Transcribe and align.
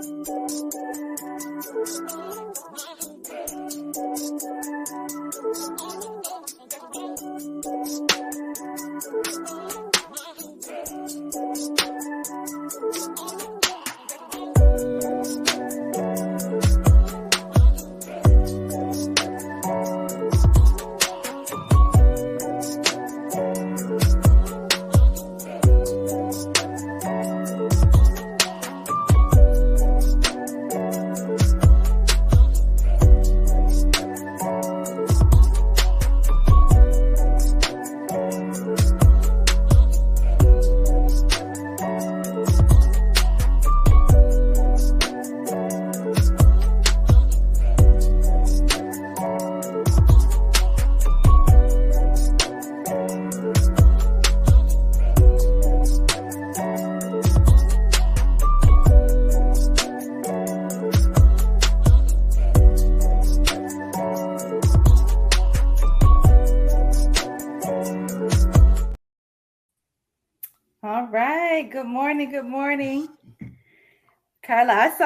All 0.00 0.06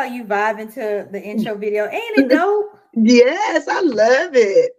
saw 0.05 0.13
you 0.15 0.25
vibing 0.25 0.73
to 0.75 1.09
the 1.11 1.23
intro 1.23 1.55
video. 1.59 1.89
Ain't 1.89 2.19
it 2.19 2.29
dope? 2.29 2.79
Yes, 2.95 3.67
I 3.69 3.81
love 3.81 4.35
it. 4.35 4.73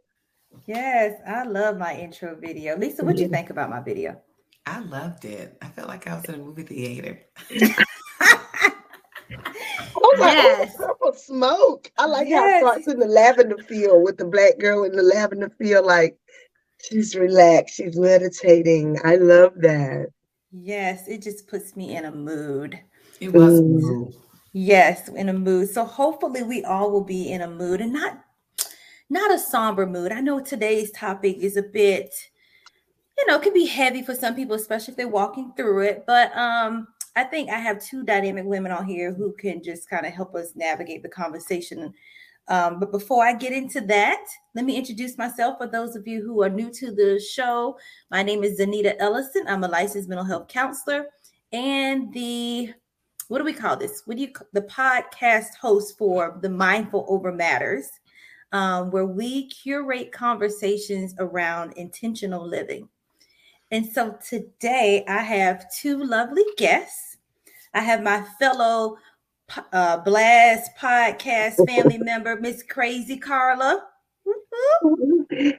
Yes, 0.67 1.19
I 1.27 1.43
love 1.43 1.77
my 1.77 1.95
intro 1.95 2.35
video. 2.35 2.77
Lisa, 2.77 3.03
what 3.03 3.17
do 3.17 3.23
you 3.23 3.29
think 3.29 3.49
about 3.49 3.69
my 3.69 3.81
video? 3.81 4.21
I 4.65 4.79
loved 4.79 5.25
it. 5.25 5.57
I 5.61 5.67
felt 5.67 5.89
like 5.89 6.07
I 6.07 6.15
was 6.15 6.25
in 6.25 6.35
a 6.35 6.37
movie 6.37 6.63
theater. 6.63 7.19
Oh 9.97 10.17
my 10.19 10.31
Yes. 10.33 10.75
oh, 10.79 10.87
purple 10.87 11.13
smoke. 11.13 11.91
I 11.97 12.05
like 12.05 12.29
how 12.29 12.47
it 12.47 12.59
starts 12.59 12.87
in 12.87 12.99
the 12.99 13.07
lavender 13.07 13.57
field 13.57 14.03
with 14.03 14.17
the 14.17 14.25
black 14.25 14.59
girl 14.59 14.83
in 14.83 14.91
the 14.91 15.01
lavender 15.01 15.49
field, 15.57 15.85
like 15.85 16.17
she's 16.81 17.15
relaxed, 17.15 17.75
she's 17.75 17.97
meditating. 17.97 18.97
I 19.03 19.15
love 19.15 19.53
that. 19.57 20.07
Yes, 20.51 21.07
it 21.07 21.21
just 21.21 21.47
puts 21.47 21.75
me 21.75 21.95
in 21.95 22.05
a 22.05 22.11
mood. 22.11 22.79
It 23.19 23.33
was 23.33 23.61
Mm. 23.61 24.13
Yes, 24.57 25.09
in 25.09 25.27
a 25.27 25.33
mood. 25.33 25.69
So 25.69 25.83
hopefully 25.83 26.41
we 26.41 26.63
all 26.63 26.89
will 26.89 27.03
be 27.03 27.29
in 27.29 27.41
a 27.41 27.47
mood 27.49 27.81
and 27.81 27.91
not 27.91 28.23
not 29.09 29.29
a 29.29 29.37
somber 29.37 29.85
mood. 29.85 30.13
I 30.13 30.21
know 30.21 30.39
today's 30.39 30.91
topic 30.91 31.39
is 31.39 31.57
a 31.57 31.61
bit 31.61 32.15
you 33.17 33.27
know, 33.27 33.35
it 33.35 33.41
can 33.41 33.53
be 33.53 33.65
heavy 33.65 34.01
for 34.01 34.15
some 34.15 34.33
people 34.33 34.55
especially 34.55 34.93
if 34.93 34.97
they're 34.97 35.09
walking 35.09 35.51
through 35.57 35.81
it, 35.81 36.05
but 36.07 36.35
um 36.37 36.87
I 37.17 37.25
think 37.25 37.49
I 37.49 37.59
have 37.59 37.83
two 37.83 38.05
dynamic 38.05 38.45
women 38.45 38.71
on 38.71 38.85
here 38.85 39.13
who 39.13 39.33
can 39.33 39.61
just 39.61 39.89
kind 39.89 40.05
of 40.05 40.13
help 40.13 40.33
us 40.35 40.53
navigate 40.55 41.03
the 41.03 41.09
conversation. 41.09 41.93
Um, 42.47 42.79
but 42.79 42.93
before 42.93 43.25
I 43.25 43.33
get 43.33 43.51
into 43.51 43.81
that, 43.81 44.25
let 44.53 44.63
me 44.63 44.77
introduce 44.77 45.17
myself 45.17 45.57
for 45.57 45.67
those 45.67 45.97
of 45.97 46.07
you 46.07 46.21
who 46.23 46.43
are 46.43 46.49
new 46.49 46.71
to 46.71 46.91
the 46.93 47.19
show. 47.19 47.77
My 48.09 48.23
name 48.23 48.45
is 48.45 48.57
Zaneta 48.57 48.95
Ellison. 48.99 49.47
I'm 49.49 49.65
a 49.65 49.67
licensed 49.67 50.07
mental 50.07 50.25
health 50.25 50.47
counselor 50.47 51.07
and 51.51 52.13
the 52.13 52.73
what 53.27 53.39
do 53.39 53.43
we 53.43 53.53
call 53.53 53.75
this? 53.75 54.03
What 54.05 54.17
do 54.17 54.23
you 54.23 54.31
the 54.53 54.61
podcast 54.61 55.55
host 55.59 55.97
for 55.97 56.37
the 56.41 56.49
Mindful 56.49 57.05
Over 57.07 57.31
Matters, 57.31 57.89
um, 58.51 58.91
where 58.91 59.05
we 59.05 59.47
curate 59.47 60.11
conversations 60.11 61.15
around 61.19 61.73
intentional 61.73 62.47
living. 62.47 62.87
And 63.71 63.85
so 63.85 64.17
today 64.25 65.03
I 65.07 65.19
have 65.19 65.65
two 65.73 66.03
lovely 66.03 66.45
guests. 66.57 67.17
I 67.73 67.81
have 67.81 68.03
my 68.03 68.23
fellow 68.39 68.97
uh, 69.73 69.97
Blast 69.97 70.71
podcast 70.79 71.55
family 71.67 71.97
member, 72.01 72.39
Miss 72.39 72.63
Crazy 72.63 73.17
Carla. 73.17 73.83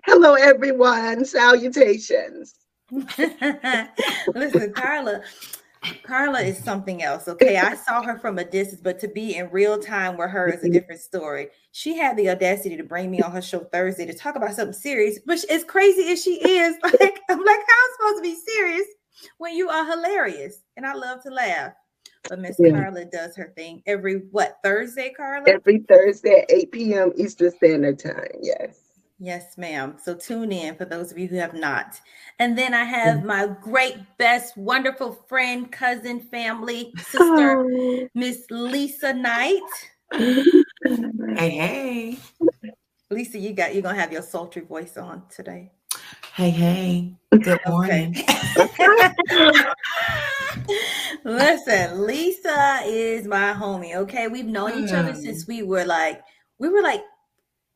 Hello, 0.06 0.34
everyone. 0.34 1.25
Salutations. 1.25 2.55
Listen, 2.91 4.72
Carla, 4.75 5.21
Carla 6.02 6.41
is 6.41 6.56
mm-hmm. 6.56 6.64
something 6.64 7.02
else. 7.02 7.28
Okay. 7.28 7.56
I 7.56 7.74
saw 7.74 8.02
her 8.02 8.19
from 8.19 8.38
a 8.38 8.44
distance, 8.44 8.80
but 8.80 8.98
to 9.00 9.08
be 9.08 9.36
in 9.36 9.50
real 9.50 9.78
time 9.78 10.16
with 10.16 10.30
her 10.30 10.48
is 10.48 10.54
a 10.54 10.64
mm-hmm. 10.64 10.72
different 10.72 11.00
story. 11.00 11.48
She 11.72 11.97
had 11.97 12.16
the 12.16 12.30
audacity 12.30 12.76
to 12.76 12.84
bring 12.84 13.10
me 13.10 13.20
on 13.20 13.32
her 13.32 13.42
show 13.42 13.60
Thursday 13.60 14.06
to 14.06 14.14
talk 14.14 14.36
about 14.36 14.54
something 14.54 14.72
serious, 14.72 15.19
but 15.25 15.42
as 15.50 15.64
crazy 15.64 16.10
as 16.12 16.22
she 16.22 16.34
is, 16.34 16.76
like, 16.82 17.20
I'm 17.28 17.44
like, 17.44 17.58
how 17.58 17.62
am 17.62 17.66
I 17.69 17.96
supposed 17.96 18.16
to 18.16 18.22
be 18.22 18.36
serious 18.46 18.86
when 19.38 19.54
you 19.54 19.69
are 19.69 19.84
hilarious? 19.84 20.62
And 20.76 20.86
I 20.86 20.94
love 20.94 21.22
to 21.25 21.30
laugh. 21.30 21.72
But 22.28 22.41
Miss 22.41 22.56
Yeah. 22.58 22.70
Carla 22.70 23.04
does 23.04 23.36
her 23.36 23.52
thing 23.56 23.82
every 23.86 24.16
what 24.30 24.58
Thursday, 24.64 25.12
Carla? 25.16 25.48
Every 25.48 25.78
Thursday 25.88 26.41
at 26.41 26.50
8 26.50 26.72
p.m. 26.72 27.12
Eastern 27.16 27.52
Standard 27.52 27.98
Time. 27.98 28.30
Yes. 28.42 28.85
Yes, 29.19 29.56
ma'am. 29.56 29.97
So 30.03 30.15
tune 30.15 30.53
in 30.53 30.77
for 30.77 30.84
those 30.84 31.10
of 31.10 31.16
you 31.19 31.27
who 31.27 31.37
have 31.37 31.54
not. 31.54 31.99
And 32.38 32.56
then 32.59 32.75
I 32.75 32.84
have 32.84 33.25
my 33.25 33.47
great, 33.62 33.97
best, 34.19 34.56
wonderful 34.59 35.12
friend, 35.27 35.72
cousin, 35.72 36.21
family, 36.21 36.93
sister, 36.99 37.65
Oh. 37.66 38.09
Miss 38.15 38.44
Lisa 38.50 39.15
Knight. 39.15 39.62
Hey, 40.12 41.50
hey. 41.50 42.19
Lisa, 43.10 43.38
you 43.38 43.53
got 43.55 43.72
you're 43.72 43.82
gonna 43.82 43.99
have 43.99 44.12
your 44.12 44.21
sultry 44.22 44.62
voice 44.62 44.97
on 44.99 45.22
today. 45.34 45.71
Hey, 46.34 46.50
hey. 46.50 47.15
Good 47.31 47.60
morning. 47.66 48.15
Listen, 51.25 52.06
Lisa 52.06 52.81
is 52.84 53.26
my 53.26 53.53
homie. 53.55 53.94
Okay, 53.97 54.28
we've 54.28 54.44
known 54.47 54.84
each 54.84 54.93
other 54.93 55.12
Hmm. 55.12 55.21
since 55.21 55.47
we 55.47 55.62
were 55.62 55.84
like 55.84 56.22
we 56.59 56.69
were 56.69 56.82
like 56.82 57.03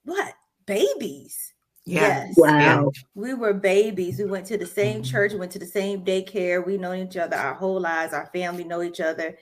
what 0.05 0.35
babies. 0.71 1.53
Yeah. 1.85 2.27
Yes. 2.27 2.35
Wow. 2.37 2.93
We 3.15 3.35
were 3.35 3.55
babies. 3.55 4.19
We 4.19 4.27
went 4.27 4.47
to 4.47 4.57
the 4.57 4.67
same 4.67 5.03
church, 5.03 5.33
went 5.33 5.51
to 5.53 5.59
the 5.59 5.67
same 5.67 6.05
daycare. 6.05 6.65
We 6.65 6.79
know 6.79 6.95
each 6.95 7.17
other 7.17 7.37
our 7.37 7.55
whole 7.55 7.81
lives. 7.81 8.13
Our 8.13 8.27
family 8.33 8.63
know 8.65 8.83
each 8.83 9.01
other. 9.01 9.37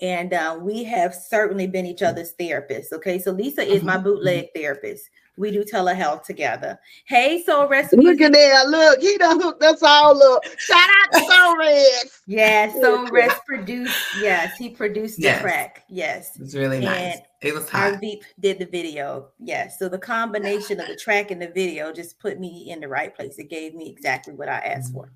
And 0.00 0.34
uh, 0.34 0.58
we 0.60 0.82
have 0.84 1.14
certainly 1.14 1.68
been 1.68 1.86
each 1.86 2.02
other's 2.02 2.34
therapists. 2.40 2.92
Okay. 2.92 3.20
So 3.20 3.30
Lisa 3.30 3.62
is 3.62 3.84
my 3.84 3.96
bootleg 3.96 4.48
therapist. 4.54 5.08
We 5.36 5.50
do 5.50 5.64
telehealth 5.64 6.24
together. 6.24 6.78
Hey, 7.06 7.42
Soul 7.42 7.66
Rest 7.68 7.94
Look 7.94 8.20
at 8.20 8.32
that. 8.32 8.68
Look, 8.68 9.00
he 9.00 9.16
done 9.16 9.40
hooked 9.40 9.62
us 9.62 9.82
all 9.82 10.22
up. 10.22 10.44
Shout 10.58 10.78
out 10.78 11.12
to 11.12 11.24
Soul 11.24 11.56
Red. 11.58 12.04
Yes, 12.26 12.80
Soul 12.80 13.10
Rest 13.10 13.40
produced. 13.46 13.94
Yes, 14.18 14.56
he 14.58 14.70
produced 14.70 15.16
the 15.16 15.22
Yes. 15.24 15.40
track. 15.40 15.84
Yes. 15.88 16.36
It 16.36 16.42
was 16.42 16.54
really 16.54 16.80
nice. 16.80 17.14
And 17.14 17.22
It 17.40 17.54
was 17.54 17.64
Our 17.70 17.92
hot. 17.92 18.00
Veep 18.00 18.24
did 18.40 18.58
the 18.58 18.66
video. 18.66 19.30
Yes. 19.38 19.78
So 19.78 19.88
the 19.88 19.98
combination 19.98 20.78
of 20.80 20.86
the 20.86 20.96
track 20.96 21.30
and 21.30 21.40
the 21.40 21.48
video 21.48 21.92
just 21.92 22.18
put 22.18 22.38
me 22.38 22.70
in 22.70 22.80
the 22.80 22.88
right 22.88 23.14
place. 23.14 23.38
It 23.38 23.48
gave 23.48 23.74
me 23.74 23.88
exactly 23.90 24.34
what 24.34 24.48
I 24.48 24.58
asked 24.58 24.92
for. 24.92 25.10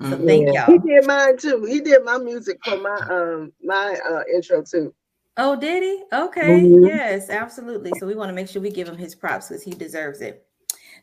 So 0.00 0.16
Mhm. 0.18 0.26
thank 0.26 0.48
Yeah. 0.52 0.66
y'all. 0.66 0.80
He 0.82 0.88
did 0.88 1.06
mine 1.06 1.36
too. 1.36 1.64
He 1.64 1.80
did 1.80 2.04
my 2.04 2.18
music 2.18 2.58
for 2.64 2.76
my 2.76 2.96
um 3.08 3.52
my 3.62 3.96
uh 4.10 4.22
intro 4.34 4.62
too. 4.62 4.92
Oh, 5.36 5.56
did 5.56 5.82
he? 5.82 6.04
Okay. 6.12 6.62
Mhm. 6.64 6.86
Yes, 6.86 7.30
absolutely. 7.30 7.94
So 7.98 8.06
we 8.06 8.14
want 8.14 8.28
to 8.28 8.34
make 8.34 8.48
sure 8.48 8.60
we 8.60 8.70
give 8.70 8.88
him 8.88 8.98
his 8.98 9.14
props 9.14 9.48
because 9.48 9.62
he 9.62 9.70
deserves 9.70 10.20
it. 10.20 10.46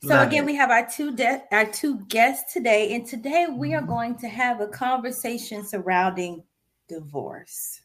So 0.01 0.09
Love 0.09 0.27
again, 0.27 0.43
it. 0.43 0.45
we 0.45 0.55
have 0.55 0.69
our 0.71 0.87
two 0.87 1.11
de- 1.15 1.43
our 1.51 1.65
two 1.65 1.99
guests 2.05 2.53
today, 2.53 2.93
and 2.93 3.05
today 3.05 3.47
we 3.47 3.73
are 3.73 3.81
going 3.81 4.15
to 4.19 4.27
have 4.29 4.61
a 4.61 4.67
conversation 4.67 5.65
surrounding 5.65 6.43
divorce. 6.87 7.81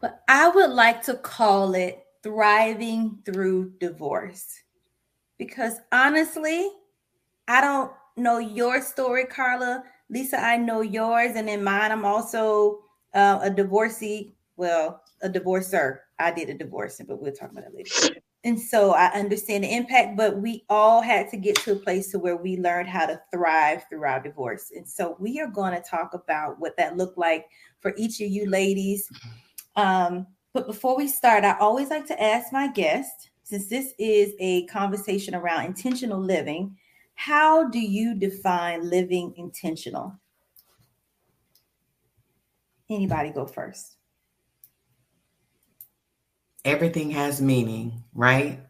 But 0.00 0.22
I 0.28 0.48
would 0.48 0.70
like 0.70 1.02
to 1.04 1.14
call 1.14 1.74
it 1.74 2.04
thriving 2.22 3.18
through 3.24 3.72
divorce. 3.80 4.62
Because 5.38 5.76
honestly, 5.92 6.70
I 7.48 7.60
don't 7.60 7.92
know 8.16 8.38
your 8.38 8.82
story, 8.82 9.24
Carla. 9.24 9.84
Lisa, 10.10 10.38
I 10.38 10.56
know 10.56 10.82
yours, 10.82 11.32
and 11.36 11.48
in 11.48 11.64
mine, 11.64 11.90
I'm 11.90 12.04
also 12.04 12.80
uh, 13.14 13.40
a 13.42 13.50
divorcee. 13.50 14.36
Well, 14.60 15.02
a 15.22 15.28
divorcer. 15.30 16.00
I 16.18 16.30
did 16.32 16.50
a 16.50 16.54
divorce, 16.54 17.00
but 17.08 17.18
we'll 17.18 17.32
talk 17.32 17.50
about 17.50 17.64
that 17.64 17.74
later. 17.74 18.20
And 18.44 18.60
so 18.60 18.90
I 18.92 19.06
understand 19.06 19.64
the 19.64 19.74
impact, 19.74 20.18
but 20.18 20.36
we 20.36 20.64
all 20.68 21.00
had 21.00 21.30
to 21.30 21.38
get 21.38 21.56
to 21.60 21.72
a 21.72 21.76
place 21.76 22.10
to 22.10 22.18
where 22.18 22.36
we 22.36 22.58
learned 22.58 22.86
how 22.86 23.06
to 23.06 23.18
thrive 23.32 23.84
through 23.88 24.04
our 24.04 24.20
divorce. 24.20 24.70
And 24.76 24.86
so 24.86 25.16
we 25.18 25.40
are 25.40 25.46
going 25.46 25.72
to 25.72 25.80
talk 25.80 26.12
about 26.12 26.60
what 26.60 26.76
that 26.76 26.98
looked 26.98 27.16
like 27.16 27.46
for 27.80 27.94
each 27.96 28.20
of 28.20 28.30
you 28.30 28.50
ladies. 28.50 29.08
Um, 29.76 30.26
But 30.52 30.66
before 30.66 30.94
we 30.94 31.08
start, 31.08 31.44
I 31.44 31.56
always 31.58 31.88
like 31.88 32.06
to 32.08 32.22
ask 32.22 32.52
my 32.52 32.68
guest, 32.68 33.30
since 33.44 33.66
this 33.68 33.94
is 33.98 34.34
a 34.40 34.66
conversation 34.66 35.34
around 35.34 35.64
intentional 35.64 36.20
living, 36.20 36.76
how 37.14 37.68
do 37.70 37.78
you 37.78 38.14
define 38.14 38.90
living 38.90 39.32
intentional? 39.36 40.20
Anybody 42.90 43.30
go 43.30 43.46
first? 43.46 43.99
Everything 46.64 47.10
has 47.10 47.40
meaning, 47.40 48.02
right? 48.14 48.60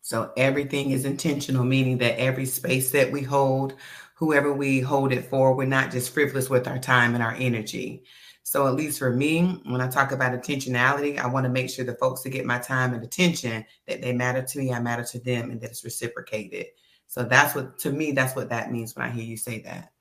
So 0.00 0.32
everything 0.36 0.90
is 0.90 1.04
intentional, 1.04 1.64
meaning 1.64 1.98
that 1.98 2.18
every 2.18 2.46
space 2.46 2.90
that 2.92 3.10
we 3.10 3.22
hold, 3.22 3.74
whoever 4.14 4.52
we 4.52 4.80
hold 4.80 5.12
it 5.12 5.24
for, 5.24 5.54
we're 5.54 5.66
not 5.66 5.90
just 5.90 6.12
frivolous 6.12 6.50
with 6.50 6.68
our 6.68 6.78
time 6.78 7.14
and 7.14 7.22
our 7.22 7.34
energy. 7.34 8.04
So, 8.46 8.66
at 8.66 8.74
least 8.74 8.98
for 8.98 9.10
me, 9.10 9.58
when 9.64 9.80
I 9.80 9.88
talk 9.88 10.12
about 10.12 10.32
intentionality, 10.32 11.18
I 11.18 11.26
want 11.26 11.44
to 11.44 11.50
make 11.50 11.70
sure 11.70 11.84
the 11.84 11.94
folks 11.94 12.22
that 12.22 12.30
get 12.30 12.44
my 12.44 12.58
time 12.58 12.92
and 12.92 13.02
attention 13.02 13.64
that 13.88 14.02
they 14.02 14.12
matter 14.12 14.42
to 14.42 14.58
me, 14.58 14.70
I 14.70 14.80
matter 14.80 15.02
to 15.02 15.18
them, 15.18 15.50
and 15.50 15.58
that 15.62 15.70
it's 15.70 15.82
reciprocated. 15.82 16.66
So 17.06 17.22
that's 17.22 17.54
what 17.54 17.78
to 17.78 17.90
me, 17.90 18.12
that's 18.12 18.36
what 18.36 18.50
that 18.50 18.70
means 18.70 18.94
when 18.94 19.06
I 19.06 19.10
hear 19.10 19.24
you 19.24 19.38
say 19.38 19.60
that. 19.60 19.92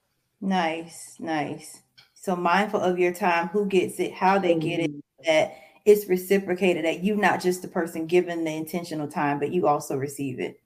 Nice, 0.42 1.16
nice. 1.20 1.82
So 2.14 2.36
mindful 2.36 2.82
of 2.82 3.00
your 3.00 3.14
time, 3.14 3.48
who 3.48 3.66
gets 3.66 4.00
it, 4.02 4.14
how 4.14 4.40
they 4.40 4.56
get 4.56 4.82
it, 4.82 4.92
mm-hmm. 4.92 5.26
that 5.26 5.56
it's 5.86 6.08
reciprocated, 6.08 6.86
that 6.86 7.04
you 7.04 7.16
not 7.16 7.42
just 7.42 7.62
the 7.62 7.68
person 7.68 8.08
given 8.08 8.44
the 8.44 8.52
intentional 8.52 9.08
time, 9.08 9.40
but 9.40 9.52
you 9.52 9.68
also 9.68 9.96
receive 9.98 10.40
it. 10.40 10.60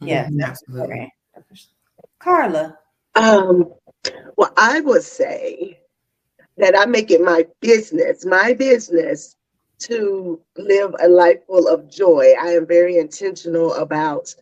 Yeah, 0.00 0.26
mm-hmm, 0.26 0.42
absolutely. 0.42 1.12
Carla. 2.18 2.78
Um, 3.14 3.72
well, 4.36 4.52
I 4.56 4.80
would 4.80 5.02
say 5.02 5.80
that 6.56 6.78
I 6.78 6.86
make 6.86 7.10
it 7.10 7.20
my 7.20 7.46
business, 7.60 8.24
my 8.24 8.52
business 8.52 9.36
to 9.80 10.40
live 10.56 10.94
a 11.00 11.08
life 11.08 11.38
full 11.46 11.68
of 11.68 11.90
joy. 11.90 12.34
I 12.40 12.48
am 12.48 12.66
very 12.66 12.98
intentional 12.98 13.74
about 13.74 14.34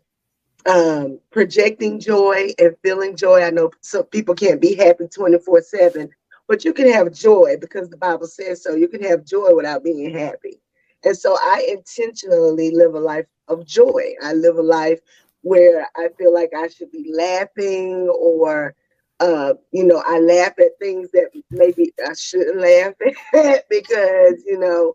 um, 0.66 1.20
projecting 1.30 2.00
joy 2.00 2.50
and 2.58 2.76
feeling 2.82 3.16
joy. 3.16 3.42
I 3.42 3.50
know 3.50 3.70
some 3.80 4.04
people 4.04 4.34
can't 4.34 4.60
be 4.60 4.74
happy 4.74 5.06
24 5.08 5.62
7, 5.62 6.10
but 6.48 6.64
you 6.64 6.72
can 6.72 6.90
have 6.90 7.12
joy 7.12 7.56
because 7.60 7.88
the 7.88 7.96
Bible 7.96 8.26
says 8.26 8.62
so. 8.62 8.74
You 8.74 8.88
can 8.88 9.02
have 9.02 9.24
joy 9.24 9.54
without 9.54 9.84
being 9.84 10.10
happy. 10.10 10.60
And 11.04 11.16
so 11.16 11.36
I 11.40 11.66
intentionally 11.70 12.70
live 12.74 12.94
a 12.94 13.00
life 13.00 13.26
of 13.48 13.66
joy. 13.66 14.14
I 14.22 14.32
live 14.32 14.56
a 14.56 14.62
life 14.62 15.00
where 15.42 15.86
I 15.96 16.08
feel 16.18 16.32
like 16.34 16.50
I 16.56 16.68
should 16.68 16.90
be 16.90 17.10
laughing 17.14 18.08
or 18.08 18.74
uh, 19.20 19.54
you 19.72 19.84
know, 19.84 20.02
I 20.06 20.18
laugh 20.18 20.52
at 20.58 20.78
things 20.80 21.10
that 21.12 21.30
maybe 21.50 21.92
I 22.06 22.12
shouldn't 22.14 22.58
laugh 22.58 22.94
at 23.34 23.68
because, 23.68 24.42
you 24.46 24.58
know, 24.58 24.94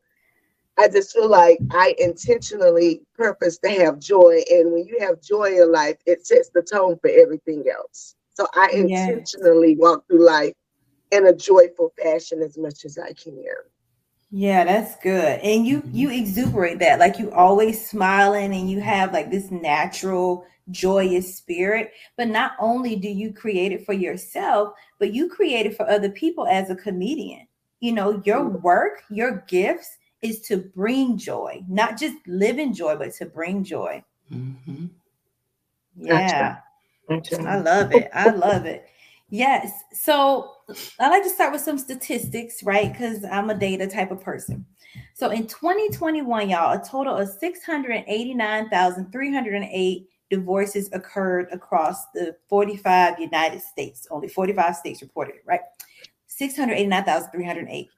I 0.77 0.87
just 0.87 1.13
feel 1.13 1.29
like 1.29 1.59
I 1.71 1.95
intentionally 1.99 3.01
purpose 3.15 3.57
to 3.59 3.69
have 3.69 3.99
joy. 3.99 4.41
And 4.49 4.71
when 4.71 4.85
you 4.87 4.97
have 5.01 5.21
joy 5.21 5.61
in 5.61 5.71
life, 5.71 5.97
it 6.05 6.25
sets 6.25 6.49
the 6.49 6.61
tone 6.61 6.97
for 7.01 7.09
everything 7.09 7.65
else. 7.75 8.15
So 8.33 8.47
I 8.55 8.69
intentionally 8.73 9.75
yes. 9.75 9.77
walk 9.77 10.07
through 10.07 10.25
life 10.25 10.53
in 11.11 11.27
a 11.27 11.35
joyful 11.35 11.93
fashion 12.01 12.41
as 12.41 12.57
much 12.57 12.85
as 12.85 12.97
I 12.97 13.13
can. 13.13 13.37
Yeah, 14.31 14.63
that's 14.63 14.95
good. 14.97 15.39
And 15.41 15.67
you 15.67 15.83
you 15.91 16.09
exuberate 16.09 16.79
that 16.79 16.99
like 16.99 17.19
you 17.19 17.31
always 17.31 17.85
smiling 17.85 18.53
and 18.53 18.69
you 18.71 18.79
have 18.79 19.11
like 19.11 19.29
this 19.29 19.51
natural 19.51 20.45
joyous 20.69 21.35
spirit. 21.35 21.91
But 22.15 22.29
not 22.29 22.53
only 22.57 22.95
do 22.95 23.09
you 23.09 23.33
create 23.33 23.73
it 23.73 23.85
for 23.85 23.93
yourself, 23.93 24.73
but 24.99 25.13
you 25.13 25.27
create 25.27 25.65
it 25.65 25.75
for 25.75 25.89
other 25.89 26.09
people 26.09 26.47
as 26.47 26.69
a 26.69 26.75
comedian. 26.75 27.45
You 27.81 27.91
know, 27.91 28.21
your 28.23 28.41
mm. 28.41 28.61
work, 28.61 29.03
your 29.09 29.43
gifts 29.47 29.97
is 30.21 30.39
to 30.41 30.57
bring 30.57 31.17
joy, 31.17 31.63
not 31.67 31.99
just 31.99 32.15
live 32.27 32.57
in 32.57 32.73
joy, 32.73 32.95
but 32.95 33.13
to 33.15 33.25
bring 33.25 33.63
joy. 33.63 34.03
Mm-hmm. 34.31 34.85
Yeah. 35.97 36.57
Gotcha. 37.09 37.41
I 37.41 37.57
love 37.57 37.93
it. 37.93 38.09
I 38.13 38.29
love 38.29 38.65
it. 38.65 38.85
Yes. 39.29 39.71
So 39.93 40.57
I 40.99 41.09
like 41.09 41.23
to 41.23 41.29
start 41.29 41.53
with 41.53 41.61
some 41.61 41.77
statistics, 41.77 42.61
right? 42.63 42.91
Because 42.91 43.23
I'm 43.23 43.49
a 43.49 43.55
data 43.55 43.87
type 43.87 44.11
of 44.11 44.21
person. 44.21 44.65
So 45.13 45.29
in 45.29 45.47
2021, 45.47 46.49
y'all, 46.49 46.77
a 46.79 46.83
total 46.83 47.15
of 47.17 47.29
689,308 47.29 50.07
divorces 50.29 50.89
occurred 50.93 51.47
across 51.51 52.05
the 52.13 52.35
45 52.49 53.19
United 53.19 53.61
States. 53.61 54.07
Only 54.09 54.27
45 54.27 54.75
states 54.75 55.01
reported 55.01 55.35
right? 55.45 55.61
689,308. 56.27 57.89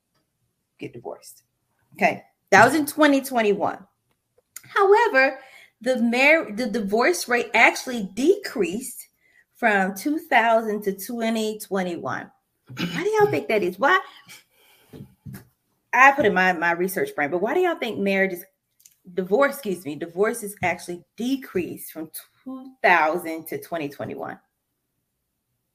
get 0.79 0.93
divorced. 0.93 1.43
Okay. 1.94 2.25
That 2.50 2.64
was 2.64 2.75
in 2.75 2.87
2021. 2.87 3.79
However, 4.62 5.38
the 5.81 6.00
mar- 6.03 6.50
the 6.53 6.67
divorce 6.67 7.29
rate 7.29 7.50
actually 7.55 8.08
decreased 8.14 9.08
from 9.55 9.94
2000 9.94 10.82
to 10.82 10.93
2021. 10.93 12.31
Why 12.76 13.03
do 13.03 13.11
y'all 13.11 13.31
think 13.31 13.49
that 13.49 13.62
is? 13.62 13.79
Why? 13.79 14.00
I 15.93 16.12
put 16.12 16.26
in 16.26 16.35
my, 16.35 16.53
my 16.53 16.73
research 16.73 17.14
brain, 17.14 17.31
but 17.31 17.41
why 17.41 17.55
do 17.55 17.61
y'all 17.61 17.79
think 17.79 17.99
marriage 17.99 18.32
is 18.32 18.44
divorce, 19.14 19.55
excuse 19.55 19.85
me, 19.85 19.94
divorces 19.94 20.56
actually 20.62 21.05
decreased 21.17 21.93
from 21.93 22.11
2000 22.46 23.46
to 23.48 23.58
2021? 23.58 24.38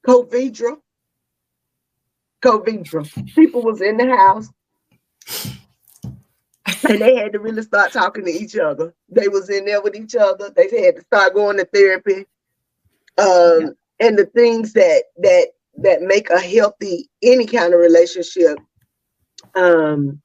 COVID. 0.08 0.78
COVID. 2.44 3.36
People 3.36 3.62
was 3.62 3.82
in 3.82 3.98
the 3.98 4.08
house 4.08 4.50
and 6.90 7.02
they 7.02 7.16
had 7.16 7.34
to 7.34 7.40
really 7.40 7.62
start 7.62 7.92
talking 7.92 8.26
to 8.26 8.32
each 8.32 8.58
other. 8.58 8.94
They 9.10 9.28
was 9.28 9.50
in 9.50 9.66
there 9.66 9.82
with 9.82 9.96
each 9.96 10.16
other. 10.16 10.50
They 10.50 10.84
had 10.84 10.96
to 10.96 11.02
start 11.02 11.36
going 11.36 11.58
to 11.58 11.66
therapy. 11.66 12.26
Um, 13.18 13.62
yeah. 13.62 13.68
and 14.00 14.18
the 14.18 14.26
things 14.34 14.74
that 14.74 15.04
that 15.18 15.48
that 15.78 16.02
make 16.02 16.30
a 16.30 16.40
healthy 16.40 17.10
any 17.22 17.46
kind 17.46 17.74
of 17.74 17.80
relationship 17.80 18.58
um 19.56 20.22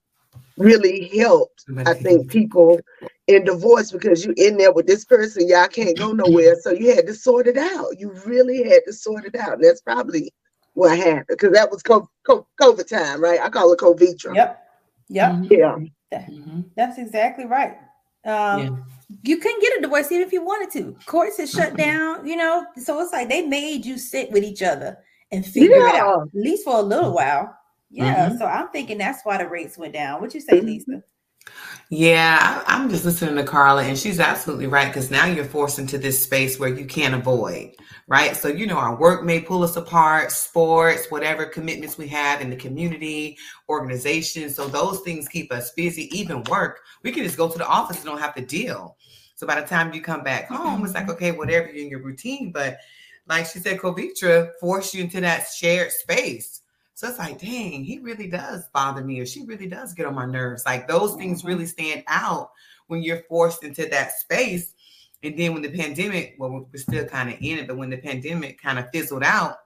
really 0.56 1.08
helped 1.08 1.64
i 1.84 1.92
think 1.92 2.30
people 2.30 2.80
in 3.28 3.44
divorce 3.44 3.90
because 3.90 4.24
you 4.24 4.32
in 4.36 4.56
there 4.56 4.72
with 4.72 4.86
this 4.86 5.04
person 5.04 5.48
y'all 5.48 5.66
can't 5.66 5.98
go 5.98 6.12
nowhere 6.12 6.54
so 6.60 6.70
you 6.70 6.94
had 6.94 7.06
to 7.06 7.14
sort 7.14 7.46
it 7.46 7.56
out 7.56 7.98
you 7.98 8.12
really 8.24 8.62
had 8.62 8.82
to 8.86 8.92
sort 8.92 9.24
it 9.24 9.34
out 9.34 9.54
and 9.54 9.64
that's 9.64 9.80
probably 9.80 10.32
what 10.74 10.96
happened 10.96 11.24
because 11.28 11.52
that 11.52 11.70
was 11.70 11.82
COVID 11.82 12.88
time 12.88 13.22
right 13.22 13.40
i 13.40 13.48
call 13.48 13.72
it 13.72 13.80
covid 13.80 14.34
yep 14.34 14.68
yep 15.08 15.32
mm-hmm. 15.32 15.52
yeah 15.52 15.76
mm-hmm. 16.12 16.60
that's 16.76 16.98
exactly 16.98 17.46
right 17.46 17.78
um 18.24 18.60
yeah 18.60 18.70
you 19.22 19.36
couldn't 19.38 19.60
get 19.60 19.78
a 19.78 19.82
divorce 19.82 20.10
even 20.10 20.26
if 20.26 20.32
you 20.32 20.44
wanted 20.44 20.70
to. 20.72 20.96
Courts 21.06 21.36
had 21.38 21.48
shut 21.48 21.76
down, 21.76 22.26
you 22.26 22.36
know. 22.36 22.66
So 22.76 23.00
it's 23.00 23.12
like 23.12 23.28
they 23.28 23.46
made 23.46 23.86
you 23.86 23.98
sit 23.98 24.30
with 24.32 24.42
each 24.42 24.62
other 24.62 24.98
and 25.30 25.46
figure 25.46 25.76
yeah. 25.76 25.88
it 25.88 25.94
out, 25.94 26.22
at 26.22 26.34
least 26.34 26.64
for 26.64 26.76
a 26.76 26.82
little 26.82 27.14
while. 27.14 27.56
Yeah. 27.90 28.28
Mm-hmm. 28.28 28.38
So 28.38 28.46
I'm 28.46 28.68
thinking 28.68 28.98
that's 28.98 29.22
why 29.24 29.38
the 29.38 29.48
rates 29.48 29.78
went 29.78 29.92
down. 29.92 30.20
What 30.20 30.34
you 30.34 30.40
say, 30.40 30.58
mm-hmm. 30.58 30.66
Lisa? 30.66 31.02
Yeah, 31.88 32.64
I, 32.66 32.74
am 32.74 32.90
just 32.90 33.04
listening 33.04 33.36
to 33.36 33.44
Carla, 33.44 33.84
and 33.84 33.96
she's 33.96 34.18
absolutely 34.18 34.66
right 34.66 34.88
because 34.88 35.08
now 35.08 35.26
you're 35.26 35.44
forced 35.44 35.78
into 35.78 35.98
this 35.98 36.20
space 36.20 36.58
where 36.58 36.68
you 36.68 36.84
can't 36.84 37.14
avoid, 37.14 37.76
right? 38.08 38.36
So, 38.36 38.48
you 38.48 38.66
know, 38.66 38.76
our 38.76 38.96
work 38.96 39.22
may 39.22 39.40
pull 39.40 39.62
us 39.62 39.76
apart, 39.76 40.32
sports, 40.32 41.06
whatever 41.10 41.44
commitments 41.44 41.96
we 41.96 42.08
have 42.08 42.40
in 42.40 42.50
the 42.50 42.56
community, 42.56 43.38
organization. 43.68 44.50
So, 44.50 44.66
those 44.66 45.00
things 45.02 45.28
keep 45.28 45.52
us 45.52 45.70
busy, 45.72 46.08
even 46.18 46.42
work. 46.50 46.80
We 47.04 47.12
can 47.12 47.22
just 47.22 47.36
go 47.36 47.48
to 47.48 47.56
the 47.56 47.68
office 47.68 47.98
and 47.98 48.06
don't 48.06 48.18
have 48.18 48.34
to 48.34 48.44
deal. 48.44 48.96
So, 49.36 49.46
by 49.46 49.60
the 49.60 49.66
time 49.66 49.94
you 49.94 50.02
come 50.02 50.24
back 50.24 50.48
home, 50.48 50.84
it's 50.84 50.94
like, 50.94 51.04
mm-hmm. 51.04 51.12
okay, 51.12 51.30
whatever 51.30 51.68
you're 51.68 51.84
in 51.84 51.90
your 51.90 52.02
routine, 52.02 52.50
but 52.50 52.78
like 53.28 53.46
she 53.46 53.60
said, 53.60 53.78
Covitra 53.78 54.50
forced 54.60 54.92
you 54.92 55.04
into 55.04 55.20
that 55.20 55.46
shared 55.48 55.92
space. 55.92 56.62
So 56.96 57.08
it's 57.08 57.18
like, 57.18 57.38
dang, 57.38 57.84
he 57.84 57.98
really 57.98 58.26
does 58.26 58.70
bother 58.72 59.04
me, 59.04 59.20
or 59.20 59.26
she 59.26 59.44
really 59.44 59.66
does 59.66 59.92
get 59.92 60.06
on 60.06 60.14
my 60.14 60.24
nerves. 60.24 60.64
Like 60.64 60.88
those 60.88 61.14
things 61.16 61.40
mm-hmm. 61.40 61.48
really 61.48 61.66
stand 61.66 62.04
out 62.06 62.52
when 62.86 63.02
you're 63.02 63.22
forced 63.28 63.64
into 63.64 63.86
that 63.90 64.12
space. 64.12 64.72
And 65.22 65.38
then 65.38 65.52
when 65.52 65.60
the 65.60 65.68
pandemic, 65.68 66.36
well, 66.38 66.66
we're 66.72 66.78
still 66.78 67.04
kind 67.04 67.28
of 67.28 67.36
in 67.42 67.58
it, 67.58 67.68
but 67.68 67.76
when 67.76 67.90
the 67.90 67.98
pandemic 67.98 68.58
kind 68.62 68.78
of 68.78 68.88
fizzled 68.94 69.24
out, 69.24 69.58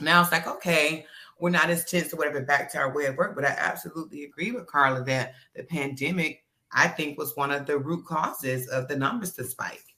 now 0.00 0.22
it's 0.22 0.32
like, 0.32 0.46
okay, 0.46 1.04
we're 1.38 1.50
not 1.50 1.68
as 1.68 1.84
tense 1.84 2.14
or 2.14 2.16
whatever 2.16 2.40
back 2.40 2.72
to 2.72 2.78
our 2.78 2.94
way 2.94 3.04
of 3.04 3.16
work. 3.18 3.34
But 3.34 3.44
I 3.44 3.54
absolutely 3.58 4.24
agree 4.24 4.52
with 4.52 4.66
Carla 4.66 5.04
that 5.04 5.34
the 5.54 5.64
pandemic, 5.64 6.44
I 6.72 6.88
think, 6.88 7.18
was 7.18 7.36
one 7.36 7.50
of 7.50 7.66
the 7.66 7.78
root 7.78 8.06
causes 8.06 8.68
of 8.68 8.88
the 8.88 8.96
numbers 8.96 9.32
to 9.34 9.44
spike. 9.44 9.89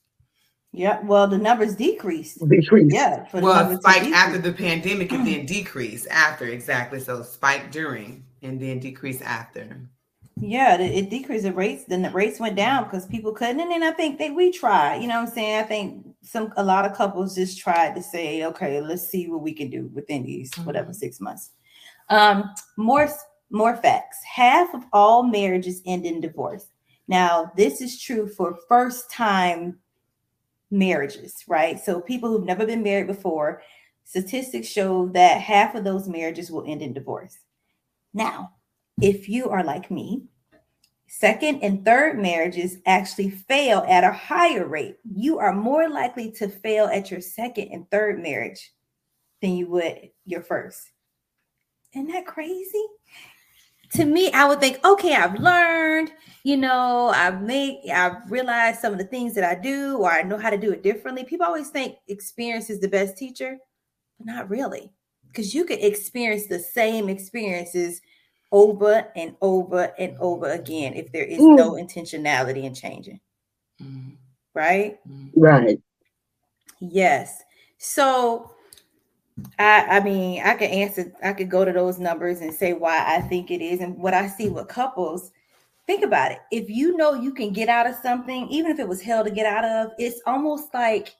Yeah, 0.75 1.01
well, 1.03 1.27
the 1.27 1.37
numbers 1.37 1.75
decreased. 1.75 2.39
Decreased. 2.49 2.95
Yeah. 2.95 3.27
well, 3.31 3.79
spike 3.79 4.07
after 4.07 4.39
the 4.39 4.51
pandemic 4.51 5.11
and 5.11 5.25
then 5.25 5.45
decrease 5.45 6.07
after 6.07 6.45
exactly. 6.45 6.99
So 6.99 7.21
spike 7.21 7.71
during 7.71 8.25
and 8.41 8.59
then 8.59 8.79
decrease 8.79 9.21
after. 9.21 9.87
Yeah, 10.35 10.81
it, 10.81 10.91
it 10.91 11.09
decreased 11.11 11.43
the 11.43 11.53
rates. 11.53 11.83
Then 11.85 12.01
the 12.01 12.09
rates 12.09 12.39
went 12.39 12.55
down 12.55 12.85
because 12.85 13.05
people 13.05 13.33
couldn't. 13.33 13.59
And 13.59 13.69
then 13.69 13.83
I 13.83 13.91
think 13.91 14.17
that 14.17 14.33
we 14.33 14.51
tried. 14.51 14.97
You 14.97 15.07
know 15.07 15.19
what 15.19 15.29
I'm 15.29 15.33
saying? 15.35 15.59
I 15.59 15.63
think 15.63 16.07
some 16.23 16.51
a 16.57 16.63
lot 16.63 16.85
of 16.85 16.97
couples 16.97 17.35
just 17.35 17.59
tried 17.59 17.93
to 17.95 18.01
say, 18.01 18.43
okay, 18.45 18.81
let's 18.81 19.07
see 19.07 19.27
what 19.27 19.41
we 19.41 19.53
can 19.53 19.69
do 19.69 19.91
within 19.93 20.25
these 20.25 20.49
mm-hmm. 20.51 20.65
whatever 20.65 20.91
six 20.91 21.21
months. 21.21 21.51
Um, 22.09 22.49
more 22.77 23.07
more 23.51 23.77
facts. 23.77 24.17
Half 24.25 24.73
of 24.73 24.83
all 24.91 25.21
marriages 25.21 25.83
end 25.85 26.07
in 26.07 26.19
divorce. 26.19 26.67
Now, 27.07 27.51
this 27.55 27.79
is 27.79 28.01
true 28.01 28.27
for 28.27 28.57
first 28.67 29.11
time 29.11 29.77
marriages, 30.73 31.43
right? 31.47 31.79
So 31.79 32.01
people 32.01 32.29
who've 32.29 32.45
never 32.45 32.65
been 32.65 32.83
married 32.83 33.07
before, 33.07 33.61
statistics 34.03 34.67
show 34.67 35.07
that 35.09 35.39
half 35.39 35.75
of 35.75 35.83
those 35.83 36.09
marriages 36.09 36.51
will 36.51 36.65
end 36.69 36.81
in 36.81 36.93
divorce. 36.93 37.37
Now, 38.13 38.53
if 39.01 39.29
you 39.29 39.49
are 39.49 39.63
like 39.63 39.89
me, 39.89 40.23
second 41.07 41.63
and 41.63 41.85
third 41.85 42.19
marriages 42.19 42.77
actually 42.85 43.29
fail 43.29 43.85
at 43.87 44.03
a 44.03 44.11
higher 44.11 44.67
rate. 44.67 44.97
You 45.03 45.39
are 45.39 45.53
more 45.53 45.89
likely 45.89 46.31
to 46.33 46.47
fail 46.47 46.85
at 46.87 47.11
your 47.11 47.21
second 47.21 47.69
and 47.71 47.89
third 47.89 48.21
marriage 48.21 48.73
than 49.41 49.55
you 49.55 49.67
would 49.69 50.09
your 50.25 50.41
first. 50.41 50.91
Isn't 51.93 52.11
that 52.11 52.25
crazy? 52.25 52.83
To 53.95 54.05
me, 54.05 54.31
I 54.31 54.47
would 54.47 54.59
think, 54.59 54.83
okay, 54.83 55.13
I've 55.13 55.39
learned, 55.39 56.11
you 56.43 56.57
know, 56.57 57.09
I've 57.09 57.41
made, 57.41 57.89
I've 57.91 58.29
realized 58.31 58.79
some 58.79 58.91
of 58.91 58.97
the 58.97 59.05
things 59.05 59.35
that 59.35 59.43
I 59.43 59.59
do, 59.59 59.97
or 59.97 60.11
I 60.11 60.23
know 60.23 60.37
how 60.37 60.49
to 60.49 60.57
do 60.57 60.71
it 60.71 60.81
differently. 60.81 61.23
People 61.23 61.45
always 61.45 61.69
think 61.69 61.97
experience 62.07 62.69
is 62.69 62.79
the 62.79 62.87
best 62.87 63.17
teacher, 63.17 63.57
but 64.17 64.25
not 64.25 64.49
really, 64.49 64.91
because 65.27 65.53
you 65.53 65.63
could 65.63 65.79
experience 65.79 66.47
the 66.47 66.59
same 66.59 67.07
experiences 67.07 68.01
over 68.51 69.07
and 69.15 69.35
over 69.41 69.93
and 69.97 70.17
over 70.19 70.51
again 70.51 70.93
if 70.93 71.11
there 71.11 71.25
is 71.25 71.39
mm. 71.39 71.55
no 71.55 71.71
intentionality 71.71 72.63
in 72.63 72.73
changing. 72.73 73.19
Mm. 73.81 74.17
Right? 74.53 74.99
Right. 75.35 75.79
Yes. 76.79 77.43
So 77.77 78.52
I 79.59 79.97
I 79.97 79.99
mean, 79.99 80.41
I 80.43 80.53
could 80.55 80.69
answer, 80.69 81.11
I 81.23 81.33
could 81.33 81.49
go 81.49 81.65
to 81.65 81.71
those 81.71 81.99
numbers 81.99 82.41
and 82.41 82.53
say 82.53 82.73
why 82.73 83.03
I 83.05 83.21
think 83.21 83.51
it 83.51 83.61
is. 83.61 83.79
And 83.79 83.97
what 83.97 84.13
I 84.13 84.27
see 84.27 84.49
with 84.49 84.67
couples 84.67 85.31
think 85.85 86.03
about 86.03 86.31
it. 86.31 86.39
If 86.51 86.69
you 86.69 86.95
know 86.97 87.13
you 87.13 87.33
can 87.33 87.51
get 87.51 87.69
out 87.69 87.87
of 87.87 87.95
something, 88.01 88.47
even 88.49 88.71
if 88.71 88.79
it 88.79 88.87
was 88.87 89.01
hell 89.01 89.23
to 89.23 89.31
get 89.31 89.45
out 89.45 89.65
of, 89.65 89.91
it's 89.97 90.21
almost 90.25 90.73
like 90.73 91.15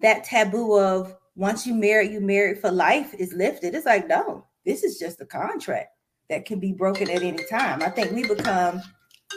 that 0.00 0.24
taboo 0.24 0.78
of 0.78 1.16
once 1.36 1.66
you 1.66 1.74
marry, 1.74 2.10
you 2.10 2.20
married 2.20 2.60
for 2.60 2.70
life 2.70 3.14
is 3.14 3.32
lifted. 3.32 3.74
It's 3.74 3.86
like, 3.86 4.06
no, 4.06 4.46
this 4.64 4.84
is 4.84 4.98
just 4.98 5.20
a 5.20 5.26
contract 5.26 5.90
that 6.30 6.46
can 6.46 6.60
be 6.60 6.72
broken 6.72 7.10
at 7.10 7.22
any 7.22 7.44
time. 7.50 7.82
I 7.82 7.90
think 7.90 8.12
we 8.12 8.26
become 8.26 8.82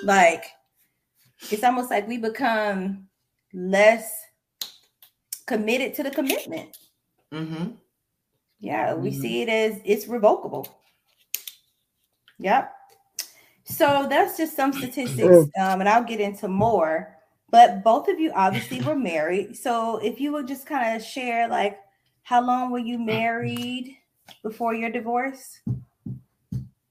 like 0.04 0.46
it's 1.52 1.64
almost 1.64 1.90
like 1.90 2.08
we 2.08 2.18
become 2.18 3.08
less 3.54 4.12
committed 5.46 5.94
to 5.96 6.04
the 6.04 6.12
commitment. 6.12 6.78
Mm-hmm. 7.34 7.72
Yeah, 8.60 8.94
we 8.96 9.12
mm-hmm. 9.12 9.22
see 9.22 9.42
it 9.44 9.50
as 9.50 9.82
it's 9.86 10.08
revocable. 10.08 10.68
Yep. 12.40 12.74
So 13.66 14.08
that's 14.10 14.38
just 14.38 14.56
some 14.56 14.74
statistics, 14.74 15.50
um, 15.60 15.82
and 15.82 15.90
I'll 15.90 16.04
get 16.04 16.20
into 16.20 16.48
more. 16.48 17.16
But 17.50 17.84
both 17.84 18.08
of 18.08 18.20
you 18.20 18.32
obviously 18.34 18.82
were 18.82 18.96
married. 18.96 19.56
So 19.56 19.98
if 19.98 20.20
you 20.20 20.32
would 20.34 20.48
just 20.48 20.66
kind 20.66 20.96
of 20.96 21.06
share, 21.06 21.48
like, 21.48 21.78
how 22.24 22.42
long 22.42 22.72
were 22.72 22.80
you 22.80 22.98
married 22.98 23.96
before 24.44 24.74
your 24.74 24.90
divorce? 24.90 25.60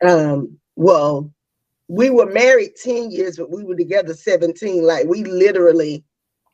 Um, 0.03 0.59
well, 0.77 1.31
we 1.89 2.11
were 2.11 2.27
married 2.27 2.77
10 2.83 3.11
years, 3.11 3.37
but 3.37 3.51
we 3.51 3.65
were 3.65 3.77
together 3.77 4.15
17. 4.15 4.83
Like 4.83 5.07
we 5.07 5.25
literally 5.25 6.05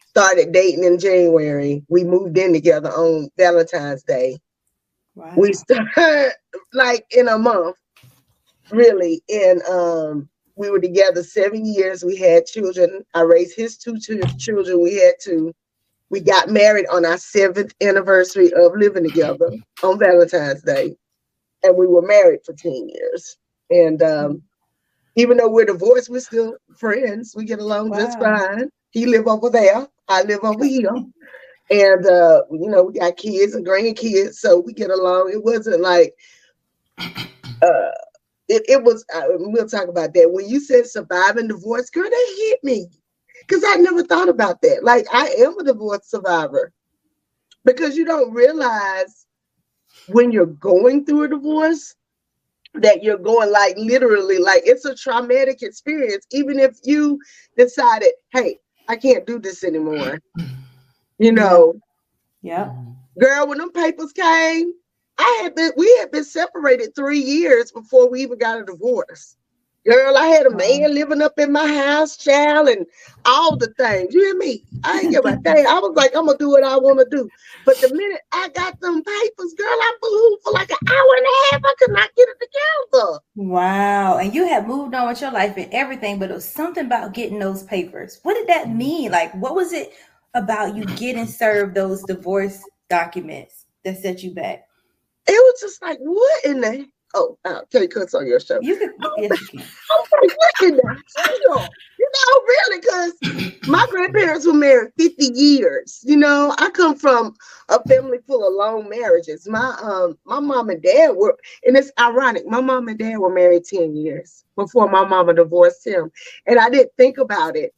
started 0.08 0.52
dating 0.52 0.84
in 0.84 0.98
January. 0.98 1.82
We 1.88 2.04
moved 2.04 2.36
in 2.36 2.52
together 2.52 2.90
on 2.90 3.30
Valentine's 3.36 4.02
Day. 4.02 4.38
Wow. 5.14 5.34
We 5.36 5.52
started 5.52 6.32
like 6.72 7.06
in 7.10 7.28
a 7.28 7.38
month 7.38 7.76
really. 8.72 9.22
And 9.28 9.62
um, 9.62 10.28
we 10.56 10.70
were 10.70 10.80
together 10.80 11.22
seven 11.22 11.64
years. 11.64 12.04
We 12.04 12.16
had 12.16 12.46
children. 12.46 13.04
I 13.14 13.22
raised 13.22 13.56
his 13.56 13.76
two 13.76 13.98
children. 13.98 14.80
We 14.80 14.96
had 14.96 15.14
two. 15.20 15.54
We 16.10 16.20
got 16.20 16.50
married 16.50 16.86
on 16.92 17.06
our 17.06 17.16
seventh 17.16 17.74
anniversary 17.80 18.52
of 18.52 18.72
living 18.76 19.04
together 19.04 19.50
on 19.82 19.98
Valentine's 19.98 20.62
Day. 20.62 20.96
And 21.62 21.76
we 21.76 21.86
were 21.86 22.02
married 22.02 22.40
for 22.44 22.52
10 22.52 22.88
years. 22.88 23.38
And 23.70 24.02
um, 24.02 24.42
even 25.16 25.38
though 25.38 25.48
we're 25.48 25.64
divorced, 25.64 26.10
we're 26.10 26.20
still 26.20 26.56
friends. 26.76 27.34
We 27.36 27.44
get 27.44 27.60
along 27.60 27.90
wow. 27.90 27.98
just 27.98 28.18
fine. 28.18 28.68
He 28.90 29.06
live 29.06 29.26
over 29.26 29.48
there. 29.48 29.88
I 30.08 30.22
live 30.22 30.40
over 30.42 30.64
here. 30.64 30.90
And 31.72 32.06
uh, 32.06 32.42
you 32.50 32.68
know, 32.68 32.84
we 32.84 32.98
got 32.98 33.16
kids 33.16 33.54
and 33.54 33.66
grandkids, 33.66 34.34
so 34.34 34.58
we 34.58 34.74
get 34.74 34.90
along. 34.90 35.30
It 35.32 35.42
wasn't 35.42 35.80
like 35.80 36.14
uh 37.62 37.90
it, 38.48 38.62
it 38.68 38.82
was, 38.82 39.04
uh, 39.14 39.22
we'll 39.28 39.66
talk 39.66 39.88
about 39.88 40.12
that. 40.12 40.30
When 40.30 40.46
you 40.46 40.60
said 40.60 40.86
surviving 40.86 41.48
divorce, 41.48 41.88
girl, 41.88 42.04
that 42.04 42.34
hit 42.38 42.58
me 42.62 42.86
because 43.40 43.64
I 43.66 43.76
never 43.76 44.02
thought 44.02 44.28
about 44.28 44.60
that. 44.62 44.84
Like, 44.84 45.06
I 45.12 45.28
am 45.38 45.58
a 45.58 45.64
divorce 45.64 46.10
survivor 46.10 46.72
because 47.64 47.96
you 47.96 48.04
don't 48.04 48.32
realize 48.32 49.26
when 50.06 50.32
you're 50.32 50.46
going 50.46 51.06
through 51.06 51.24
a 51.24 51.28
divorce 51.28 51.94
that 52.74 53.02
you're 53.02 53.18
going 53.18 53.50
like 53.50 53.74
literally 53.76 54.38
like 54.38 54.62
it's 54.64 54.84
a 54.86 54.94
traumatic 54.94 55.62
experience 55.62 56.26
even 56.30 56.58
if 56.58 56.78
you 56.84 57.18
decided 57.56 58.10
hey 58.32 58.58
i 58.88 58.96
can't 58.96 59.26
do 59.26 59.38
this 59.38 59.62
anymore 59.62 60.18
you 61.22 61.32
know 61.32 61.74
yeah 62.42 62.72
girl 63.18 63.48
when 63.48 63.58
them 63.58 63.72
papers 63.72 64.12
came 64.12 64.72
I 65.18 65.40
had 65.42 65.54
been 65.54 65.72
we 65.76 65.94
had 66.00 66.10
been 66.10 66.24
separated 66.24 66.94
three 66.94 67.20
years 67.20 67.70
before 67.70 68.10
we 68.10 68.22
even 68.22 68.38
got 68.38 68.60
a 68.60 68.64
divorce. 68.64 69.36
Girl, 69.84 70.16
I 70.16 70.26
had 70.26 70.46
a 70.46 70.56
man 70.56 70.94
living 70.94 71.20
up 71.20 71.36
in 71.40 71.50
my 71.50 71.66
house, 71.66 72.16
child, 72.16 72.68
and 72.68 72.86
all 73.24 73.56
the 73.56 73.66
things. 73.76 74.14
You 74.14 74.20
hear 74.20 74.36
me? 74.36 74.64
I 74.84 75.00
ain't 75.00 75.10
give 75.10 75.24
a 75.24 75.36
thing. 75.38 75.66
I 75.66 75.80
was 75.80 75.96
like, 75.96 76.14
I'm 76.14 76.26
gonna 76.26 76.38
do 76.38 76.50
what 76.50 76.62
I 76.62 76.76
want 76.76 77.00
to 77.00 77.16
do. 77.16 77.28
But 77.66 77.80
the 77.80 77.92
minute 77.92 78.20
I 78.30 78.48
got 78.50 78.80
them 78.80 79.02
papers, 79.02 79.54
girl, 79.54 79.66
I 79.68 79.94
flew 80.00 80.38
for 80.44 80.52
like 80.52 80.70
an 80.70 80.76
hour 80.88 81.16
and 81.16 81.26
a 81.26 81.50
half. 81.50 81.62
I 81.64 81.74
could 81.80 81.90
not 81.90 82.14
get 82.14 82.28
it 82.28 82.36
together. 82.40 83.18
Wow. 83.34 84.18
And 84.18 84.32
you 84.32 84.46
had 84.46 84.68
moved 84.68 84.94
on 84.94 85.08
with 85.08 85.20
your 85.20 85.32
life 85.32 85.56
and 85.56 85.72
everything, 85.74 86.20
but 86.20 86.30
it 86.30 86.34
was 86.34 86.48
something 86.48 86.86
about 86.86 87.12
getting 87.12 87.40
those 87.40 87.64
papers. 87.64 88.20
What 88.22 88.34
did 88.34 88.46
that 88.46 88.66
mm-hmm. 88.66 88.78
mean? 88.78 89.10
Like, 89.10 89.34
what 89.34 89.56
was 89.56 89.72
it 89.72 89.94
about 90.34 90.76
you 90.76 90.84
getting 90.96 91.26
served 91.26 91.74
those 91.74 92.02
divorce 92.04 92.62
documents 92.88 93.66
that 93.84 94.00
set 94.00 94.22
you 94.22 94.32
back? 94.32 94.66
it 95.26 95.32
was 95.32 95.60
just 95.60 95.82
like, 95.82 95.98
what 96.00 96.44
in 96.44 96.60
the 96.60 96.86
oh, 97.14 97.38
uh, 97.44 97.60
Kelly 97.70 97.88
Cook's 97.88 98.14
on 98.14 98.26
your 98.26 98.40
show. 98.40 98.58
You 98.60 98.76
can, 98.76 98.94
yes, 99.18 99.40
you 99.52 99.58
can. 99.58 99.60
I 99.60 100.00
was 100.00 100.08
like, 100.22 100.38
what 100.38 100.68
in 100.68 100.76
the 100.76 101.02
hell? 101.16 101.68
You 101.98 102.10
know, 102.14 102.42
really, 102.48 102.80
because 102.80 103.68
my 103.68 103.86
grandparents 103.90 104.46
were 104.46 104.54
married 104.54 104.92
50 104.98 105.30
years. 105.34 106.00
You 106.04 106.16
know, 106.16 106.54
I 106.58 106.70
come 106.70 106.96
from 106.96 107.34
a 107.68 107.82
family 107.86 108.18
full 108.26 108.46
of 108.46 108.54
long 108.54 108.88
marriages. 108.88 109.48
My 109.48 109.76
um, 109.82 110.18
my 110.24 110.40
mom 110.40 110.70
and 110.70 110.82
dad 110.82 111.10
were, 111.10 111.38
and 111.64 111.76
it's 111.76 111.92
ironic, 111.98 112.46
my 112.46 112.60
mom 112.60 112.88
and 112.88 112.98
dad 112.98 113.18
were 113.18 113.32
married 113.32 113.64
10 113.64 113.94
years 113.94 114.44
before 114.56 114.90
my 114.90 115.06
mama 115.06 115.34
divorced 115.34 115.86
him. 115.86 116.10
And 116.46 116.58
I 116.58 116.70
didn't 116.70 116.92
think 116.96 117.18
about 117.18 117.56
it 117.56 117.72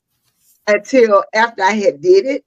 until 0.67 1.25
after 1.35 1.63
I 1.63 1.73
had 1.73 2.01
did 2.01 2.27
it 2.27 2.45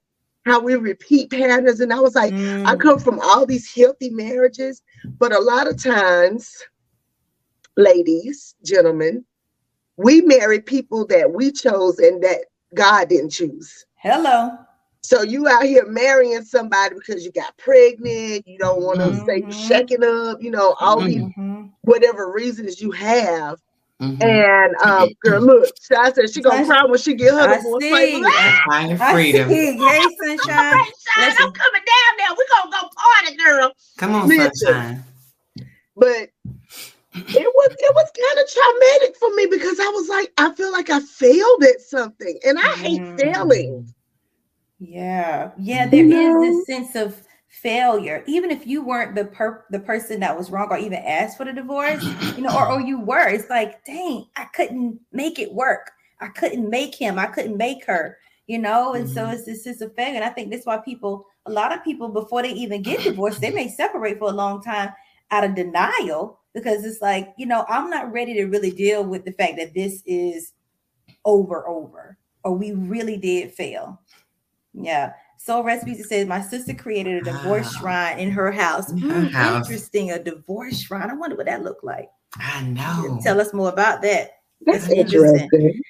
how 0.48 0.60
we 0.60 0.74
repeat 0.74 1.30
patterns. 1.30 1.80
And 1.80 1.92
I 1.92 2.00
was 2.00 2.14
like, 2.14 2.32
mm. 2.32 2.66
I 2.66 2.74
come 2.76 2.98
from 2.98 3.20
all 3.20 3.46
these 3.46 3.72
healthy 3.72 4.10
marriages, 4.10 4.82
but 5.18 5.32
a 5.32 5.38
lot 5.38 5.68
of 5.68 5.82
times, 5.82 6.64
ladies, 7.76 8.54
gentlemen, 8.64 9.24
we 9.96 10.22
marry 10.22 10.60
people 10.60 11.06
that 11.06 11.30
we 11.32 11.52
chose 11.52 11.98
and 11.98 12.22
that 12.22 12.46
God 12.74 13.08
didn't 13.08 13.30
choose. 13.30 13.84
Hello. 13.96 14.56
So 15.02 15.22
you 15.22 15.48
out 15.48 15.64
here 15.64 15.86
marrying 15.86 16.42
somebody 16.42 16.94
because 16.94 17.24
you 17.24 17.32
got 17.32 17.56
pregnant, 17.56 18.46
you 18.46 18.58
don't 18.58 18.82
want 18.82 18.98
to 18.98 19.06
mm-hmm. 19.06 19.50
say 19.50 19.66
shaking 19.66 20.04
up, 20.04 20.42
you 20.42 20.50
know, 20.50 20.74
all 20.80 20.98
mm-hmm. 20.98 21.62
these 21.62 21.70
whatever 21.82 22.30
reasons 22.32 22.80
you 22.80 22.90
have. 22.90 23.60
Mm-hmm. 24.00 24.22
And 24.22 24.76
um, 24.76 25.08
girl, 25.24 25.40
look, 25.40 25.68
I 25.96 26.12
said 26.12 26.30
she 26.30 26.40
gonna 26.40 26.64
cry 26.64 26.84
when 26.84 26.98
she 26.98 27.14
get 27.14 27.34
her 27.34 27.56
divorce 27.56 27.82
papers. 27.82 28.32
Find 28.68 28.98
freedom. 28.98 29.48
Hey, 29.48 29.76
sunshine. 29.76 30.38
sunshine. 30.38 31.36
I'm 31.40 31.52
coming 31.52 31.82
down 31.82 32.16
there. 32.18 32.28
We 32.36 32.46
gonna 32.52 32.70
go 32.70 32.88
party, 32.96 33.36
girl. 33.36 33.72
Come 33.96 34.14
on, 34.14 34.28
Listen. 34.28 34.54
sunshine. 34.54 35.04
But 35.96 36.30
it 37.12 37.52
was 37.54 37.76
it 37.76 37.94
was 37.94 38.10
kind 38.16 38.38
of 38.38 38.52
traumatic 38.52 39.16
for 39.16 39.34
me 39.34 39.46
because 39.46 39.80
I 39.80 39.88
was 39.88 40.08
like, 40.08 40.32
I 40.38 40.54
feel 40.54 40.70
like 40.70 40.90
I 40.90 41.00
failed 41.00 41.64
at 41.64 41.80
something, 41.80 42.38
and 42.46 42.56
I 42.56 42.68
hate 42.76 43.00
mm. 43.00 43.20
failing. 43.20 43.92
Yeah, 44.78 45.50
yeah, 45.58 45.88
there 45.88 46.04
you 46.04 46.08
know? 46.08 46.40
this 46.40 46.66
sense 46.66 46.94
of 46.94 47.20
failure 47.62 48.22
even 48.26 48.50
if 48.50 48.66
you 48.66 48.84
weren't 48.84 49.14
the 49.14 49.24
per 49.24 49.64
the 49.70 49.80
person 49.80 50.20
that 50.20 50.36
was 50.36 50.50
wrong 50.50 50.68
or 50.70 50.78
even 50.78 50.98
asked 51.04 51.36
for 51.36 51.44
the 51.44 51.52
divorce 51.52 52.04
you 52.36 52.42
know 52.42 52.54
or, 52.56 52.72
or 52.72 52.80
you 52.80 53.00
were 53.00 53.28
it's 53.28 53.50
like 53.50 53.84
dang 53.84 54.26
i 54.36 54.44
couldn't 54.54 54.98
make 55.12 55.38
it 55.38 55.52
work. 55.52 55.90
I 56.20 56.26
couldn't 56.26 56.68
make 56.68 56.96
him. 56.96 57.16
I 57.16 57.26
couldn't 57.26 57.56
make 57.56 57.84
her 57.86 58.18
you 58.46 58.58
know? 58.58 58.94
And 58.94 59.04
mm-hmm. 59.04 59.14
so 59.14 59.28
it's 59.28 59.44
this 59.44 59.66
is 59.66 59.82
a 59.82 59.90
failure 59.90 60.16
and 60.16 60.24
i 60.24 60.30
think 60.30 60.50
that's 60.50 60.66
why 60.66 60.78
people 60.78 61.26
a 61.46 61.52
lot 61.52 61.72
of 61.72 61.84
people 61.84 62.08
before 62.08 62.42
they 62.42 62.52
even 62.52 62.82
get 62.82 63.02
divorced 63.02 63.40
they 63.40 63.50
may 63.50 63.68
separate 63.68 64.18
for 64.18 64.30
a 64.30 64.34
long 64.34 64.62
time 64.62 64.90
out 65.30 65.44
of 65.44 65.54
denial 65.54 66.40
because 66.54 66.84
it's 66.84 67.02
like 67.02 67.32
you 67.36 67.46
know 67.46 67.64
i'm 67.68 67.90
not 67.90 68.12
ready 68.12 68.34
to 68.34 68.46
really 68.46 68.70
deal 68.70 69.04
with 69.04 69.24
the 69.24 69.32
fact 69.32 69.56
that 69.58 69.74
this 69.74 70.02
is 70.06 70.52
over 71.24 71.68
over 71.68 72.18
or 72.44 72.52
we 72.52 72.72
really 72.72 73.16
did 73.16 73.52
fail. 73.52 74.00
Yeah 74.72 75.12
Soul 75.48 75.62
Recipes 75.62 76.06
says 76.06 76.26
my 76.26 76.42
sister 76.42 76.74
created 76.74 77.22
a 77.22 77.32
divorce 77.32 77.64
wow. 77.76 77.80
shrine 77.80 78.18
in 78.18 78.30
her 78.32 78.52
house. 78.52 78.92
In 78.92 78.98
her 78.98 79.22
mm, 79.22 79.30
house. 79.30 79.66
Interesting, 79.66 80.10
a 80.10 80.22
divorce 80.22 80.78
shrine. 80.78 81.08
I 81.08 81.14
wonder 81.14 81.36
what 81.36 81.46
that 81.46 81.62
looked 81.62 81.82
like. 81.82 82.10
I 82.36 82.64
know. 82.64 83.18
Tell 83.22 83.40
us 83.40 83.54
more 83.54 83.70
about 83.70 84.02
that. 84.02 84.42
That's, 84.66 84.86
That's 84.86 84.92
interesting. 84.92 85.48
interesting. 85.50 85.82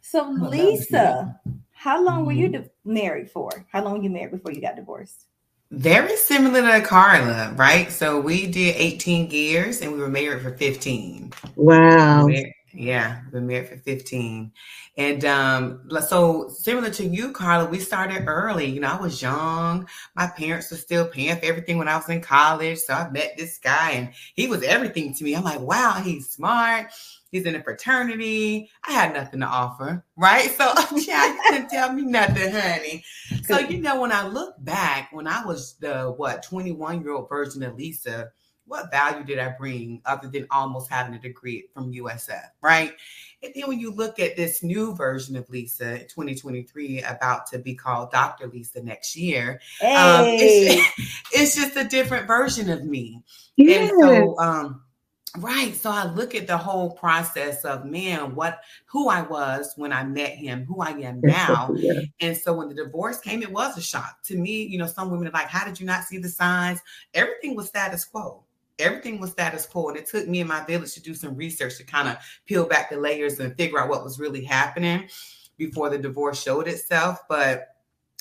So, 0.00 0.30
Lisa, 0.30 1.38
how 1.72 2.02
long 2.02 2.24
were 2.24 2.32
you 2.32 2.48
mm-hmm. 2.48 2.90
married 2.90 3.28
for? 3.28 3.50
How 3.70 3.84
long 3.84 3.98
were 3.98 4.04
you 4.04 4.08
married 4.08 4.30
before 4.30 4.50
you 4.52 4.62
got 4.62 4.76
divorced? 4.76 5.26
Very 5.70 6.16
similar 6.16 6.62
to 6.62 6.80
Carla, 6.80 7.52
right? 7.56 7.92
So 7.92 8.18
we 8.18 8.46
did 8.46 8.76
18 8.76 9.30
years 9.30 9.82
and 9.82 9.92
we 9.92 9.98
were 9.98 10.08
married 10.08 10.40
for 10.40 10.56
15. 10.56 11.34
Wow. 11.56 12.28
Yeah, 12.74 13.20
been 13.30 13.46
married 13.46 13.68
for 13.68 13.76
15. 13.76 14.50
And 14.96 15.24
um, 15.24 15.88
so 16.08 16.48
similar 16.48 16.90
to 16.90 17.04
you, 17.04 17.32
Carla, 17.32 17.68
we 17.68 17.78
started 17.78 18.24
early. 18.26 18.66
You 18.66 18.80
know, 18.80 18.92
I 18.92 19.00
was 19.00 19.20
young. 19.20 19.88
My 20.16 20.26
parents 20.26 20.70
were 20.70 20.78
still 20.78 21.06
paying 21.06 21.36
for 21.36 21.44
everything 21.44 21.76
when 21.78 21.88
I 21.88 21.96
was 21.96 22.08
in 22.08 22.20
college. 22.20 22.78
So 22.78 22.94
I 22.94 23.10
met 23.10 23.34
this 23.36 23.58
guy 23.58 23.92
and 23.92 24.12
he 24.34 24.46
was 24.46 24.62
everything 24.62 25.14
to 25.14 25.24
me. 25.24 25.34
I'm 25.34 25.44
like, 25.44 25.60
wow, 25.60 26.00
he's 26.02 26.30
smart. 26.30 26.92
He's 27.30 27.46
in 27.46 27.56
a 27.56 27.62
fraternity. 27.62 28.70
I 28.86 28.92
had 28.92 29.14
nothing 29.14 29.40
to 29.40 29.46
offer, 29.46 30.04
right? 30.16 30.50
So 30.50 30.72
yeah, 30.96 31.26
you 31.26 31.40
couldn't 31.46 31.68
tell 31.68 31.92
me 31.92 32.02
nothing, 32.02 32.52
honey. 32.52 33.04
So 33.44 33.58
you 33.58 33.80
know, 33.80 34.00
when 34.00 34.12
I 34.12 34.26
look 34.26 34.54
back, 34.58 35.08
when 35.12 35.26
I 35.26 35.44
was 35.44 35.74
the 35.80 36.12
what 36.16 36.42
21 36.42 37.02
year 37.02 37.12
old 37.12 37.28
version 37.28 37.62
of 37.62 37.76
Lisa, 37.76 38.30
what 38.72 38.90
value 38.90 39.22
did 39.22 39.38
I 39.38 39.50
bring 39.50 40.00
other 40.06 40.28
than 40.28 40.46
almost 40.50 40.90
having 40.90 41.12
a 41.12 41.18
degree 41.18 41.66
from 41.74 41.92
USF, 41.92 42.48
right? 42.62 42.94
And 43.42 43.52
then 43.54 43.68
when 43.68 43.78
you 43.78 43.90
look 43.92 44.18
at 44.18 44.34
this 44.34 44.62
new 44.62 44.96
version 44.96 45.36
of 45.36 45.50
Lisa 45.50 45.98
2023, 45.98 47.02
about 47.02 47.46
to 47.48 47.58
be 47.58 47.74
called 47.74 48.10
Dr. 48.10 48.46
Lisa 48.46 48.82
next 48.82 49.14
year, 49.14 49.60
hey. 49.78 49.94
um, 49.94 50.24
it's, 50.26 51.22
it's, 51.32 51.54
just 51.54 51.76
a 51.76 51.84
different 51.84 52.26
version 52.26 52.70
of 52.70 52.82
me. 52.82 53.22
Yes. 53.56 53.90
And 53.90 54.00
so, 54.00 54.38
um, 54.38 54.82
right. 55.36 55.74
So 55.74 55.90
I 55.90 56.04
look 56.06 56.34
at 56.34 56.46
the 56.46 56.56
whole 56.56 56.92
process 56.92 57.66
of 57.66 57.84
man, 57.84 58.34
what 58.34 58.62
who 58.86 59.10
I 59.10 59.20
was 59.20 59.74
when 59.76 59.92
I 59.92 60.02
met 60.04 60.30
him, 60.30 60.64
who 60.64 60.80
I 60.80 60.92
am 60.92 61.20
now. 61.22 61.72
yeah. 61.74 62.00
And 62.22 62.34
so 62.34 62.54
when 62.54 62.70
the 62.70 62.74
divorce 62.74 63.18
came, 63.18 63.42
it 63.42 63.52
was 63.52 63.76
a 63.76 63.82
shock 63.82 64.22
to 64.28 64.38
me. 64.38 64.62
You 64.62 64.78
know, 64.78 64.86
some 64.86 65.10
women 65.10 65.28
are 65.28 65.32
like, 65.32 65.48
How 65.48 65.66
did 65.66 65.78
you 65.78 65.84
not 65.84 66.04
see 66.04 66.16
the 66.16 66.30
signs? 66.30 66.80
Everything 67.12 67.54
was 67.54 67.68
status 67.68 68.06
quo 68.06 68.46
everything 68.82 69.20
was 69.20 69.30
status 69.30 69.66
quo. 69.66 69.88
And 69.88 69.96
it 69.96 70.06
took 70.06 70.28
me 70.28 70.40
and 70.40 70.48
my 70.48 70.64
village 70.64 70.94
to 70.94 71.02
do 71.02 71.14
some 71.14 71.36
research 71.36 71.76
to 71.78 71.84
kind 71.84 72.08
of 72.08 72.16
peel 72.46 72.66
back 72.66 72.90
the 72.90 72.96
layers 72.96 73.40
and 73.40 73.56
figure 73.56 73.80
out 73.80 73.88
what 73.88 74.04
was 74.04 74.18
really 74.18 74.44
happening 74.44 75.08
before 75.56 75.88
the 75.88 75.98
divorce 75.98 76.42
showed 76.42 76.68
itself. 76.68 77.20
But 77.28 77.76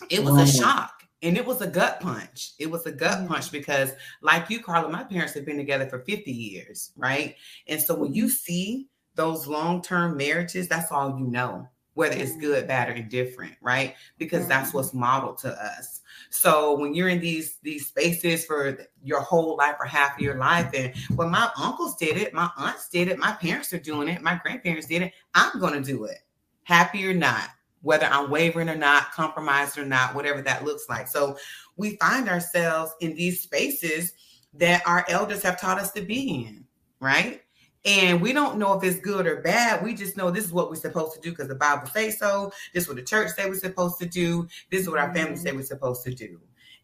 it 0.09 0.23
was 0.23 0.33
wow. 0.33 0.43
a 0.43 0.47
shock. 0.47 0.93
And 1.23 1.37
it 1.37 1.45
was 1.45 1.61
a 1.61 1.67
gut 1.67 1.99
punch. 1.99 2.53
It 2.57 2.69
was 2.69 2.85
a 2.87 2.91
gut 2.91 3.19
mm-hmm. 3.19 3.27
punch 3.27 3.51
because, 3.51 3.91
like 4.21 4.49
you, 4.49 4.59
Carla, 4.59 4.89
my 4.89 5.03
parents 5.03 5.33
have 5.33 5.45
been 5.45 5.57
together 5.57 5.87
for 5.87 5.99
50 5.99 6.31
years, 6.31 6.91
right? 6.95 7.35
And 7.67 7.79
so 7.79 7.93
when 7.93 8.13
you 8.13 8.27
see 8.27 8.87
those 9.13 9.45
long 9.45 9.81
term 9.83 10.17
marriages, 10.17 10.67
that's 10.67 10.91
all 10.91 11.19
you 11.19 11.27
know, 11.27 11.67
whether 11.93 12.15
it's 12.15 12.35
good, 12.37 12.67
bad, 12.67 12.89
or 12.89 12.93
indifferent, 12.93 13.55
right? 13.61 13.95
Because 14.17 14.47
that's 14.47 14.69
mm-hmm. 14.69 14.77
what's 14.77 14.93
modeled 14.95 15.37
to 15.39 15.49
us. 15.49 16.00
So 16.29 16.77
when 16.77 16.93
you're 16.93 17.09
in 17.09 17.19
these 17.19 17.57
these 17.63 17.87
spaces 17.87 18.45
for 18.45 18.77
your 19.03 19.21
whole 19.21 19.57
life 19.57 19.75
or 19.79 19.85
half 19.85 20.15
of 20.15 20.21
your 20.21 20.35
life, 20.35 20.71
and 20.73 20.93
when 21.15 21.29
my 21.29 21.49
uncles 21.57 21.95
did 21.95 22.17
it, 22.17 22.33
my 22.33 22.49
aunts 22.57 22.89
did 22.89 23.07
it, 23.07 23.17
my 23.17 23.33
parents 23.33 23.73
are 23.73 23.79
doing 23.79 24.07
it, 24.07 24.21
my 24.21 24.39
grandparents 24.41 24.87
did 24.87 25.01
it, 25.01 25.13
I'm 25.33 25.59
gonna 25.59 25.81
do 25.81 26.05
it, 26.05 26.19
happy 26.63 27.05
or 27.07 27.13
not, 27.13 27.49
whether 27.81 28.05
I'm 28.05 28.29
wavering 28.29 28.69
or 28.69 28.75
not, 28.75 29.11
compromised 29.11 29.77
or 29.77 29.85
not, 29.85 30.15
whatever 30.15 30.41
that 30.41 30.63
looks 30.63 30.87
like. 30.89 31.07
So 31.07 31.37
we 31.77 31.97
find 31.97 32.29
ourselves 32.29 32.93
in 33.01 33.15
these 33.15 33.41
spaces 33.41 34.13
that 34.53 34.83
our 34.85 35.05
elders 35.07 35.43
have 35.43 35.59
taught 35.59 35.79
us 35.79 35.91
to 35.93 36.01
be 36.01 36.45
in, 36.45 36.65
right? 36.99 37.41
And 37.83 38.21
we 38.21 38.31
don't 38.31 38.57
know 38.57 38.73
if 38.77 38.83
it's 38.83 38.99
good 38.99 39.25
or 39.25 39.41
bad. 39.41 39.83
We 39.83 39.95
just 39.95 40.15
know 40.15 40.29
this 40.29 40.45
is 40.45 40.53
what 40.53 40.69
we're 40.69 40.75
supposed 40.75 41.15
to 41.15 41.21
do 41.21 41.31
because 41.31 41.47
the 41.47 41.55
Bible 41.55 41.87
says 41.87 42.19
so. 42.19 42.51
This 42.73 42.83
is 42.83 42.89
what 42.89 42.97
the 42.97 43.03
church 43.03 43.31
say 43.31 43.49
we're 43.49 43.55
supposed 43.55 43.97
to 43.99 44.05
do. 44.05 44.47
This 44.69 44.81
is 44.81 44.89
what 44.89 44.99
our 44.99 45.13
family 45.13 45.35
say 45.35 45.49
mm-hmm. 45.49 45.57
we're 45.57 45.65
supposed 45.65 46.03
to 46.03 46.13
do. 46.13 46.39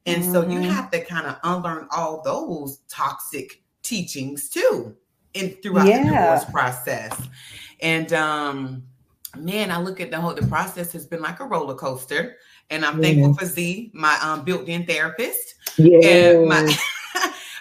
And 0.08 0.24
mm-hmm. 0.24 0.32
so 0.32 0.42
you 0.42 0.60
mm-hmm. 0.60 0.72
have 0.72 0.90
to 0.92 1.04
kind 1.06 1.28
of 1.28 1.38
unlearn 1.44 1.88
all 1.92 2.22
those 2.24 2.80
toxic 2.88 3.62
teachings 3.84 4.50
too, 4.50 4.96
in 5.34 5.52
throughout 5.62 5.88
yeah. 5.88 6.04
the 6.04 6.10
divorce 6.10 6.46
process. 6.46 7.22
And 7.82 8.12
um, 8.14 8.84
man, 9.38 9.70
I 9.70 9.80
look 9.80 10.00
at 10.00 10.10
the 10.10 10.20
whole 10.20 10.34
the 10.34 10.48
process 10.48 10.92
has 10.94 11.06
been 11.06 11.22
like 11.22 11.40
a 11.42 11.46
roller 11.46 11.76
coaster. 11.76 12.38
And 12.70 12.84
I'm 12.84 13.02
yeah. 13.02 13.10
thankful 13.10 13.34
for 13.36 13.46
Z, 13.46 13.92
my 13.94 14.18
um, 14.22 14.44
built-in 14.44 14.86
therapist. 14.86 15.56
Yeah. 15.78 16.00
And 16.00 16.50
my 16.50 16.76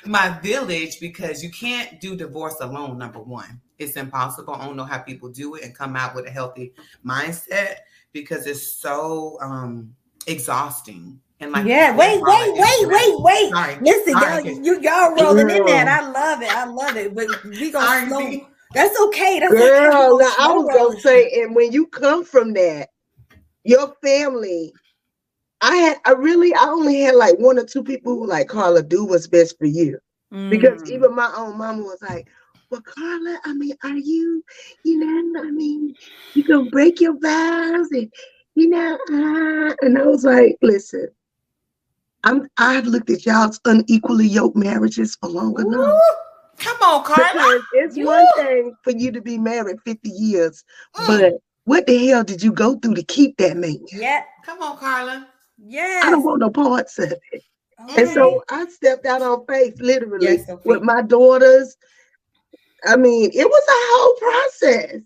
my 0.06 0.38
village 0.40 1.00
because 1.00 1.42
you 1.42 1.50
can't 1.50 2.00
do 2.00 2.16
divorce 2.16 2.56
alone. 2.60 2.98
Number 2.98 3.20
one, 3.20 3.60
it's 3.78 3.96
impossible. 3.96 4.54
I 4.54 4.66
don't 4.66 4.76
know 4.76 4.84
how 4.84 4.98
people 4.98 5.28
do 5.28 5.54
it 5.54 5.64
and 5.64 5.74
come 5.74 5.96
out 5.96 6.14
with 6.14 6.26
a 6.26 6.30
healthy 6.30 6.72
mindset 7.04 7.76
because 8.12 8.46
it's 8.46 8.66
so 8.66 9.38
um 9.40 9.94
exhausting. 10.26 11.20
And 11.38 11.52
like, 11.52 11.66
yeah, 11.66 11.94
wait, 11.94 12.20
wait, 12.22 12.52
wait, 12.54 12.88
wait, 12.88 13.20
wait. 13.20 13.50
Sorry. 13.50 13.78
Listen, 13.82 14.14
y'all, 14.14 14.40
you 14.40 14.80
y'all 14.80 15.14
rolling 15.14 15.50
in 15.50 15.64
that. 15.66 15.86
I 15.86 16.08
love 16.10 16.42
it. 16.42 16.50
I 16.50 16.64
love 16.64 16.96
it. 16.96 17.14
But 17.14 17.44
we 17.44 17.70
gonna 17.70 18.08
slow. 18.08 18.48
That's 18.72 18.98
okay. 19.00 19.40
That's 19.40 19.52
Girl, 19.52 20.14
okay. 20.14 20.24
now 20.24 20.32
I 20.38 20.52
was 20.52 20.66
gonna 20.74 21.00
say, 21.00 21.30
and 21.42 21.54
when 21.54 21.72
you 21.72 21.86
come 21.86 22.24
from 22.24 22.52
that, 22.54 22.88
your 23.64 23.94
family 24.02 24.72
I 25.66 25.76
had 25.76 25.98
I 26.04 26.12
really 26.12 26.54
I 26.54 26.66
only 26.68 27.00
had 27.00 27.16
like 27.16 27.38
one 27.38 27.58
or 27.58 27.64
two 27.64 27.82
people 27.82 28.14
who 28.14 28.26
like 28.26 28.48
Carla 28.48 28.84
do 28.84 29.04
what's 29.04 29.26
best 29.26 29.58
for 29.58 29.66
you. 29.66 29.98
Mm. 30.32 30.48
Because 30.48 30.88
even 30.88 31.14
my 31.14 31.32
own 31.36 31.58
mama 31.58 31.82
was 31.82 32.00
like, 32.02 32.28
Well, 32.70 32.82
Carla, 32.82 33.38
I 33.44 33.52
mean, 33.52 33.74
are 33.82 33.96
you, 33.96 34.44
you 34.84 34.98
know, 34.98 35.40
I 35.42 35.50
mean, 35.50 35.96
you 36.34 36.44
gonna 36.44 36.70
break 36.70 37.00
your 37.00 37.18
vows 37.20 37.90
and 37.90 38.12
you 38.54 38.68
know, 38.68 38.94
uh, 39.10 39.74
and 39.82 39.98
I 39.98 40.06
was 40.06 40.24
like, 40.24 40.56
listen, 40.62 41.08
I'm 42.22 42.48
I've 42.58 42.86
looked 42.86 43.10
at 43.10 43.26
y'all's 43.26 43.60
unequally 43.64 44.28
yoked 44.28 44.56
marriages 44.56 45.16
for 45.16 45.28
long 45.28 45.60
Ooh. 45.60 45.66
enough. 45.66 46.00
Come 46.58 46.76
on, 46.82 47.04
Carla. 47.04 47.32
Because 47.32 47.62
it's 47.72 47.98
Ooh. 47.98 48.04
one 48.06 48.26
thing 48.36 48.76
for 48.82 48.92
you 48.92 49.10
to 49.10 49.20
be 49.20 49.36
married 49.36 49.78
50 49.84 50.08
years, 50.10 50.62
mm. 50.94 51.06
but 51.08 51.34
what 51.64 51.86
the 51.86 52.06
hell 52.06 52.22
did 52.22 52.40
you 52.40 52.52
go 52.52 52.76
through 52.76 52.94
to 52.94 53.02
keep 53.02 53.36
that 53.38 53.56
man? 53.56 53.84
Yeah. 53.90 54.22
Come 54.44 54.62
on, 54.62 54.78
Carla. 54.78 55.26
Yeah. 55.58 56.02
I 56.04 56.10
don't 56.10 56.24
want 56.24 56.40
no 56.40 56.50
parts 56.50 56.98
of 56.98 57.12
it. 57.12 57.42
Okay. 57.82 58.02
And 58.02 58.10
so 58.10 58.42
I 58.50 58.66
stepped 58.66 59.06
out 59.06 59.22
on 59.22 59.44
faith 59.46 59.78
literally 59.80 60.26
yes, 60.26 60.48
okay. 60.48 60.62
with 60.64 60.82
my 60.82 61.02
daughters. 61.02 61.76
I 62.86 62.96
mean, 62.96 63.30
it 63.32 63.46
was 63.46 63.62
a 63.68 63.78
whole 63.92 64.14
process. 64.14 65.02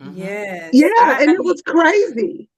Mm-hmm. 0.00 0.18
Yes. 0.18 0.70
Yeah, 0.72 0.88
I, 1.00 1.18
and 1.22 1.30
I 1.30 1.34
it 1.34 1.38
mean, 1.38 1.44
was 1.44 1.62
crazy. 1.62 2.48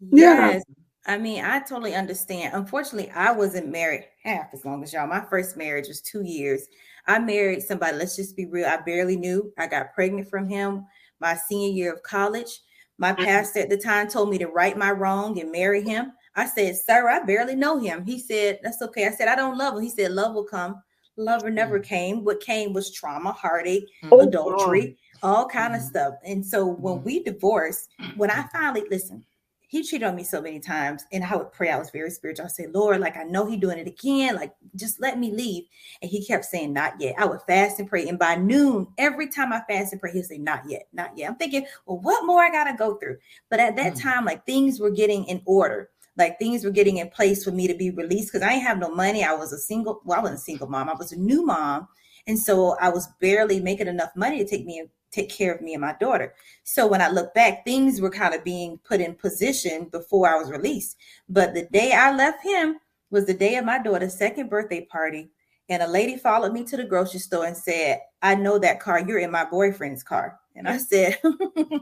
Yes. 0.00 0.62
Yeah. 0.66 0.74
I 1.12 1.18
mean, 1.18 1.44
I 1.44 1.60
totally 1.60 1.94
understand. 1.94 2.54
Unfortunately, 2.54 3.10
I 3.10 3.30
wasn't 3.30 3.68
married 3.68 4.04
half 4.24 4.48
as 4.52 4.64
long 4.64 4.82
as 4.82 4.92
y'all. 4.92 5.06
My 5.06 5.24
first 5.30 5.56
marriage 5.56 5.88
was 5.88 6.00
two 6.00 6.22
years. 6.22 6.66
I 7.06 7.20
married 7.20 7.62
somebody, 7.62 7.96
let's 7.96 8.16
just 8.16 8.36
be 8.36 8.46
real, 8.46 8.66
I 8.66 8.78
barely 8.78 9.16
knew. 9.16 9.52
I 9.56 9.68
got 9.68 9.94
pregnant 9.94 10.28
from 10.28 10.48
him 10.48 10.84
my 11.20 11.34
senior 11.34 11.72
year 11.72 11.92
of 11.92 12.02
college. 12.02 12.60
My 12.98 13.12
mm-hmm. 13.12 13.24
pastor 13.24 13.60
at 13.60 13.70
the 13.70 13.76
time 13.76 14.08
told 14.08 14.30
me 14.30 14.38
to 14.38 14.48
right 14.48 14.76
my 14.76 14.90
wrong 14.90 15.38
and 15.38 15.52
marry 15.52 15.82
him. 15.82 16.12
I 16.36 16.46
said, 16.46 16.76
Sir, 16.76 17.08
I 17.08 17.24
barely 17.24 17.56
know 17.56 17.78
him. 17.78 18.04
He 18.04 18.18
said, 18.18 18.60
That's 18.62 18.82
okay. 18.82 19.06
I 19.06 19.10
said, 19.10 19.28
I 19.28 19.34
don't 19.34 19.58
love 19.58 19.74
him. 19.74 19.82
He 19.82 19.90
said, 19.90 20.12
Love 20.12 20.34
will 20.34 20.44
come. 20.44 20.82
Lover 21.16 21.50
never 21.50 21.80
mm. 21.80 21.84
came. 21.84 22.24
What 22.24 22.40
came 22.40 22.72
was 22.72 22.92
trauma, 22.92 23.32
heartache, 23.32 23.88
oh, 24.10 24.20
adultery, 24.20 24.98
all 25.22 25.48
kind 25.48 25.74
of 25.74 25.80
mm. 25.80 25.88
stuff. 25.88 26.14
And 26.24 26.44
so 26.44 26.66
when 26.66 26.98
mm. 26.98 27.04
we 27.04 27.22
divorced, 27.22 27.88
when 28.16 28.30
I 28.30 28.44
finally 28.52 28.84
listen, 28.90 29.24
he 29.68 29.82
cheated 29.82 30.06
on 30.06 30.14
me 30.14 30.22
so 30.22 30.40
many 30.40 30.60
times, 30.60 31.04
and 31.10 31.24
I 31.24 31.34
would 31.34 31.52
pray. 31.52 31.70
I 31.70 31.78
was 31.78 31.90
very 31.90 32.10
spiritual. 32.10 32.46
I 32.46 32.48
say, 32.48 32.68
Lord, 32.68 33.00
like 33.00 33.16
I 33.16 33.24
know 33.24 33.46
he 33.46 33.56
doing 33.56 33.78
it 33.78 33.88
again. 33.88 34.36
Like 34.36 34.54
just 34.76 35.00
let 35.00 35.18
me 35.18 35.32
leave. 35.32 35.64
And 36.00 36.10
he 36.10 36.24
kept 36.24 36.44
saying, 36.44 36.72
Not 36.72 37.00
yet. 37.00 37.16
I 37.18 37.24
would 37.24 37.40
fast 37.48 37.80
and 37.80 37.88
pray, 37.88 38.08
and 38.08 38.18
by 38.18 38.36
noon, 38.36 38.86
every 38.98 39.28
time 39.28 39.52
I 39.52 39.62
fast 39.68 39.92
and 39.92 40.00
pray, 40.00 40.12
he'll 40.12 40.22
say, 40.22 40.38
Not 40.38 40.62
yet, 40.68 40.86
not 40.92 41.16
yet. 41.16 41.30
I'm 41.30 41.36
thinking, 41.36 41.66
well, 41.84 41.98
what 41.98 42.24
more 42.24 42.42
I 42.42 42.50
gotta 42.50 42.76
go 42.76 42.94
through? 42.96 43.16
But 43.50 43.60
at 43.60 43.74
that 43.76 43.94
mm 43.94 44.02
time, 44.02 44.24
like 44.24 44.44
things 44.44 44.78
were 44.78 44.90
getting 44.90 45.24
in 45.24 45.42
order 45.46 45.88
like 46.16 46.38
things 46.38 46.64
were 46.64 46.70
getting 46.70 46.98
in 46.98 47.08
place 47.10 47.44
for 47.44 47.50
me 47.50 47.66
to 47.66 47.74
be 47.74 47.90
released 47.90 48.32
because 48.32 48.46
I 48.46 48.52
didn't 48.52 48.66
have 48.66 48.78
no 48.78 48.94
money. 48.94 49.22
I 49.22 49.34
was 49.34 49.52
a 49.52 49.58
single, 49.58 50.00
well, 50.04 50.18
I 50.18 50.22
wasn't 50.22 50.40
a 50.40 50.42
single 50.42 50.68
mom. 50.68 50.88
I 50.88 50.94
was 50.94 51.12
a 51.12 51.16
new 51.16 51.44
mom. 51.44 51.88
And 52.26 52.38
so 52.38 52.76
I 52.80 52.88
was 52.88 53.08
barely 53.20 53.60
making 53.60 53.86
enough 53.86 54.10
money 54.16 54.38
to 54.38 54.48
take 54.48 54.64
me 54.64 54.78
and 54.78 54.88
take 55.10 55.28
care 55.30 55.54
of 55.54 55.60
me 55.60 55.74
and 55.74 55.80
my 55.80 55.94
daughter. 56.00 56.34
So 56.64 56.86
when 56.86 57.00
I 57.00 57.08
look 57.08 57.32
back, 57.34 57.64
things 57.64 58.00
were 58.00 58.10
kind 58.10 58.34
of 58.34 58.44
being 58.44 58.78
put 58.78 59.00
in 59.00 59.14
position 59.14 59.84
before 59.90 60.28
I 60.28 60.38
was 60.38 60.50
released. 60.50 60.96
But 61.28 61.54
the 61.54 61.66
day 61.66 61.92
I 61.92 62.14
left 62.14 62.42
him 62.42 62.78
was 63.10 63.26
the 63.26 63.34
day 63.34 63.56
of 63.56 63.64
my 63.64 63.80
daughter's 63.80 64.18
second 64.18 64.50
birthday 64.50 64.84
party. 64.84 65.30
And 65.68 65.82
a 65.82 65.86
lady 65.86 66.16
followed 66.16 66.52
me 66.52 66.64
to 66.64 66.76
the 66.76 66.84
grocery 66.84 67.20
store 67.20 67.46
and 67.46 67.56
said, 67.56 68.00
I 68.22 68.34
know 68.34 68.58
that 68.58 68.80
car. 68.80 69.00
You're 69.00 69.18
in 69.18 69.30
my 69.30 69.44
boyfriend's 69.44 70.02
car. 70.02 70.38
And 70.54 70.68
I 70.68 70.78
said, 70.78 71.18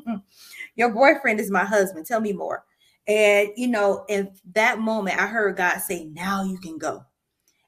Your 0.76 0.90
boyfriend 0.90 1.40
is 1.40 1.50
my 1.50 1.64
husband. 1.64 2.06
Tell 2.06 2.20
me 2.20 2.32
more. 2.32 2.64
And, 3.06 3.50
you 3.56 3.68
know, 3.68 4.04
in 4.08 4.32
that 4.54 4.78
moment, 4.78 5.18
I 5.20 5.26
heard 5.26 5.56
God 5.56 5.78
say, 5.78 6.06
Now 6.06 6.42
you 6.44 6.58
can 6.58 6.78
go. 6.78 7.04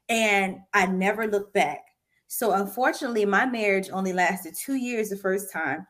And 0.09 0.59
I 0.73 0.85
never 0.85 1.27
looked 1.27 1.53
back. 1.53 1.81
So, 2.27 2.53
unfortunately, 2.53 3.25
my 3.25 3.45
marriage 3.45 3.89
only 3.91 4.13
lasted 4.13 4.55
two 4.55 4.75
years 4.75 5.09
the 5.09 5.17
first 5.17 5.51
time. 5.51 5.85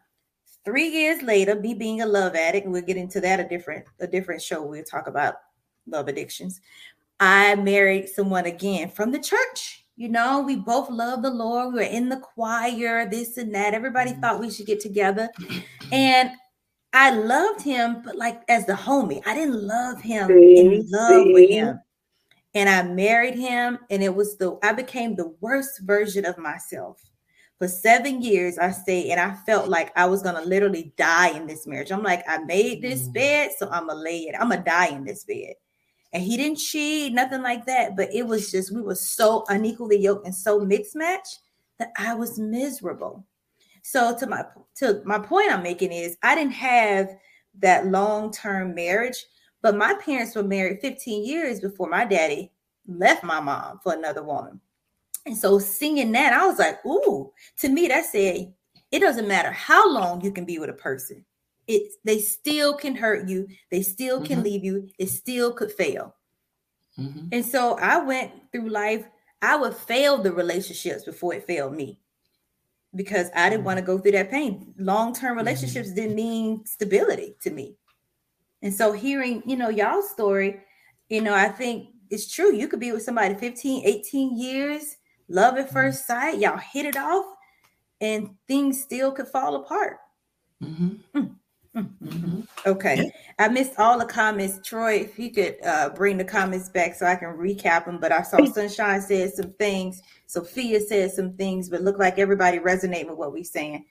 Three 0.65 0.89
years 0.89 1.21
later, 1.21 1.55
me 1.55 1.73
being 1.73 2.01
a 2.01 2.05
love 2.05 2.35
addict, 2.35 2.65
and 2.65 2.73
we'll 2.73 2.81
get 2.81 2.97
into 2.97 3.21
that 3.21 3.39
a 3.39 3.47
different 3.47 3.85
a 3.99 4.07
different 4.07 4.41
show. 4.41 4.63
We'll 4.63 4.83
talk 4.83 5.07
about 5.07 5.35
love 5.87 6.07
addictions. 6.07 6.59
I 7.19 7.55
married 7.55 8.09
someone 8.09 8.45
again 8.45 8.89
from 8.89 9.11
the 9.11 9.19
church. 9.19 9.85
You 9.95 10.09
know, 10.09 10.41
we 10.41 10.55
both 10.55 10.91
love 10.91 11.23
the 11.23 11.31
Lord. 11.31 11.73
We 11.73 11.79
were 11.79 11.85
in 11.85 12.09
the 12.09 12.19
choir, 12.19 13.09
this 13.09 13.37
and 13.37 13.53
that. 13.55 13.73
Everybody 13.73 14.11
mm-hmm. 14.11 14.21
thought 14.21 14.39
we 14.39 14.51
should 14.51 14.67
get 14.67 14.79
together. 14.79 15.29
And 15.91 16.31
I 16.99 17.11
loved 17.11 17.61
him, 17.61 18.01
but 18.03 18.15
like 18.15 18.41
as 18.49 18.65
the 18.65 18.73
homie, 18.73 19.21
I 19.27 19.35
didn't 19.35 19.61
love 19.61 20.01
him 20.01 20.29
see, 20.29 20.59
in 20.59 20.87
love 20.89 21.25
see. 21.25 21.33
with 21.33 21.49
him. 21.51 21.79
And 22.55 22.67
I 22.67 22.81
married 22.81 23.35
him, 23.35 23.77
and 23.91 24.01
it 24.01 24.15
was 24.15 24.35
the 24.37 24.57
I 24.63 24.73
became 24.73 25.15
the 25.15 25.31
worst 25.39 25.81
version 25.83 26.25
of 26.25 26.39
myself. 26.39 26.99
For 27.59 27.67
seven 27.67 28.23
years, 28.23 28.57
I 28.57 28.71
stayed, 28.71 29.11
and 29.11 29.19
I 29.19 29.35
felt 29.45 29.69
like 29.69 29.95
I 29.95 30.07
was 30.07 30.23
gonna 30.23 30.41
literally 30.41 30.91
die 30.97 31.37
in 31.37 31.45
this 31.45 31.67
marriage. 31.67 31.91
I'm 31.91 32.01
like, 32.01 32.23
I 32.27 32.39
made 32.39 32.81
this 32.81 33.07
mm. 33.07 33.13
bed, 33.13 33.51
so 33.55 33.69
I'm 33.69 33.85
gonna 33.85 33.99
lay 33.99 34.21
it. 34.21 34.33
I'm 34.33 34.49
gonna 34.49 34.63
die 34.63 34.87
in 34.87 35.05
this 35.05 35.23
bed. 35.23 35.53
And 36.13 36.23
he 36.23 36.35
didn't 36.35 36.57
cheat, 36.57 37.13
nothing 37.13 37.43
like 37.43 37.67
that. 37.67 37.95
But 37.95 38.11
it 38.11 38.25
was 38.25 38.49
just 38.49 38.73
we 38.73 38.81
were 38.81 38.95
so 38.95 39.43
unequally 39.49 39.99
yoked 39.99 40.25
and 40.25 40.33
so 40.33 40.61
mixed 40.61 40.95
match 40.95 41.27
that 41.77 41.91
I 41.95 42.15
was 42.15 42.39
miserable. 42.39 43.26
So 43.87 44.13
to 44.17 44.27
my 44.27 44.43
to 44.79 45.01
my 45.05 45.17
point 45.17 45.49
I'm 45.49 45.63
making 45.63 45.93
is 45.93 46.17
I 46.21 46.35
didn't 46.35 46.51
have 46.55 47.07
that 47.59 47.87
long-term 47.87 48.75
marriage, 48.75 49.15
but 49.61 49.77
my 49.77 49.93
parents 49.93 50.35
were 50.35 50.43
married 50.43 50.81
15 50.81 51.25
years 51.25 51.61
before 51.61 51.89
my 51.89 52.03
daddy 52.03 52.51
left 52.85 53.23
my 53.23 53.39
mom 53.39 53.79
for 53.81 53.93
another 53.93 54.23
woman. 54.23 54.59
And 55.25 55.37
so 55.37 55.57
seeing 55.57 56.11
that, 56.11 56.33
I 56.33 56.45
was 56.45 56.59
like, 56.59 56.85
ooh, 56.85 57.31
to 57.59 57.69
me, 57.69 57.87
that 57.87 58.03
said, 58.07 58.53
it 58.91 58.99
doesn't 58.99 59.25
matter 59.25 59.51
how 59.51 59.89
long 59.89 60.19
you 60.19 60.33
can 60.33 60.43
be 60.43 60.59
with 60.59 60.69
a 60.69 60.73
person. 60.73 61.23
It 61.65 61.93
they 62.03 62.19
still 62.19 62.73
can 62.73 62.93
hurt 62.93 63.29
you, 63.29 63.47
they 63.71 63.83
still 63.83 64.19
can 64.19 64.39
mm-hmm. 64.39 64.43
leave 64.43 64.65
you, 64.65 64.89
it 64.99 65.07
still 65.07 65.53
could 65.53 65.71
fail. 65.71 66.13
Mm-hmm. 66.99 67.29
And 67.31 67.45
so 67.45 67.77
I 67.79 68.03
went 68.03 68.33
through 68.51 68.67
life, 68.67 69.05
I 69.41 69.55
would 69.55 69.77
fail 69.77 70.17
the 70.17 70.33
relationships 70.33 71.05
before 71.05 71.35
it 71.35 71.47
failed 71.47 71.73
me 71.73 72.01
because 72.97 73.29
I 73.35 73.49
didn't 73.49 73.63
want 73.63 73.77
to 73.79 73.85
go 73.85 73.97
through 73.97 74.11
that 74.13 74.29
pain. 74.29 74.73
Long 74.77 75.13
term 75.13 75.29
mm-hmm. 75.31 75.37
relationships 75.39 75.93
didn't 75.93 76.15
mean 76.15 76.65
stability 76.65 77.35
to 77.41 77.51
me. 77.51 77.75
And 78.61 78.73
so 78.73 78.91
hearing, 78.91 79.43
you 79.45 79.55
know, 79.55 79.69
y'all's 79.69 80.09
story, 80.09 80.61
you 81.09 81.21
know, 81.21 81.33
I 81.33 81.47
think 81.47 81.89
it's 82.09 82.29
true. 82.29 82.53
You 82.53 82.67
could 82.67 82.79
be 82.79 82.91
with 82.91 83.03
somebody 83.03 83.35
15, 83.35 83.85
18 83.85 84.37
years, 84.37 84.97
love 85.29 85.57
at 85.57 85.65
mm-hmm. 85.65 85.73
first 85.73 86.07
sight, 86.07 86.39
y'all 86.39 86.57
hit 86.57 86.85
it 86.85 86.97
off, 86.97 87.25
and 88.01 88.31
things 88.47 88.81
still 88.81 89.11
could 89.11 89.27
fall 89.27 89.55
apart. 89.55 89.97
Mm-hmm. 90.63 91.19
Mm. 91.19 91.35
Mm-hmm. 91.77 92.41
Okay. 92.65 93.11
I 93.39 93.47
missed 93.49 93.73
all 93.77 93.99
the 93.99 94.05
comments. 94.05 94.59
Troy, 94.67 94.95
if 94.95 95.19
you 95.19 95.31
could 95.31 95.57
uh, 95.63 95.89
bring 95.89 96.17
the 96.17 96.25
comments 96.25 96.69
back 96.69 96.95
so 96.95 97.05
I 97.05 97.15
can 97.15 97.29
recap 97.29 97.85
them. 97.85 97.99
But 97.99 98.11
I 98.11 98.21
saw 98.23 98.43
Sunshine 98.45 99.01
said 99.01 99.33
some 99.33 99.53
things. 99.53 100.01
Sophia 100.25 100.79
said 100.79 101.11
some 101.11 101.33
things, 101.33 101.69
but 101.69 101.81
look 101.81 101.99
like 101.99 102.19
everybody 102.19 102.59
resonating 102.59 103.09
with 103.09 103.17
what 103.17 103.31
we're 103.31 103.43
saying. 103.43 103.85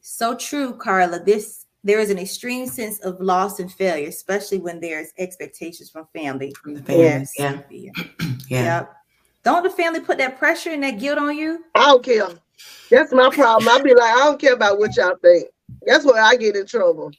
So 0.00 0.34
true, 0.34 0.74
Carla. 0.74 1.20
This 1.20 1.66
there 1.84 2.00
is 2.00 2.10
an 2.10 2.18
extreme 2.18 2.66
sense 2.66 2.98
of 3.00 3.20
loss 3.20 3.60
and 3.60 3.72
failure, 3.72 4.08
especially 4.08 4.58
when 4.58 4.80
there's 4.80 5.12
expectations 5.18 5.90
from 5.90 6.06
family. 6.14 6.52
From 6.62 6.74
the 6.74 6.82
family. 6.82 7.04
Yes. 7.04 7.32
Yeah. 7.38 7.60
yeah. 8.48 8.64
Yep. 8.64 8.94
Don't 9.44 9.62
the 9.62 9.70
family 9.70 10.00
put 10.00 10.18
that 10.18 10.38
pressure 10.38 10.70
and 10.70 10.82
that 10.82 10.98
guilt 10.98 11.18
on 11.18 11.36
you? 11.36 11.64
I 11.74 11.86
don't 11.86 12.04
care. 12.04 12.28
That's 12.90 13.12
my 13.12 13.30
problem. 13.30 13.68
I'll 13.68 13.82
be 13.82 13.94
like, 13.94 14.14
I 14.14 14.24
don't 14.24 14.40
care 14.40 14.54
about 14.54 14.78
what 14.78 14.96
y'all 14.96 15.16
think. 15.22 15.46
That's 15.86 16.04
where 16.04 16.22
I 16.22 16.36
get 16.36 16.56
in 16.56 16.66
trouble. 16.66 17.12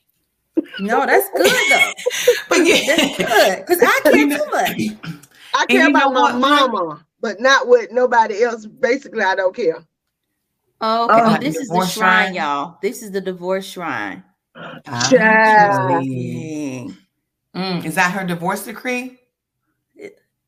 No, 0.80 1.06
that's 1.06 1.30
good 1.36 1.52
though. 1.70 1.92
but 2.50 2.66
yeah, 2.66 2.96
that's 2.96 3.18
good 3.18 3.66
because 3.66 3.82
I 3.82 4.00
care 4.04 4.14
too 4.14 4.46
much. 4.52 4.82
I 5.54 5.66
care 5.66 5.90
about 5.90 6.14
my 6.14 6.32
mama, 6.34 7.06
but 7.20 7.40
not 7.40 7.68
with 7.68 7.92
nobody 7.92 8.44
else. 8.44 8.66
Basically, 8.66 9.24
I 9.24 9.36
don't 9.36 9.56
care. 9.56 9.84
Oh, 10.82 11.06
okay. 11.06 11.22
Uh, 11.22 11.38
this 11.40 11.56
is 11.58 11.68
the 11.68 11.86
shrine, 11.86 11.88
shrine, 11.88 12.34
y'all. 12.36 12.78
This 12.82 13.04
is 13.04 13.12
the 13.12 13.22
divorce 13.22 13.66
shrine. 13.66 14.24
Ah, 14.56 15.10
mm, 15.12 16.96
is 17.86 17.96
that 17.96 18.12
her 18.12 18.26
divorce 18.26 18.66
decree? 18.66 19.20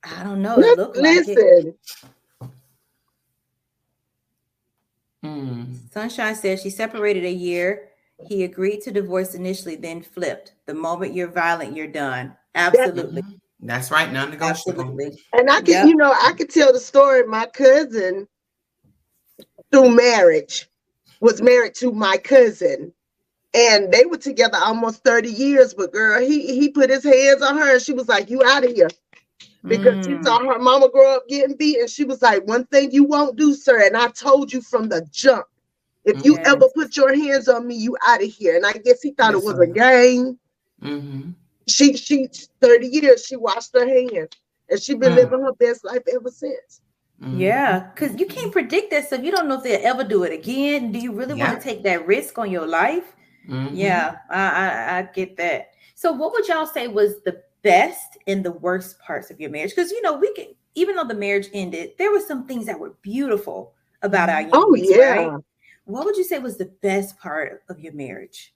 I 0.04 0.24
don't 0.24 0.42
know. 0.42 0.58
It 0.58 0.78
looked 0.78 0.98
listen. 0.98 1.36
Like 1.36 1.38
it. 1.38 1.78
Mm. 5.24 5.94
Sunshine 5.94 6.36
says 6.36 6.62
she 6.62 6.72
separated 6.72 7.24
a 7.26 7.32
year 7.32 7.91
he 8.28 8.44
agreed 8.44 8.82
to 8.82 8.92
divorce 8.92 9.36
initially, 9.36 9.76
then 9.76 10.02
flipped. 10.02 10.54
The 10.66 10.74
moment 10.74 11.14
you're 11.14 11.28
violent, 11.28 11.76
you're 11.76 11.88
done. 11.88 12.36
Absolutely. 12.56 13.24
That's 13.62 13.92
right. 13.92 14.12
Non-negotiable. 14.12 14.98
And 15.34 15.50
I 15.50 15.62
can, 15.62 15.68
yep. 15.68 15.88
you 15.88 15.96
know, 15.96 16.12
I 16.12 16.34
could 16.34 16.50
tell 16.50 16.74
the 16.74 16.80
story. 16.80 17.24
My 17.28 17.46
cousin, 17.46 18.28
through 19.72 19.90
marriage, 19.90 20.68
was 21.20 21.42
married 21.42 21.76
to 21.76 21.92
my 21.92 22.18
cousin. 22.18 22.92
And 23.54 23.92
they 23.92 24.06
were 24.06 24.18
together 24.18 24.58
almost 24.58 25.04
30 25.04 25.30
years, 25.30 25.74
but 25.74 25.92
girl, 25.92 26.22
he 26.22 26.58
he 26.58 26.70
put 26.70 26.90
his 26.90 27.04
hands 27.04 27.42
on 27.42 27.58
her 27.58 27.74
and 27.74 27.82
she 27.82 27.92
was 27.92 28.08
like, 28.08 28.30
You 28.30 28.42
out 28.44 28.64
of 28.64 28.72
here. 28.72 28.90
Because 29.64 30.08
mm. 30.08 30.18
she 30.18 30.24
saw 30.24 30.40
her 30.40 30.58
mama 30.58 30.90
grow 30.90 31.18
up 31.18 31.28
getting 31.28 31.56
beat, 31.58 31.78
and 31.78 31.90
she 31.90 32.06
was 32.06 32.22
like, 32.22 32.48
One 32.48 32.66
thing 32.68 32.92
you 32.92 33.04
won't 33.04 33.36
do, 33.36 33.54
sir. 33.54 33.86
And 33.86 33.98
I 33.98 34.08
told 34.08 34.54
you 34.54 34.62
from 34.62 34.88
the 34.88 35.06
jump 35.12 35.46
if 36.06 36.26
you 36.26 36.36
yes. 36.38 36.48
ever 36.48 36.68
put 36.74 36.98
your 36.98 37.16
hands 37.16 37.48
on 37.48 37.68
me, 37.68 37.76
you 37.76 37.96
out 38.08 38.24
of 38.24 38.30
here. 38.30 38.56
And 38.56 38.66
I 38.66 38.74
guess 38.74 39.02
he 39.02 39.12
thought 39.12 39.34
yes, 39.34 39.44
it 39.44 39.46
was 39.46 39.56
sir. 39.56 39.64
a 39.64 39.68
game. 39.68 40.40
Mm-hmm. 40.82 41.32
She 41.68 41.96
she 41.96 42.28
30 42.60 42.88
years 42.88 43.26
she 43.26 43.36
washed 43.36 43.72
her 43.74 43.88
hands 43.88 44.30
and 44.70 44.82
she 44.82 44.96
been 44.96 45.14
mm. 45.14 45.18
living 45.18 45.42
her 45.42 45.54
best 45.54 45.86
life 45.86 46.02
ever 46.12 46.30
since. 46.30 46.82
Mm-hmm. 47.22 47.40
Yeah, 47.40 47.92
because 47.94 48.20
you 48.20 48.26
can't 48.26 48.52
predict 48.52 48.90
that 48.92 49.06
stuff. 49.06 49.24
You 49.24 49.32
don't 49.32 49.48
know 49.48 49.58
if 49.58 49.64
they'll 49.64 49.86
ever 49.86 50.04
do 50.04 50.24
it 50.24 50.34
again. 50.34 50.92
Do 50.92 50.98
you 50.98 51.12
really 51.12 51.38
yeah. 51.38 51.50
want 51.50 51.62
to 51.62 51.68
take 51.68 51.84
that 51.84 52.08
risk 52.08 52.40
on 52.40 52.50
your 52.50 52.66
life? 52.66 53.16
Mm-hmm. 53.48 53.76
Yeah, 53.76 54.18
I, 54.30 54.42
I, 54.42 54.98
I 54.98 55.02
get 55.04 55.38
that. 55.38 55.72
So, 55.94 56.12
what 56.12 56.34
would 56.34 56.48
y'all 56.48 56.66
say 56.66 56.88
was 56.88 57.22
the 57.22 57.44
best 57.62 58.18
and 58.26 58.44
the 58.44 58.52
worst 58.52 58.98
parts 59.00 59.30
of 59.30 59.40
your 59.40 59.52
marriage? 59.52 59.76
Because 59.76 59.92
you 59.92 60.02
know, 60.02 60.18
we 60.18 60.34
can 60.34 60.48
even 60.74 60.96
though 60.96 61.04
the 61.04 61.14
marriage 61.14 61.50
ended, 61.54 61.92
there 62.00 62.12
were 62.12 62.22
some 62.22 62.48
things 62.48 62.66
that 62.66 62.80
were 62.80 62.94
beautiful 63.04 63.74
about 64.02 64.30
our 64.30 64.42
union. 64.42 64.56
Oh 64.56 64.74
yeah, 64.74 65.12
right? 65.12 65.42
What 65.92 66.06
would 66.06 66.18
you 66.18 66.24
say 66.24 66.40
was 66.40 66.58
the 66.58 66.72
best 66.82 67.18
part 67.20 67.64
of 67.70 67.80
your 67.80 67.94
marriage? 67.94 68.54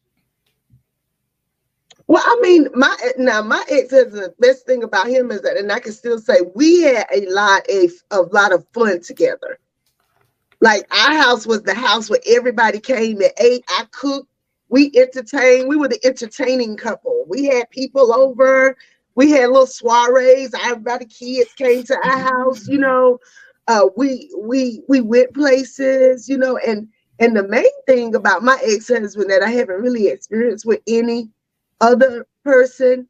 Well, 2.08 2.24
I 2.24 2.39
mean, 2.41 2.67
my 2.74 2.95
now 3.17 3.41
my 3.41 3.63
ex 3.69 3.89
says 3.89 4.12
the 4.12 4.34
best 4.39 4.65
thing 4.65 4.84
about 4.84 5.08
him 5.08 5.32
is 5.32 5.41
that, 5.41 5.58
and 5.58 5.71
I 5.71 5.80
can 5.80 5.91
still 5.91 6.19
say 6.19 6.36
we 6.54 6.84
had 6.84 7.06
a 7.12 7.26
lot 7.30 7.65
of 7.69 7.91
a 8.12 8.21
lot 8.21 8.54
of 8.54 8.65
fun 8.74 9.02
together. 9.02 9.60
Like 10.62 10.86
our 10.93 11.15
house 11.15 11.48
was 11.48 11.63
the 11.63 11.74
house 11.74 12.10
where 12.10 12.19
everybody 12.28 12.80
came 12.80 13.21
and 13.21 13.32
ate. 13.39 13.63
I 13.69 13.86
cooked, 13.91 14.30
we 14.69 14.91
entertained. 14.95 15.67
We 15.67 15.78
were 15.78 15.88
the 15.88 16.00
entertaining 16.06 16.78
couple. 16.78 17.26
We 17.28 17.45
had 17.45 17.69
people 17.71 18.13
over. 18.13 18.78
We 19.15 19.32
had 19.32 19.50
little 19.50 19.65
soirees. 19.65 20.54
Everybody, 20.63 21.06
kids 21.06 21.54
came 21.54 21.84
to 21.84 21.98
our 22.04 22.19
house. 22.19 22.67
You 22.67 22.78
know, 22.78 23.19
uh, 23.67 23.88
we 23.98 24.32
we 24.38 24.82
we 24.88 25.02
went 25.02 25.34
places. 25.34 26.30
You 26.30 26.38
know, 26.38 26.58
and 26.58 26.88
and 27.19 27.36
the 27.36 27.47
main 27.47 27.65
thing 27.86 28.15
about 28.15 28.43
my 28.43 28.60
ex-husband 28.63 29.30
that 29.30 29.41
I 29.41 29.49
haven't 29.49 29.82
really 29.82 30.08
experienced 30.08 30.65
with 30.65 30.82
any 30.88 31.30
other 31.82 32.28
person 32.43 33.08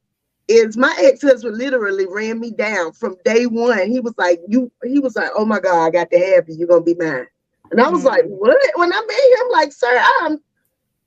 is 0.48 0.78
my 0.78 0.96
ex-husband 1.02 1.58
literally 1.58 2.06
ran 2.08 2.40
me 2.40 2.52
down 2.52 2.94
from 2.94 3.18
day 3.26 3.48
one. 3.48 3.90
He 3.90 4.00
was 4.00 4.14
like, 4.18 4.40
you 4.48 4.72
he 4.84 5.00
was 5.00 5.16
like, 5.16 5.32
Oh 5.36 5.46
my 5.46 5.60
God, 5.60 5.86
I 5.86 5.90
got 5.90 6.12
to 6.12 6.20
have 6.20 6.48
you, 6.48 6.56
you're 6.56 6.68
gonna 6.68 6.82
be 6.82 6.96
mine. 6.96 7.26
And 7.72 7.82
I 7.82 7.90
was 7.90 8.00
mm-hmm. 8.00 8.10
like, 8.10 8.26
What? 8.26 8.58
When 8.76 8.94
I 8.94 9.02
met 9.02 9.42
him, 9.42 9.52
like, 9.52 9.72
sir, 9.72 10.04
I'm 10.22 10.40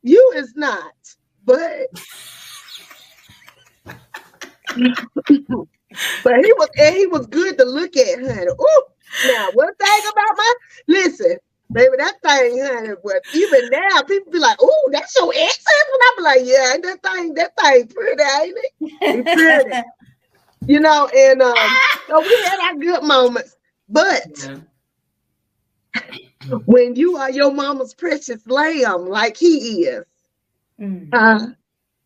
you 0.02 0.32
is 0.36 0.54
not, 0.56 0.92
but 1.44 1.86
but 6.24 6.44
he 6.44 6.52
was 6.52 6.68
and 6.78 6.96
he 6.96 7.06
was 7.06 7.26
good 7.26 7.58
to 7.58 7.64
look 7.64 7.96
at, 7.96 8.20
honey. 8.20 8.46
Ooh, 8.46 8.84
now 9.26 9.50
one 9.54 9.74
thing 9.74 10.00
about 10.12 10.36
my 10.36 10.54
listen, 10.88 11.36
baby, 11.78 11.96
that 11.98 12.20
thing, 12.22 12.64
honey. 12.64 12.94
But 13.02 13.22
even 13.34 13.70
now, 13.70 14.02
people 14.02 14.32
be 14.32 14.38
like, 14.38 14.58
"Oh, 14.60 14.88
that's 14.92 15.14
your 15.16 15.32
ex 15.34 15.64
husband." 15.66 16.02
I 16.02 16.14
be 16.16 16.22
like, 16.22 16.40
"Yeah, 16.44 16.76
that 16.82 17.02
thing, 17.02 17.34
that 17.34 17.52
thing 17.56 17.86
pretty, 17.88 18.22
ain't 18.22 18.58
it? 18.58 18.72
It's 18.80 19.34
pretty." 19.34 19.82
you 20.66 20.80
know, 20.80 21.08
and 21.16 21.42
um, 21.42 21.54
so 22.06 22.20
we 22.20 22.42
had 22.44 22.70
our 22.70 22.76
good 22.76 23.02
moments, 23.04 23.56
but. 23.88 24.26
Yeah 24.38 24.56
when 26.64 26.96
you 26.96 27.16
are 27.16 27.30
your 27.30 27.52
mama's 27.52 27.94
precious 27.94 28.46
lamb, 28.46 29.06
like 29.06 29.36
he 29.36 29.84
is, 29.84 30.04
mm-hmm. 30.80 31.12
uh, 31.12 31.46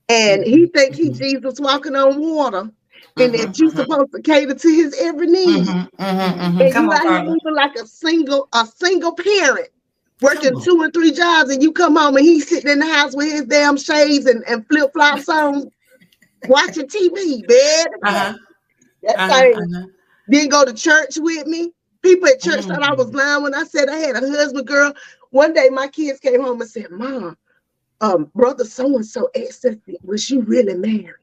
and 0.09 0.45
he 0.45 0.67
think 0.67 0.95
he 0.95 1.11
mm-hmm. 1.11 1.23
Jesus 1.23 1.61
walking 1.61 1.97
on 1.97 2.21
water, 2.21 2.71
and 3.19 3.33
mm-hmm, 3.33 3.45
that 3.45 3.59
you 3.59 3.69
mm-hmm. 3.69 3.77
supposed 3.79 4.13
to 4.13 4.23
cater 4.23 4.55
to 4.55 4.69
his 4.69 4.97
every 5.01 5.27
need, 5.27 5.67
mm-hmm, 5.67 6.03
mm-hmm, 6.03 6.61
and 6.61 6.73
come 6.73 6.87
you 6.87 6.93
out 6.93 7.03
here 7.03 7.25
moving 7.25 7.55
like 7.55 7.75
a 7.77 7.87
single 7.87 8.49
a 8.53 8.67
single 8.67 9.15
parent. 9.15 9.69
Working 10.21 10.61
two 10.61 10.81
and 10.83 10.95
three 10.95 11.11
jobs, 11.11 11.51
and 11.51 11.61
you 11.61 11.73
come 11.73 11.97
home 11.97 12.17
and 12.17 12.25
he's 12.25 12.49
sitting 12.49 12.71
in 12.71 12.79
the 12.79 12.87
house 12.87 13.17
with 13.17 13.33
his 13.33 13.45
damn 13.47 13.77
shades 13.77 14.27
and, 14.27 14.45
and 14.47 14.65
flip 14.69 14.93
flops 14.93 15.29
on, 15.29 15.69
watching 16.49 16.87
TV, 16.87 17.43
man. 17.49 17.87
Uh-huh. 18.05 18.35
That 19.03 19.19
uh-huh, 19.19 19.29
thing 19.29 19.55
uh-huh. 19.57 19.87
didn't 20.31 20.51
go 20.51 20.65
to 20.65 20.73
church 20.73 21.19
with 21.19 21.49
me. 21.49 21.73
People 22.03 22.29
at 22.29 22.41
church 22.41 22.65
thought 22.65 22.83
I 22.83 22.95
was 22.95 23.13
lying 23.13 23.43
when 23.43 23.55
I 23.55 23.65
said 23.65 23.89
I 23.89 23.97
had 23.97 24.17
a 24.17 24.29
husband, 24.29 24.67
girl. 24.67 24.95
One 25.31 25.53
day 25.55 25.69
my 25.71 25.89
kids 25.89 26.21
came 26.21 26.43
home 26.43 26.61
and 26.61 26.71
said, 26.71 26.91
Mom, 26.91 27.37
um, 28.01 28.31
brother 28.35 28.65
so 28.65 28.87
and 28.97 29.07
so 29.07 29.31
asked 29.37 29.65
us, 29.65 29.77
was 30.03 30.29
you 30.31 30.43
really 30.43 30.75
married? 30.75 31.15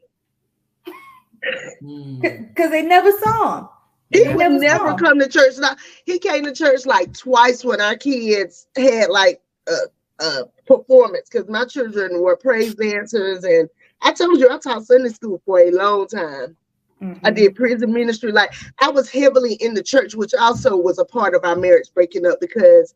Because 1.42 1.82
mm. 1.84 2.72
they 2.72 2.82
never 2.82 3.12
saw 3.12 3.60
him. 3.60 3.68
He 4.12 4.28
would 4.28 4.38
never, 4.38 4.60
never 4.60 4.96
come 4.96 5.20
to 5.20 5.30
church. 5.30 5.54
Now 5.60 5.76
he 6.06 6.18
came 6.18 6.44
to 6.46 6.54
church 6.54 6.86
like 6.86 7.16
twice 7.16 7.64
when 7.64 7.80
our 7.80 7.96
kids 7.96 8.68
had 8.76 9.10
like 9.10 9.40
a, 9.68 10.24
a 10.24 10.46
performance 10.66 11.30
because 11.32 11.48
my 11.48 11.66
children 11.66 12.22
were 12.22 12.36
praise 12.36 12.76
dancers, 12.76 13.44
and 13.44 13.70
I 14.02 14.14
told 14.14 14.40
you 14.40 14.50
I 14.50 14.58
taught 14.58 14.86
Sunday 14.86 15.10
school 15.10 15.42
for 15.46 15.60
a 15.60 15.72
long 15.72 16.08
time. 16.08 16.58
Mm-hmm. 17.02 17.26
I 17.26 17.32
did 17.32 17.56
prison 17.56 17.94
ministry. 17.94 18.32
Like 18.32 18.54
I 18.82 18.90
was 18.90 19.10
heavily 19.10 19.54
in 19.56 19.74
the 19.74 19.84
church, 19.84 20.16
which 20.16 20.34
also 20.34 20.76
was 20.76 21.00
a 21.00 21.06
part 21.06 21.36
of 21.36 21.44
our 21.44 21.56
marriage 21.56 21.94
breaking 21.94 22.26
up 22.26 22.40
because 22.42 22.96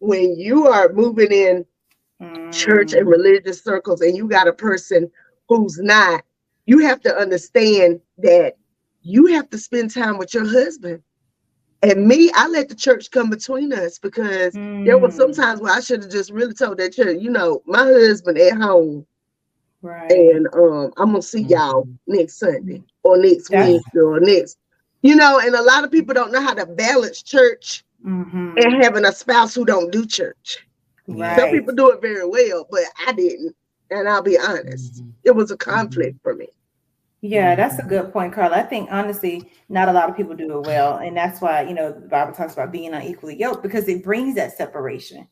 when 0.00 0.38
you 0.38 0.66
are 0.66 0.92
moving 0.92 1.30
in 1.30 1.66
mm-hmm. 2.20 2.50
church 2.50 2.94
and 2.94 3.06
mm. 3.06 3.10
religious 3.10 3.62
circles 3.62 4.00
and 4.00 4.16
you 4.16 4.28
got 4.28 4.48
a 4.48 4.52
person 4.52 5.10
who's 5.48 5.78
not, 5.78 6.22
you 6.68 6.78
have 6.80 7.00
to 7.02 7.14
understand 7.14 8.00
that 8.18 8.56
you 9.02 9.26
have 9.26 9.50
to 9.50 9.58
spend 9.58 9.92
time 9.92 10.18
with 10.18 10.34
your 10.34 10.46
husband. 10.46 11.02
And 11.82 12.06
me, 12.06 12.30
I 12.34 12.48
let 12.48 12.68
the 12.68 12.74
church 12.74 13.10
come 13.10 13.30
between 13.30 13.72
us 13.72 13.98
because 13.98 14.52
mm. 14.54 14.84
there 14.84 14.98
were 14.98 15.10
some 15.10 15.30
mm. 15.30 15.36
times 15.36 15.60
where 15.60 15.72
I 15.72 15.80
should 15.80 16.02
have 16.02 16.12
just 16.12 16.30
really 16.30 16.54
told 16.54 16.78
that 16.78 16.94
church, 16.94 17.18
you 17.20 17.30
know, 17.30 17.62
my 17.66 17.84
husband 17.84 18.38
at 18.38 18.58
home 18.58 19.06
Right. 19.82 20.10
And 20.10 20.48
um, 20.54 20.92
I'm 20.96 21.12
gonna 21.12 21.22
see 21.22 21.42
y'all 21.42 21.84
mm-hmm. 21.84 22.16
next 22.16 22.38
Sunday 22.38 22.82
or 23.02 23.16
next 23.16 23.48
That's- 23.48 23.68
Wednesday 23.70 24.00
or 24.00 24.20
next, 24.20 24.58
you 25.02 25.14
know, 25.14 25.38
and 25.38 25.54
a 25.54 25.62
lot 25.62 25.84
of 25.84 25.90
people 25.90 26.14
don't 26.14 26.32
know 26.32 26.42
how 26.42 26.54
to 26.54 26.66
balance 26.66 27.22
church 27.22 27.84
mm-hmm. 28.04 28.54
and 28.56 28.82
having 28.82 29.04
a 29.04 29.12
spouse 29.12 29.54
who 29.54 29.64
don't 29.64 29.92
do 29.92 30.04
church. 30.04 30.66
Right. 31.06 31.38
Some 31.38 31.50
people 31.50 31.74
do 31.74 31.90
it 31.90 32.02
very 32.02 32.26
well, 32.26 32.66
but 32.70 32.82
I 33.06 33.12
didn't. 33.12 33.54
And 33.90 34.08
I'll 34.08 34.22
be 34.22 34.36
honest, 34.36 34.96
mm-hmm. 34.96 35.10
it 35.24 35.34
was 35.34 35.50
a 35.50 35.56
conflict 35.56 36.16
mm-hmm. 36.16 36.22
for 36.22 36.34
me. 36.34 36.48
Yeah, 37.20 37.56
that's 37.56 37.78
a 37.80 37.82
good 37.82 38.12
point, 38.12 38.32
Carla. 38.32 38.58
I 38.58 38.62
think 38.62 38.90
honestly, 38.92 39.50
not 39.68 39.88
a 39.88 39.92
lot 39.92 40.08
of 40.08 40.16
people 40.16 40.36
do 40.36 40.58
it 40.58 40.66
well. 40.66 40.98
And 40.98 41.16
that's 41.16 41.40
why, 41.40 41.62
you 41.62 41.74
know, 41.74 41.92
the 41.92 42.06
Bible 42.06 42.32
talks 42.32 42.52
about 42.52 42.70
being 42.70 42.94
unequally 42.94 43.36
yoked 43.36 43.62
because 43.62 43.88
it 43.88 44.04
brings 44.04 44.36
that 44.36 44.56
separation. 44.56 45.26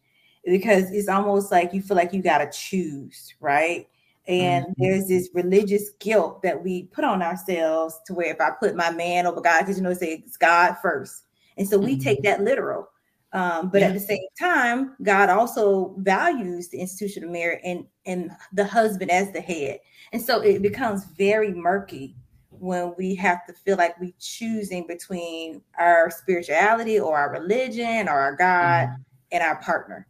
Because 0.45 0.91
it's 0.91 1.09
almost 1.09 1.53
like 1.53 1.73
you 1.73 1.83
feel 1.83 1.97
like 1.97 2.13
you 2.13 2.23
got 2.23 2.39
to 2.39 2.51
choose, 2.51 3.35
right? 3.41 3.89
And 4.27 4.67
mm-hmm. 4.67 4.83
there's 4.83 5.07
this 5.09 5.31
religious 5.33 5.91
guilt 6.01 6.43
that 6.43 6.63
we 6.63 6.85
put 6.85 7.05
on 7.05 7.23
ourselves 7.23 8.01
to 8.07 8.15
where 8.15 8.33
if 8.33 8.41
I 8.41 8.51
put 8.51 8.75
my 8.75 8.91
man 8.91 9.27
over 9.27 9.41
God, 9.41 9.61
because 9.61 9.77
you 9.77 9.85
know, 9.85 9.95
say 9.95 10.23
it's 10.25 10.37
God 10.37 10.77
first. 10.83 11.25
And 11.57 11.69
so 11.69 11.79
we 11.79 11.93
mm-hmm. 11.93 12.01
take 12.01 12.23
that 12.23 12.43
literal. 12.43 12.89
Um, 13.33 13.71
but 13.71 13.81
yeah. 13.81 13.89
at 13.89 13.95
the 13.95 14.01
same 14.01 14.27
time, 14.39 14.97
God 15.03 15.29
also 15.29 15.95
values 15.99 16.69
the 16.69 16.79
institution 16.79 17.25
of 17.25 17.31
marriage 17.31 17.61
and, 17.65 17.85
and 18.07 18.31
the 18.53 18.65
husband 18.65 19.11
as 19.11 19.33
the 19.33 19.41
head. 19.41 19.81
And 20.13 20.23
so 20.23 20.41
it 20.41 20.63
becomes 20.63 21.05
very 21.17 21.53
murky 21.53 22.17
when 22.51 22.95
we 22.97 23.15
have 23.17 23.45
to 23.47 23.53
feel 23.53 23.77
like 23.77 23.99
we 24.01 24.15
choosing 24.19 24.87
between 24.87 25.61
our 25.79 26.11
spirituality 26.11 26.99
or 26.99 27.19
our 27.19 27.33
religion 27.33 28.09
or 28.09 28.19
our 28.19 28.35
God 28.35 28.89
mm-hmm. 28.89 29.03
and 29.33 29.43
our 29.43 29.61
partner, 29.61 30.07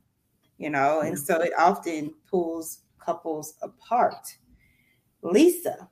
you 0.58 0.70
know, 0.70 1.00
and 1.00 1.18
so 1.18 1.40
it 1.40 1.52
often 1.58 2.14
pulls 2.30 2.82
couples 2.98 3.54
apart. 3.62 4.36
Lisa, 5.22 5.88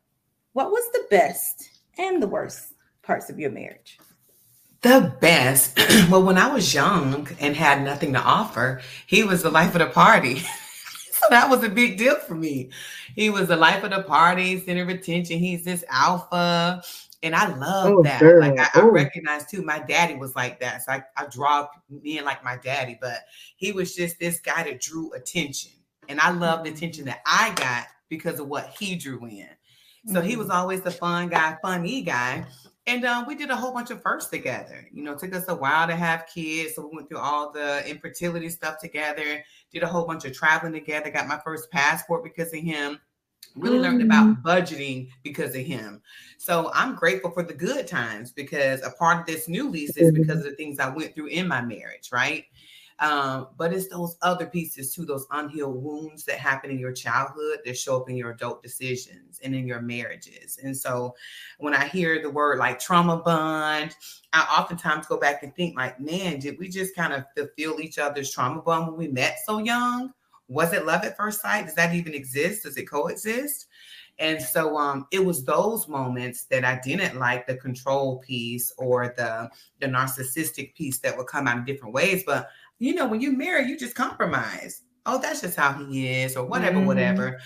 what 0.52 0.70
was 0.70 0.84
the 0.92 1.06
best 1.10 1.68
and 1.98 2.22
the 2.22 2.28
worst 2.28 2.74
parts 3.02 3.30
of 3.30 3.38
your 3.38 3.50
marriage? 3.50 3.98
The 4.84 5.16
best. 5.18 5.78
well, 6.10 6.22
when 6.22 6.36
I 6.36 6.52
was 6.52 6.74
young 6.74 7.26
and 7.40 7.56
had 7.56 7.82
nothing 7.82 8.12
to 8.12 8.20
offer, 8.20 8.82
he 9.06 9.24
was 9.24 9.42
the 9.42 9.50
life 9.50 9.74
of 9.74 9.78
the 9.78 9.86
party. 9.86 10.40
so 11.10 11.26
that 11.30 11.48
was 11.48 11.64
a 11.64 11.70
big 11.70 11.96
deal 11.96 12.16
for 12.16 12.34
me. 12.34 12.68
He 13.14 13.30
was 13.30 13.48
the 13.48 13.56
life 13.56 13.82
of 13.82 13.92
the 13.92 14.02
party, 14.02 14.60
center 14.60 14.82
of 14.82 14.90
attention. 14.90 15.38
He's 15.38 15.64
this 15.64 15.84
alpha. 15.88 16.82
And 17.22 17.34
I 17.34 17.56
love 17.56 17.92
oh, 17.92 18.02
that. 18.02 18.20
Girl. 18.20 18.40
Like 18.40 18.60
I, 18.60 18.68
I, 18.74 18.82
recognize 18.82 19.46
too, 19.46 19.62
my 19.62 19.78
daddy 19.78 20.16
was 20.16 20.36
like 20.36 20.60
that. 20.60 20.82
So 20.82 20.92
I, 20.92 21.02
I 21.16 21.28
draw 21.30 21.66
men 21.88 22.26
like 22.26 22.44
my 22.44 22.58
daddy, 22.58 22.98
but 23.00 23.20
he 23.56 23.72
was 23.72 23.94
just 23.94 24.18
this 24.18 24.38
guy 24.38 24.64
that 24.64 24.82
drew 24.82 25.14
attention. 25.14 25.72
And 26.10 26.20
I 26.20 26.30
love 26.30 26.62
the 26.62 26.70
attention 26.70 27.06
that 27.06 27.22
I 27.24 27.54
got 27.54 27.86
because 28.10 28.38
of 28.38 28.48
what 28.48 28.76
he 28.78 28.96
drew 28.96 29.24
in. 29.24 29.48
So 30.12 30.20
he 30.20 30.36
was 30.36 30.48
mm-hmm. 30.48 30.56
always 30.58 30.82
the 30.82 30.90
fun 30.90 31.30
guy, 31.30 31.56
funny 31.62 32.02
guy. 32.02 32.44
And 32.86 33.04
um, 33.06 33.26
we 33.26 33.34
did 33.34 33.50
a 33.50 33.56
whole 33.56 33.72
bunch 33.72 33.90
of 33.90 34.02
firsts 34.02 34.30
together. 34.30 34.86
You 34.92 35.02
know, 35.02 35.12
it 35.12 35.18
took 35.18 35.34
us 35.34 35.48
a 35.48 35.54
while 35.54 35.86
to 35.86 35.96
have 35.96 36.26
kids. 36.32 36.74
So 36.74 36.86
we 36.86 36.96
went 36.96 37.08
through 37.08 37.18
all 37.18 37.50
the 37.50 37.88
infertility 37.88 38.50
stuff 38.50 38.78
together, 38.78 39.42
did 39.72 39.82
a 39.82 39.86
whole 39.86 40.06
bunch 40.06 40.26
of 40.26 40.34
traveling 40.34 40.74
together, 40.74 41.10
got 41.10 41.26
my 41.26 41.40
first 41.42 41.70
passport 41.70 42.22
because 42.22 42.52
of 42.52 42.60
him. 42.60 43.00
Really 43.56 43.76
mm-hmm. 43.76 43.84
learned 43.84 44.02
about 44.02 44.42
budgeting 44.42 45.10
because 45.22 45.54
of 45.54 45.62
him. 45.62 46.02
So 46.38 46.70
I'm 46.74 46.94
grateful 46.94 47.30
for 47.30 47.42
the 47.42 47.54
good 47.54 47.86
times 47.86 48.32
because 48.32 48.82
a 48.82 48.90
part 48.90 49.20
of 49.20 49.26
this 49.26 49.48
new 49.48 49.68
lease 49.68 49.96
is 49.96 50.12
because 50.12 50.38
of 50.38 50.44
the 50.44 50.56
things 50.56 50.78
I 50.78 50.88
went 50.88 51.14
through 51.14 51.26
in 51.26 51.46
my 51.46 51.60
marriage, 51.60 52.10
right? 52.10 52.44
Um, 53.00 53.48
but 53.58 53.72
it's 53.72 53.88
those 53.88 54.16
other 54.22 54.46
pieces 54.46 54.94
too, 54.94 55.04
those 55.04 55.26
unhealed 55.32 55.82
wounds 55.82 56.24
that 56.26 56.38
happen 56.38 56.70
in 56.70 56.78
your 56.78 56.92
childhood 56.92 57.58
that 57.64 57.76
show 57.76 58.00
up 58.00 58.08
in 58.08 58.16
your 58.16 58.30
adult 58.30 58.62
decisions 58.62 59.40
and 59.42 59.54
in 59.54 59.66
your 59.66 59.80
marriages. 59.80 60.58
And 60.62 60.76
so 60.76 61.16
when 61.58 61.74
I 61.74 61.86
hear 61.86 62.22
the 62.22 62.30
word 62.30 62.58
like 62.58 62.78
trauma 62.78 63.16
bond, 63.16 63.96
I 64.32 64.42
oftentimes 64.58 65.06
go 65.06 65.18
back 65.18 65.42
and 65.42 65.54
think, 65.56 65.76
like, 65.76 65.98
man, 65.98 66.38
did 66.38 66.56
we 66.58 66.68
just 66.68 66.94
kind 66.94 67.12
of 67.12 67.24
fulfill 67.36 67.80
each 67.80 67.98
other's 67.98 68.30
trauma 68.30 68.62
bond 68.62 68.86
when 68.86 68.96
we 68.96 69.08
met 69.08 69.38
so 69.44 69.58
young? 69.58 70.12
Was 70.46 70.72
it 70.72 70.86
love 70.86 71.04
at 71.04 71.16
first 71.16 71.40
sight? 71.40 71.66
Does 71.66 71.74
that 71.74 71.94
even 71.94 72.14
exist? 72.14 72.62
Does 72.62 72.76
it 72.76 72.88
coexist? 72.88 73.66
And 74.18 74.40
so 74.40 74.76
um, 74.78 75.06
it 75.10 75.24
was 75.24 75.44
those 75.44 75.88
moments 75.88 76.44
that 76.44 76.64
I 76.64 76.80
didn't 76.84 77.18
like 77.18 77.46
the 77.46 77.56
control 77.56 78.18
piece 78.18 78.72
or 78.78 79.12
the 79.16 79.50
the 79.80 79.86
narcissistic 79.86 80.74
piece 80.74 80.98
that 81.00 81.16
would 81.16 81.26
come 81.26 81.48
out 81.48 81.58
in 81.58 81.64
different 81.64 81.94
ways. 81.94 82.22
But 82.24 82.48
you 82.78 82.94
know, 82.94 83.06
when 83.06 83.20
you 83.20 83.32
marry, 83.32 83.68
you 83.68 83.78
just 83.78 83.94
compromise. 83.94 84.82
Oh, 85.06 85.20
that's 85.20 85.42
just 85.42 85.56
how 85.56 85.74
he 85.74 86.08
is, 86.08 86.36
or 86.36 86.46
whatever, 86.46 86.78
mm. 86.78 86.86
whatever. 86.86 87.38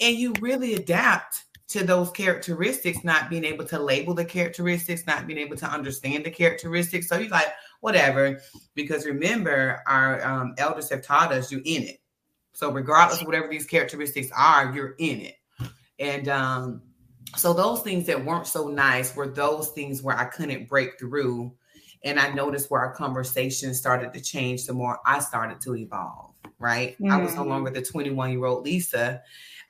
And 0.00 0.16
you 0.16 0.34
really 0.40 0.74
adapt 0.74 1.44
to 1.68 1.82
those 1.82 2.10
characteristics, 2.10 3.02
not 3.02 3.28
being 3.28 3.44
able 3.44 3.64
to 3.64 3.78
label 3.78 4.14
the 4.14 4.24
characteristics, 4.24 5.06
not 5.06 5.26
being 5.26 5.38
able 5.38 5.56
to 5.56 5.66
understand 5.66 6.24
the 6.24 6.30
characteristics. 6.30 7.08
So 7.08 7.18
you're 7.18 7.30
like, 7.30 7.52
whatever. 7.80 8.40
Because 8.74 9.04
remember, 9.04 9.82
our 9.86 10.24
um, 10.24 10.54
elders 10.58 10.90
have 10.90 11.02
taught 11.02 11.32
us 11.32 11.50
you're 11.50 11.62
in 11.64 11.82
it. 11.82 12.00
So 12.52 12.70
regardless 12.70 13.20
of 13.20 13.26
whatever 13.26 13.48
these 13.48 13.66
characteristics 13.66 14.30
are, 14.36 14.72
you're 14.74 14.94
in 14.98 15.20
it. 15.20 15.34
And 15.98 16.28
um, 16.28 16.82
so 17.36 17.52
those 17.52 17.82
things 17.82 18.06
that 18.06 18.24
weren't 18.24 18.46
so 18.46 18.68
nice 18.68 19.14
were 19.16 19.28
those 19.28 19.70
things 19.70 20.02
where 20.02 20.16
I 20.16 20.24
couldn't 20.24 20.68
break 20.68 20.98
through 20.98 21.52
and 22.06 22.20
I 22.20 22.32
noticed 22.32 22.70
where 22.70 22.80
our 22.80 22.94
conversation 22.94 23.74
started 23.74 24.14
to 24.14 24.20
change 24.20 24.64
the 24.64 24.72
more 24.72 25.00
I 25.04 25.18
started 25.18 25.60
to 25.62 25.74
evolve, 25.74 26.32
right? 26.58 26.96
Mm. 27.00 27.10
I 27.10 27.20
was 27.20 27.34
no 27.34 27.42
mm. 27.42 27.48
longer 27.48 27.70
the 27.70 27.82
21 27.82 28.30
year 28.30 28.44
old 28.44 28.64
Lisa. 28.64 29.22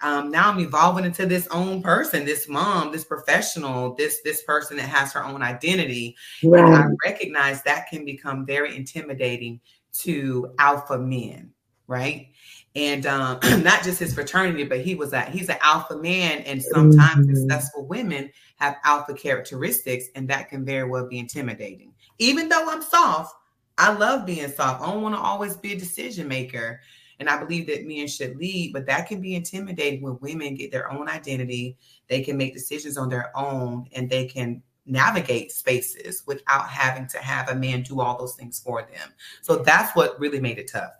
Um, 0.03 0.31
now 0.31 0.51
I'm 0.51 0.61
evolving 0.61 1.07
into 1.07 1.25
this 1.25 1.49
own 1.49 1.83
person, 1.83 2.27
this 2.27 2.47
mom, 2.47 2.93
this 2.93 3.05
professional, 3.05 3.95
this 3.95 4.21
this 4.23 4.43
person 4.43 4.77
that 4.77 4.89
has 4.89 5.15
her 5.15 5.25
own 5.25 5.43
identity. 5.43 6.15
Right. 6.45 6.63
And 6.63 6.75
I 6.75 6.85
recognize 7.09 7.63
that 7.63 7.89
can 7.89 8.05
become 8.05 8.45
very 8.45 8.77
intimidating 8.77 9.59
to 10.01 10.53
alpha 10.59 10.99
men, 10.99 11.53
right? 11.87 12.29
and 12.77 13.07
um, 13.07 13.39
not 13.63 13.83
just 13.83 13.99
his 13.99 14.15
fraternity, 14.15 14.65
but 14.65 14.81
he 14.81 14.95
was 14.95 15.13
a 15.13 15.23
he's 15.23 15.49
an 15.49 15.57
alpha 15.63 15.97
man, 15.97 16.41
and 16.41 16.63
sometimes 16.63 17.27
mm-hmm. 17.27 17.35
successful 17.35 17.87
women 17.87 18.31
have 18.57 18.77
alpha 18.85 19.15
characteristics, 19.15 20.07
and 20.15 20.29
that 20.29 20.51
can 20.51 20.65
very 20.65 20.89
well 20.89 21.09
be 21.09 21.19
intimidating. 21.19 21.93
Even 22.19 22.49
though 22.49 22.69
I'm 22.69 22.83
soft, 22.83 23.35
I 23.79 23.93
love 23.93 24.27
being 24.27 24.49
soft. 24.49 24.83
I 24.83 24.87
don't 24.87 25.03
want 25.03 25.15
to 25.15 25.21
always 25.21 25.57
be 25.57 25.73
a 25.73 25.79
decision 25.79 26.29
maker, 26.29 26.81
and 27.21 27.29
I 27.29 27.39
believe 27.39 27.67
that 27.67 27.87
men 27.87 28.09
should 28.09 28.37
lead, 28.37 28.73
but 28.73 28.87
that 28.87 29.07
can 29.07 29.21
be 29.21 29.35
intimidating 29.35 30.03
when 30.03 30.19
women 30.21 30.55
get 30.55 30.71
their 30.73 30.91
own 30.91 31.09
identity. 31.09 31.77
They 32.09 32.23
can 32.23 32.37
make 32.37 32.55
decisions 32.55 32.97
on 32.97 33.09
their 33.09 33.37
own, 33.37 33.87
and 33.93 34.09
they 34.09 34.27
can 34.27 34.63
navigate 34.87 35.53
spaces 35.53 36.23
without 36.27 36.69
having 36.69 37.07
to 37.09 37.19
have 37.19 37.49
a 37.49 37.55
man 37.55 37.83
do 37.83 38.01
all 38.01 38.19
those 38.19 38.35
things 38.35 38.61
for 38.61 38.83
them. 38.83 39.13
So 39.43 39.57
that's 39.57 39.95
what 39.97 40.19
really 40.21 40.41
made 40.41 40.59
it 40.59 40.71
tough. 40.71 40.93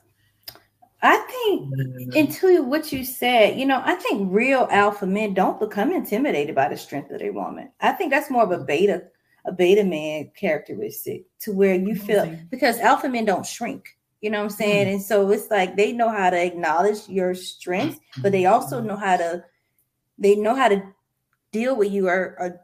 I 1.03 1.17
think 1.19 1.75
mm-hmm. 1.75 2.13
into 2.13 2.63
what 2.63 2.91
you 2.91 3.05
said, 3.05 3.59
you 3.59 3.67
know, 3.67 3.83
I 3.85 3.95
think 3.95 4.33
real 4.33 4.67
alpha 4.71 5.07
men 5.07 5.35
don't 5.35 5.61
become 5.61 5.93
intimidated 5.93 6.55
by 6.55 6.69
the 6.69 6.77
strength 6.77 7.11
of 7.11 7.21
their 7.21 7.33
woman. 7.33 7.71
I 7.81 7.93
think 7.93 8.11
that's 8.11 8.31
more 8.31 8.43
of 8.43 8.51
a 8.51 8.65
beta, 8.65 9.05
a 9.47 9.53
beta 9.53 9.85
man 9.85 10.31
characteristic 10.37 11.25
to 11.41 11.53
where 11.53 11.75
you 11.75 11.95
feel 11.95 12.37
because 12.51 12.79
alpha 12.79 13.09
men 13.09 13.25
don't 13.25 13.47
shrink. 13.47 13.97
You 14.21 14.31
know 14.31 14.39
what 14.39 14.45
I'm 14.45 14.51
saying? 14.51 14.87
Mm-hmm. 14.87 14.95
And 14.95 15.03
so 15.03 15.31
it's 15.31 15.51
like 15.51 15.77
they 15.77 15.93
know 15.93 16.09
how 16.09 16.31
to 16.31 16.43
acknowledge 16.43 17.09
your 17.09 17.35
strengths, 17.35 18.01
but 18.19 18.33
they 18.33 18.47
also 18.47 18.81
know 18.81 18.97
how 18.97 19.17
to 19.17 19.45
they 20.19 20.35
know 20.35 20.55
how 20.55 20.69
to 20.69 20.83
deal 21.53 21.77
with 21.77 21.93
you 21.93 22.09
or, 22.09 22.37
or 22.39 22.61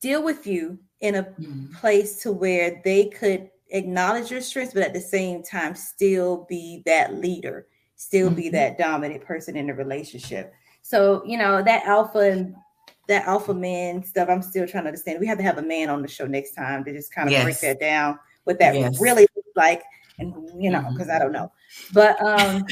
deal 0.00 0.22
with 0.22 0.46
you 0.46 0.78
in 1.00 1.16
a 1.16 1.22
mm-hmm. 1.22 1.72
place 1.74 2.22
to 2.22 2.32
where 2.32 2.80
they 2.84 3.06
could 3.06 3.50
acknowledge 3.70 4.30
your 4.30 4.40
strengths, 4.40 4.74
but 4.74 4.82
at 4.82 4.94
the 4.94 5.00
same 5.00 5.42
time, 5.42 5.74
still 5.74 6.46
be 6.48 6.82
that 6.86 7.14
leader, 7.14 7.66
still 7.96 8.28
mm-hmm. 8.28 8.36
be 8.36 8.48
that 8.50 8.78
dominant 8.78 9.24
person 9.24 9.56
in 9.56 9.66
the 9.66 9.74
relationship. 9.74 10.52
So, 10.82 11.22
you 11.26 11.36
know, 11.36 11.62
that 11.62 11.84
alpha 11.84 12.20
and 12.20 12.54
that 13.08 13.26
alpha 13.26 13.54
man 13.54 14.02
stuff, 14.04 14.28
I'm 14.28 14.42
still 14.42 14.66
trying 14.66 14.84
to 14.84 14.88
understand. 14.88 15.20
We 15.20 15.26
have 15.26 15.38
to 15.38 15.44
have 15.44 15.58
a 15.58 15.62
man 15.62 15.90
on 15.90 16.02
the 16.02 16.08
show 16.08 16.26
next 16.26 16.52
time 16.52 16.84
to 16.84 16.92
just 16.92 17.14
kind 17.14 17.28
of 17.28 17.32
yes. 17.32 17.44
break 17.44 17.60
that 17.60 17.80
down, 17.80 18.18
what 18.44 18.58
that 18.58 18.74
yes. 18.74 19.00
really 19.00 19.26
looks 19.36 19.48
like, 19.56 19.82
and 20.18 20.34
you 20.60 20.70
know, 20.70 20.82
because 20.90 21.08
mm-hmm. 21.08 21.16
I 21.16 21.18
don't 21.18 21.32
know. 21.32 21.52
But 21.92 22.20
um, 22.22 22.64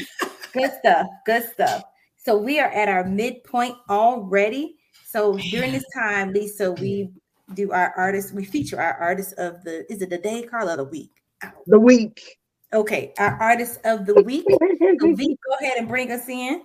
good 0.53 0.71
stuff, 0.79 1.07
good 1.25 1.49
stuff. 1.51 1.83
So 2.17 2.37
we 2.37 2.59
are 2.59 2.69
at 2.69 2.89
our 2.89 3.03
midpoint 3.03 3.75
already. 3.89 4.75
So 5.05 5.37
during 5.37 5.71
this 5.71 5.85
time, 5.93 6.33
Lisa, 6.33 6.71
we 6.73 7.11
do 7.53 7.71
our 7.71 7.93
artists. 7.95 8.31
We 8.31 8.43
feature 8.43 8.81
our 8.81 8.95
artists 8.95 9.33
of 9.33 9.63
the. 9.63 9.89
Is 9.91 10.01
it 10.01 10.09
the 10.09 10.17
day, 10.17 10.43
Carla, 10.43 10.77
the 10.77 10.83
week? 10.83 11.11
The 11.67 11.79
week. 11.79 12.37
Okay, 12.73 13.13
our 13.19 13.37
artists 13.39 13.77
of 13.85 14.05
the 14.05 14.21
week. 14.23 14.45
so 14.49 15.13
v, 15.15 15.37
go 15.47 15.55
ahead 15.61 15.77
and 15.77 15.87
bring 15.87 16.11
us 16.11 16.27
in. 16.27 16.63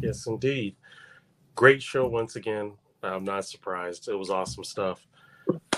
Yes, 0.00 0.26
indeed. 0.26 0.74
Great 1.54 1.82
show 1.82 2.08
once 2.08 2.36
again. 2.36 2.72
I'm 3.02 3.24
not 3.24 3.46
surprised. 3.46 4.08
It 4.08 4.14
was 4.14 4.30
awesome 4.30 4.64
stuff. 4.64 5.06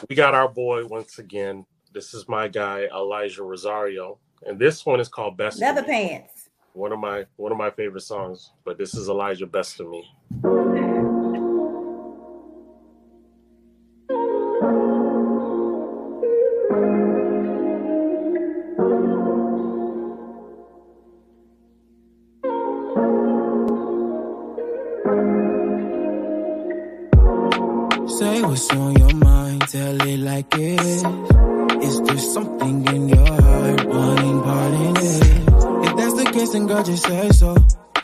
We 0.08 0.16
got 0.16 0.34
our 0.34 0.48
boy 0.48 0.86
once 0.86 1.18
again. 1.18 1.66
This 1.92 2.14
is 2.14 2.28
my 2.28 2.48
guy 2.48 2.88
Elijah 2.94 3.42
Rosario, 3.42 4.18
and 4.46 4.58
this 4.58 4.86
one 4.86 5.00
is 5.00 5.08
called 5.08 5.36
"Best." 5.36 5.60
Leather 5.60 5.82
pants. 5.82 6.48
One 6.72 6.92
of 6.92 6.98
my 6.98 7.26
one 7.36 7.52
of 7.52 7.58
my 7.58 7.70
favorite 7.70 8.02
songs, 8.02 8.52
but 8.64 8.78
this 8.78 8.94
is 8.94 9.08
Elijah 9.08 9.46
"Best 9.46 9.80
of 9.80 9.88
Me." 9.88 10.69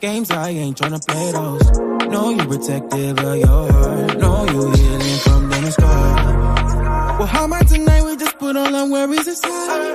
Games 0.00 0.30
I 0.30 0.50
ain't 0.50 0.76
tryna 0.76 1.00
play 1.06 1.32
those. 1.32 1.70
Know 2.10 2.30
you 2.30 2.44
protective 2.46 3.18
of 3.18 3.36
your 3.38 3.72
heart. 3.72 4.18
Know 4.18 4.44
you 4.44 4.70
healing 4.72 5.18
from 5.20 5.48
the 5.48 5.70
scar. 5.70 7.18
Well, 7.18 7.26
how 7.26 7.46
about 7.46 7.66
tonight 7.66 8.04
we 8.04 8.16
just 8.16 8.38
put 8.38 8.56
all 8.56 8.76
our 8.76 8.86
worries 8.90 9.26
aside? 9.26 9.94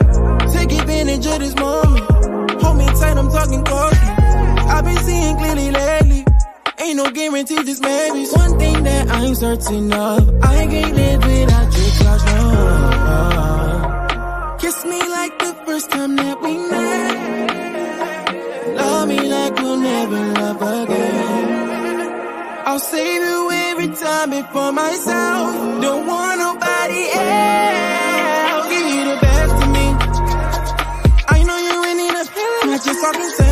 Take 0.54 0.72
advantage 0.72 1.28
of 1.28 1.40
this 1.40 1.56
moment. 1.56 2.10
Hold 2.62 2.78
me 2.78 2.86
tight, 2.88 3.16
I'm 3.18 3.30
talking 3.30 3.64
close. 3.64 3.94
I've 4.74 4.84
been 4.86 4.98
seeing 4.98 5.38
clearly 5.38 5.70
lately. 5.72 6.26
Ain't 6.80 6.98
no 6.98 7.12
guarantee, 7.12 7.64
just 7.64 7.84
maybe. 7.84 8.26
One 8.26 8.58
thing 8.58 8.84
that 8.84 9.08
I'm 9.08 9.36
certain 9.36 9.94
of, 9.94 10.44
I 10.44 10.66
can't 10.66 10.96
live 10.96 11.24
without 11.24 11.74
your 11.78 12.18
no. 12.26 12.42
Kiss 14.60 14.84
me 14.84 15.00
like 15.10 15.38
the 15.38 15.54
first 15.66 15.92
time 15.92 16.16
that 16.16 16.42
we 16.42 16.58
met. 16.58 16.91
Love 20.60 20.90
again. 20.90 22.12
I'll 22.66 22.80
save 22.80 23.22
you 23.24 23.52
every 23.52 23.88
time 23.90 24.30
before 24.30 24.72
myself. 24.72 25.82
Don't 25.82 26.06
want 26.08 26.40
nobody 26.40 27.04
else. 27.12 28.68
Give 28.70 28.88
you 28.96 29.04
the 29.12 29.18
best 29.22 29.64
of 29.64 29.70
me. 29.72 29.88
I 31.28 31.44
know 31.44 31.58
you 31.58 31.86
ain't 31.86 31.98
need 31.98 32.14
a 32.14 32.26
feeling, 32.26 32.72
not 32.72 32.84
just 32.84 33.02
talking 33.02 33.30
sexually. 33.30 33.51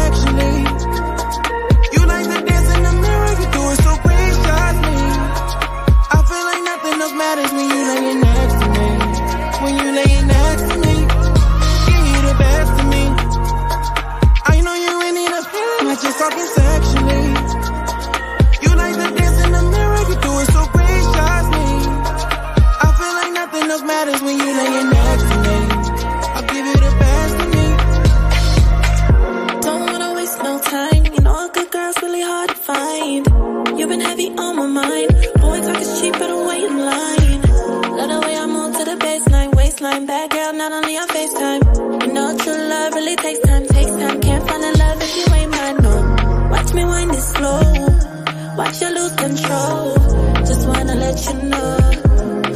Not 40.57 40.71
only 40.71 40.97
on 40.97 41.07
FaceTime. 41.07 41.61
You 42.01 42.13
know 42.13 42.37
true 42.37 42.57
love 42.57 42.93
really 42.93 43.15
takes 43.15 43.39
time, 43.39 43.65
takes 43.67 43.91
time. 43.91 44.21
Can't 44.21 44.47
find 44.47 44.63
a 44.63 44.77
love 44.77 44.97
if 45.01 45.15
you 45.17 45.33
ain't 45.35 45.51
mine, 45.51 45.77
no. 45.77 46.49
Watch 46.51 46.73
me 46.73 46.85
wind 46.85 47.11
it 47.11 47.21
slow. 47.21 47.61
Watch 48.57 48.81
you 48.81 48.89
lose 48.93 49.15
control. 49.15 49.95
Just 50.49 50.67
wanna 50.67 50.95
let 50.95 51.17
you 51.25 51.33
know. 51.49 51.77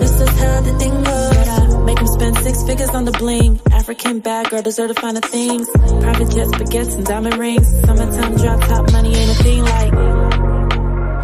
This 0.01 0.21
is 0.21 0.29
how 0.41 0.61
the 0.61 0.73
thing 0.79 1.03
goes. 1.03 1.85
Make 1.85 1.99
him 1.99 2.07
spend 2.07 2.37
six 2.37 2.63
figures 2.63 2.89
on 2.89 3.05
the 3.05 3.11
bling. 3.11 3.59
African 3.71 4.19
bad 4.19 4.49
girl 4.49 4.61
deserve 4.61 4.95
to 4.95 5.01
find 5.01 5.23
things. 5.25 5.69
Private 5.69 6.31
jets, 6.31 6.51
baguettes, 6.51 6.95
and 6.95 7.05
diamond 7.05 7.37
rings. 7.37 7.67
Summertime 7.85 8.35
drop 8.37 8.59
top 8.61 8.91
money 8.91 9.15
ain't 9.15 9.31
a 9.31 9.43
thing 9.43 9.63
like 9.63 9.93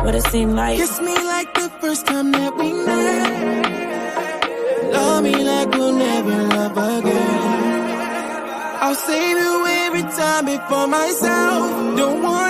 what 0.03 0.15
it 0.15 0.23
seemed 0.23 0.53
like. 0.53 0.77
Kiss 0.77 0.99
me 1.01 1.15
like 1.15 1.53
the 1.53 1.69
first 1.81 2.05
time 2.05 2.31
that 2.31 2.55
we 2.57 2.73
met. 2.73 3.89
Love 4.93 5.23
me 5.23 5.35
like 5.35 5.69
we'll 5.71 5.93
never. 5.93 6.48
I'll 8.89 8.95
save 8.95 9.37
you 9.37 9.65
every 9.67 10.01
time 10.01 10.45
before 10.45 10.87
myself. 10.87 11.95
Don't 11.95 12.23
want 12.23 12.48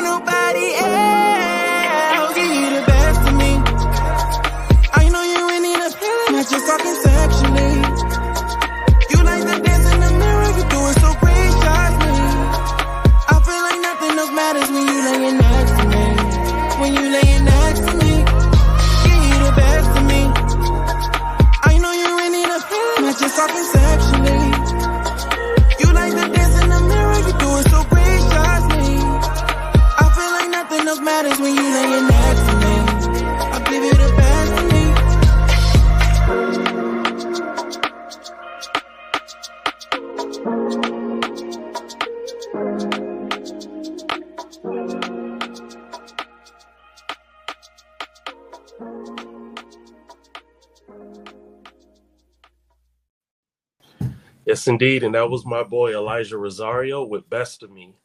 Yes, 54.60 54.68
indeed. 54.68 55.03
And 55.03 55.16
that 55.16 55.30
was 55.30 55.45
my 55.45 55.64
boy 55.64 55.95
Elijah 55.95 56.38
Rosario 56.38 57.05
with 57.05 57.30
Best 57.30 57.64
of 57.64 57.72
Me. 57.72 57.95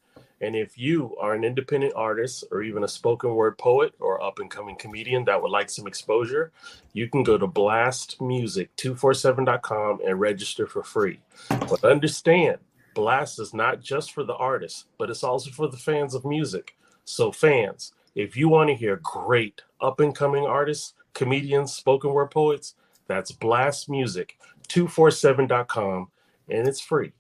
And 0.41 0.55
if 0.55 0.79
you 0.79 1.17
are 1.17 1.35
an 1.35 1.43
independent 1.43 1.95
artist 1.97 2.45
or 2.53 2.63
even 2.63 2.85
a 2.85 2.89
spoken 2.89 3.35
word 3.35 3.59
poet 3.59 3.93
or 3.99 4.23
up 4.23 4.39
and 4.39 4.49
coming 4.49 4.77
comedian 4.77 5.25
that 5.25 5.43
would 5.43 5.51
like 5.51 5.69
some 5.69 5.89
exposure, 5.89 6.53
you 6.93 7.09
can 7.09 7.25
go 7.25 7.37
to 7.37 7.49
blastmusic247.com 7.49 9.99
and 10.07 10.21
register 10.21 10.69
for 10.69 10.85
free. 10.85 11.19
But 11.49 11.83
understand, 11.83 12.59
Blast 12.95 13.41
is 13.41 13.53
not 13.53 13.81
just 13.81 14.13
for 14.13 14.23
the 14.23 14.37
artists, 14.37 14.85
but 14.97 15.11
it's 15.11 15.25
also 15.25 15.51
for 15.51 15.67
the 15.67 15.77
fans 15.77 16.15
of 16.15 16.25
music. 16.25 16.77
So, 17.05 17.33
fans, 17.33 17.95
if 18.15 18.37
you 18.37 18.49
want 18.49 18.69
to 18.69 18.77
hear 18.77 19.01
great 19.03 19.63
up 19.81 19.99
and 19.99 20.15
coming 20.15 20.47
artists, 20.47 20.95
comedians, 21.15 21.75
spoken 21.75 22.13
word 22.13 22.31
poets, 22.31 22.77
that's 23.09 23.33
Blast 23.33 23.89
blastmusic247.com 23.89 26.11
and 26.49 26.67
it's 26.69 26.81
free. 26.81 27.13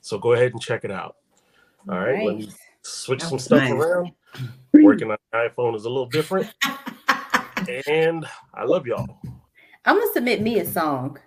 So 0.00 0.18
go 0.18 0.32
ahead 0.32 0.52
and 0.52 0.60
check 0.60 0.84
it 0.84 0.90
out. 0.90 1.16
All 1.88 1.98
right, 1.98 2.12
right. 2.14 2.26
let 2.26 2.36
me 2.36 2.50
switch 2.82 3.22
some 3.22 3.38
stuff 3.38 3.60
nice. 3.60 3.72
around. 3.72 4.12
Working 4.74 5.10
on 5.10 5.16
iPhone 5.34 5.74
is 5.74 5.84
a 5.84 5.88
little 5.88 6.06
different. 6.06 6.52
and 7.88 8.26
I 8.54 8.64
love 8.64 8.86
y'all. 8.86 9.18
I'm 9.84 9.98
gonna 9.98 10.12
submit 10.12 10.42
me 10.42 10.60
a 10.60 10.66
song. 10.66 11.18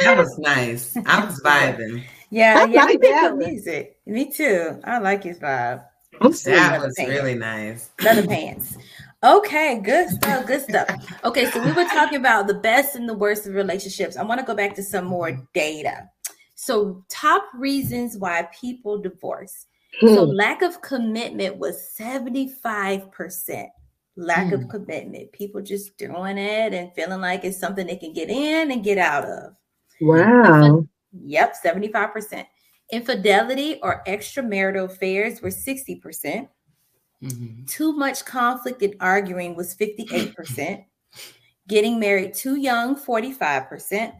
That 0.00 0.16
was 0.16 0.38
nice. 0.38 0.96
I 1.06 1.24
was 1.24 1.40
vibing. 1.44 2.04
Yeah, 2.30 2.62
I 2.62 2.64
yeah, 2.66 2.84
like 2.84 3.00
that 3.02 3.36
music. 3.36 3.98
Me 4.06 4.30
too. 4.30 4.80
I 4.84 4.98
like 4.98 5.22
his 5.24 5.38
vibe. 5.38 5.84
That 6.12 6.22
was 6.22 6.42
pants. 6.42 6.98
really 6.98 7.34
nice. 7.34 7.90
Leather 8.02 8.26
pants. 8.26 8.76
Okay, 9.22 9.80
good 9.82 10.08
stuff. 10.08 10.46
Good 10.46 10.62
stuff. 10.62 10.88
Okay, 11.24 11.50
so 11.50 11.62
we 11.62 11.72
were 11.72 11.84
talking 11.84 12.18
about 12.18 12.46
the 12.46 12.54
best 12.54 12.96
and 12.96 13.08
the 13.08 13.14
worst 13.14 13.46
of 13.46 13.54
relationships. 13.54 14.16
I 14.16 14.22
want 14.22 14.40
to 14.40 14.46
go 14.46 14.54
back 14.54 14.74
to 14.76 14.82
some 14.82 15.04
more 15.04 15.32
data. 15.52 16.08
So, 16.56 17.04
top 17.10 17.44
reasons 17.54 18.16
why 18.16 18.48
people 18.58 18.98
divorce. 18.98 19.66
Hmm. 20.00 20.14
So, 20.14 20.24
lack 20.24 20.62
of 20.62 20.80
commitment 20.80 21.58
was 21.58 21.94
75%. 21.98 23.68
Lack 24.16 24.48
hmm. 24.48 24.54
of 24.54 24.68
commitment. 24.68 25.32
People 25.32 25.60
just 25.60 25.98
doing 25.98 26.38
it 26.38 26.72
and 26.72 26.94
feeling 26.94 27.20
like 27.20 27.44
it's 27.44 27.58
something 27.60 27.86
they 27.86 27.96
can 27.96 28.14
get 28.14 28.30
in 28.30 28.70
and 28.70 28.82
get 28.82 28.96
out 28.96 29.24
of. 29.24 29.52
Wow. 30.00 30.86
Yep, 31.12 31.54
75%. 31.62 32.46
Infidelity 32.90 33.78
or 33.82 34.02
extramarital 34.06 34.86
affairs 34.86 35.42
were 35.42 35.50
60%. 35.50 36.00
percent 36.00 36.48
mm 37.22 37.32
hmm 37.32 37.64
Too 37.64 37.92
much 37.92 38.24
conflict 38.24 38.82
and 38.82 38.94
arguing 39.00 39.56
was 39.56 39.74
58%. 39.74 40.84
Getting 41.68 41.98
married 41.98 42.32
too 42.34 42.56
young, 42.56 42.94
45%. 42.94 44.12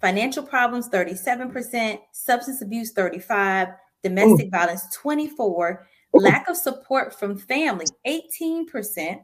Financial 0.00 0.42
problems, 0.42 0.88
37%. 0.88 1.98
Substance 2.12 2.62
abuse, 2.62 2.92
35 2.92 3.68
Domestic 4.02 4.46
Ooh. 4.46 4.50
violence, 4.50 4.84
24 4.96 5.86
Ooh. 6.16 6.18
Lack 6.18 6.48
of 6.48 6.56
support 6.56 7.18
from 7.18 7.36
family, 7.36 7.86
18%. 8.06 9.20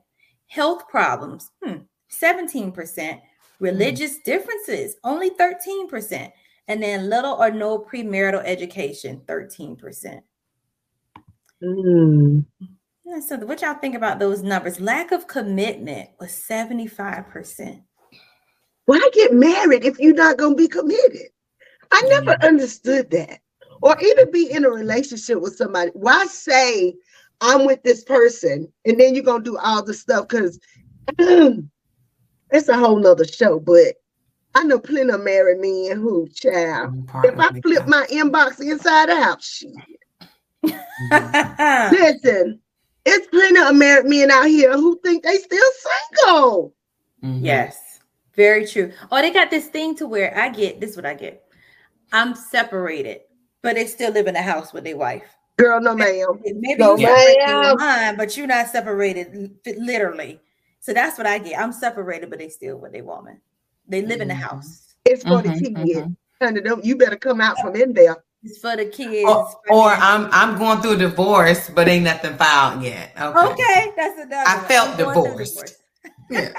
Health 0.48 0.88
problems, 0.88 1.50
hmm, 1.62 1.78
17%. 2.12 3.20
Religious 3.58 4.18
mm. 4.18 4.24
differences, 4.24 4.96
only 5.02 5.30
13%. 5.30 6.30
And 6.68 6.82
then 6.82 7.10
little 7.10 7.34
or 7.34 7.50
no 7.50 7.78
premarital 7.78 8.42
education, 8.44 9.22
13%. 9.26 10.20
Mm. 11.62 12.44
Yeah, 13.04 13.20
so 13.20 13.36
what 13.38 13.62
y'all 13.62 13.74
think 13.74 13.94
about 13.94 14.18
those 14.18 14.42
numbers? 14.42 14.80
Lack 14.80 15.10
of 15.10 15.26
commitment 15.26 16.10
was 16.20 16.30
75%. 16.30 17.82
Why 18.86 19.10
get 19.12 19.32
married 19.32 19.84
if 19.84 19.98
you're 19.98 20.14
not 20.14 20.38
going 20.38 20.56
to 20.56 20.62
be 20.62 20.68
committed? 20.68 21.28
I 21.92 22.02
never 22.08 22.32
understood 22.42 23.10
that. 23.10 23.40
Or 23.82 23.96
even 24.00 24.30
be 24.30 24.50
in 24.50 24.64
a 24.64 24.70
relationship 24.70 25.40
with 25.40 25.56
somebody. 25.56 25.90
Why 25.92 26.24
say 26.26 26.94
I'm 27.40 27.66
with 27.66 27.82
this 27.82 28.02
person 28.04 28.72
and 28.84 28.98
then 28.98 29.14
you're 29.14 29.24
going 29.24 29.44
to 29.44 29.50
do 29.50 29.58
all 29.58 29.82
the 29.82 29.92
stuff? 29.92 30.28
Because 30.28 30.58
it's 31.18 32.68
a 32.68 32.76
whole 32.76 32.98
nother 32.98 33.26
show, 33.26 33.60
but 33.60 33.94
I 34.54 34.62
know 34.62 34.78
plenty 34.78 35.12
of 35.12 35.22
married 35.22 35.60
men 35.60 36.00
who, 36.00 36.26
child, 36.28 37.10
if 37.24 37.38
I 37.38 37.60
flip 37.60 37.86
my 37.86 38.06
inbox 38.10 38.60
inside 38.60 39.10
out, 39.10 39.42
shit. 39.42 39.74
Mm-hmm. 40.64 41.94
Listen, 41.94 42.60
it's 43.04 43.26
plenty 43.26 43.60
of 43.60 43.76
married 43.76 44.06
men 44.06 44.30
out 44.30 44.46
here 44.46 44.72
who 44.72 44.98
think 45.04 45.24
they 45.24 45.36
still 45.36 45.72
single. 46.14 46.74
Mm-hmm. 47.22 47.44
Yes, 47.44 47.78
very 48.36 48.66
true. 48.66 48.92
Oh, 49.10 49.20
they 49.20 49.32
got 49.32 49.50
this 49.50 49.68
thing 49.68 49.96
to 49.96 50.06
where 50.06 50.36
I 50.38 50.50
get 50.50 50.80
this. 50.80 50.96
What 50.96 51.06
I 51.06 51.14
get, 51.14 51.42
I'm 52.12 52.34
separated, 52.34 53.22
but 53.62 53.74
they 53.74 53.86
still 53.86 54.12
live 54.12 54.26
in 54.26 54.34
the 54.34 54.42
house 54.42 54.72
with 54.72 54.84
their 54.84 54.96
wife. 54.96 55.24
Girl, 55.58 55.80
no 55.80 55.94
ma'am. 55.94 56.40
Maybe 56.44 56.78
no, 56.78 56.96
you're 56.96 57.10
ma'am. 57.46 57.76
Mind, 57.78 58.18
but 58.18 58.36
you're 58.36 58.46
not 58.46 58.68
separated 58.68 59.56
literally. 59.78 60.40
So 60.80 60.92
that's 60.92 61.16
what 61.18 61.26
I 61.26 61.38
get. 61.38 61.58
I'm 61.58 61.72
separated, 61.72 62.30
but 62.30 62.38
they 62.38 62.48
still 62.48 62.76
with 62.76 62.92
their 62.92 63.04
woman. 63.04 63.40
They 63.88 64.02
live 64.02 64.20
in 64.20 64.28
the 64.28 64.34
mm-hmm. 64.34 64.42
house. 64.42 64.94
It's 65.04 65.22
for 65.22 65.42
mm-hmm, 65.42 65.52
the 65.52 65.60
kids. 65.60 65.98
Mm-hmm. 65.98 66.44
Honey, 66.44 66.60
don't, 66.60 66.84
you 66.84 66.96
better 66.96 67.16
come 67.16 67.40
out 67.40 67.58
from 67.58 67.74
in 67.74 67.94
there. 67.94 68.22
It's 68.42 68.58
for 68.58 68.76
the 68.76 68.84
kids. 68.84 69.28
Or, 69.28 69.48
or 69.70 69.88
I'm 69.88 70.28
I'm 70.30 70.58
going 70.58 70.80
through 70.80 70.92
a 70.92 70.96
divorce, 70.96 71.70
but 71.70 71.88
ain't 71.88 72.04
nothing 72.04 72.36
filed 72.36 72.82
yet. 72.82 73.12
Okay, 73.18 73.52
okay 73.52 73.92
that's 73.96 74.18
another. 74.20 74.44
I 74.46 74.56
one. 74.56 74.66
felt 74.66 74.98
divorced. 74.98 75.82
yeah. 76.30 76.52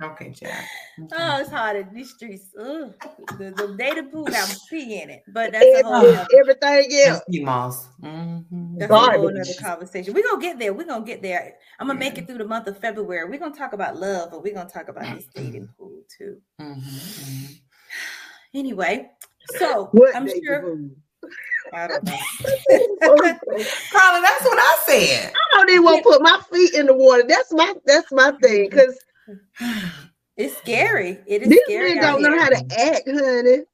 Okay, 0.00 0.30
Jack. 0.30 0.64
Okay. 0.98 1.16
Oh, 1.18 1.40
it's 1.40 1.50
hard 1.50 1.76
in 1.76 1.92
these 1.92 2.10
streets. 2.10 2.54
Ugh. 2.58 2.94
The, 3.36 3.50
the 3.56 3.74
data 3.76 4.04
pool 4.04 4.24
got 4.24 4.54
pee 4.70 5.00
in 5.00 5.10
it, 5.10 5.24
but 5.28 5.52
that's 5.52 5.64
a 5.64 5.82
whole 5.82 5.94
other, 5.94 6.26
everything 6.38 6.88
else. 7.04 7.22
Moss. 7.28 7.88
Mm-hmm. 8.00 8.78
That's 8.78 8.90
Garbage. 8.90 9.16
a 9.16 9.18
whole 9.18 9.40
other 9.40 9.54
conversation. 9.60 10.14
We're 10.14 10.22
gonna 10.22 10.40
get 10.40 10.58
there. 10.58 10.72
We're 10.72 10.86
gonna 10.86 11.04
get 11.04 11.20
there. 11.20 11.54
I'm 11.80 11.88
gonna 11.88 11.98
make 11.98 12.16
it 12.16 12.28
through 12.28 12.38
the 12.38 12.44
month 12.44 12.68
of 12.68 12.78
February. 12.78 13.28
We're 13.28 13.40
gonna 13.40 13.56
talk 13.56 13.72
about 13.72 13.96
love, 13.96 14.30
but 14.30 14.42
we're 14.42 14.54
gonna 14.54 14.70
talk 14.70 14.88
about 14.88 15.16
this 15.16 15.26
dating 15.34 15.68
pool 15.76 16.02
too. 16.16 16.40
Mm-hmm. 16.60 16.80
mm-hmm. 16.80 17.52
Anyway, 18.54 19.10
so 19.58 19.90
what 19.92 20.16
I'm 20.16 20.26
sure. 20.26 20.62
Pool? 20.62 20.90
I 21.74 21.86
don't 21.86 22.02
know. 22.02 22.12
Carla, 23.02 24.22
that's 24.22 24.44
what 24.44 24.58
I 24.58 24.78
said. 24.86 25.32
I 25.34 25.56
don't 25.56 25.70
even 25.70 25.84
want 25.84 26.02
to 26.02 26.02
put 26.02 26.22
my 26.22 26.40
feet 26.50 26.72
in 26.74 26.86
the 26.86 26.94
water. 26.94 27.24
That's 27.28 27.52
my 27.52 27.74
that's 27.84 28.10
my 28.10 28.32
thing. 28.42 28.70
Cause 28.70 28.98
it's 30.36 30.56
scary. 30.58 31.18
It 31.26 31.42
is 31.42 31.48
These 31.48 31.60
scary. 31.64 31.94
men 31.94 32.02
don't 32.02 32.22
know 32.22 32.38
how 32.38 32.48
to 32.48 32.64
act, 32.78 33.08
honey. 33.08 33.64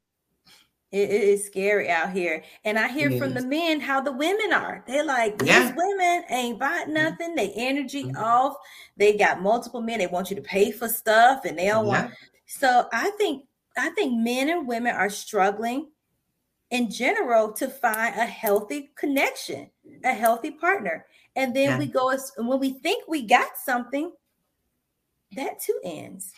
It, 0.91 1.09
it 1.09 1.23
is 1.23 1.45
scary 1.45 1.89
out 1.89 2.11
here. 2.11 2.43
And 2.63 2.79
I 2.79 2.87
hear 2.87 3.11
from 3.17 3.33
the 3.33 3.45
men 3.45 3.81
how 3.81 3.99
the 3.99 4.13
women 4.13 4.53
are. 4.53 4.83
They're 4.87 5.03
like, 5.03 5.37
these 5.37 5.49
yeah. 5.49 5.73
women 5.75 6.23
ain't 6.29 6.59
bought 6.59 6.87
nothing. 6.87 7.35
They 7.35 7.51
energy 7.51 8.05
mm-hmm. 8.05 8.23
off. 8.23 8.55
They 8.95 9.17
got 9.17 9.41
multiple 9.41 9.81
men. 9.81 9.99
They 9.99 10.07
want 10.07 10.29
you 10.29 10.37
to 10.37 10.41
pay 10.41 10.71
for 10.71 10.87
stuff 10.87 11.43
and 11.43 11.57
they 11.57 11.65
don't 11.67 11.85
yeah. 11.87 12.03
want. 12.03 12.13
So 12.45 12.87
I 12.93 13.09
think 13.17 13.45
I 13.77 13.89
think 13.89 14.17
men 14.17 14.49
and 14.49 14.67
women 14.67 14.95
are 14.95 15.09
struggling 15.09 15.89
in 16.71 16.89
general 16.89 17.51
to 17.53 17.67
find 17.67 18.15
a 18.15 18.25
healthy 18.25 18.91
connection, 18.95 19.69
a 20.03 20.13
healthy 20.13 20.51
partner. 20.51 21.05
And 21.35 21.53
then 21.55 21.71
yeah. 21.71 21.79
we 21.79 21.87
go 21.87 22.09
as 22.09 22.31
when 22.37 22.59
we 22.59 22.71
think 22.79 23.03
we 23.07 23.23
got 23.23 23.49
something, 23.63 24.11
that 25.33 25.59
too 25.59 25.79
ends. 25.83 26.31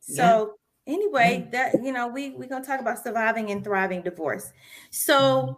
So 0.00 0.54
yeah. 0.86 0.94
anyway, 0.94 1.40
mm-hmm. 1.42 1.50
that 1.50 1.74
you 1.82 1.92
know, 1.92 2.08
we 2.08 2.30
we're 2.30 2.48
gonna 2.48 2.64
talk 2.64 2.80
about 2.80 3.02
surviving 3.02 3.50
and 3.50 3.62
thriving 3.62 4.02
divorce. 4.02 4.52
So 4.90 5.16
mm-hmm. 5.16 5.52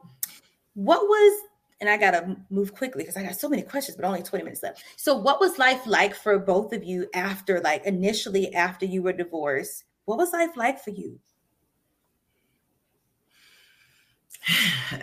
what 0.74 1.02
was 1.02 1.42
and 1.80 1.88
I 1.88 1.96
gotta 1.96 2.36
move 2.50 2.74
quickly 2.74 3.04
because 3.04 3.16
I 3.16 3.22
got 3.22 3.36
so 3.36 3.48
many 3.48 3.62
questions, 3.62 3.96
but 3.96 4.04
only 4.04 4.22
20 4.22 4.44
minutes 4.44 4.62
left. 4.62 4.84
So 4.96 5.16
what 5.16 5.40
was 5.40 5.58
life 5.58 5.86
like 5.86 6.14
for 6.14 6.38
both 6.38 6.72
of 6.72 6.84
you 6.84 7.06
after 7.14 7.60
like 7.60 7.84
initially 7.84 8.54
after 8.54 8.84
you 8.84 9.02
were 9.02 9.14
divorced? 9.14 9.84
What 10.04 10.18
was 10.18 10.32
life 10.32 10.56
like 10.56 10.82
for 10.82 10.90
you? 10.90 11.18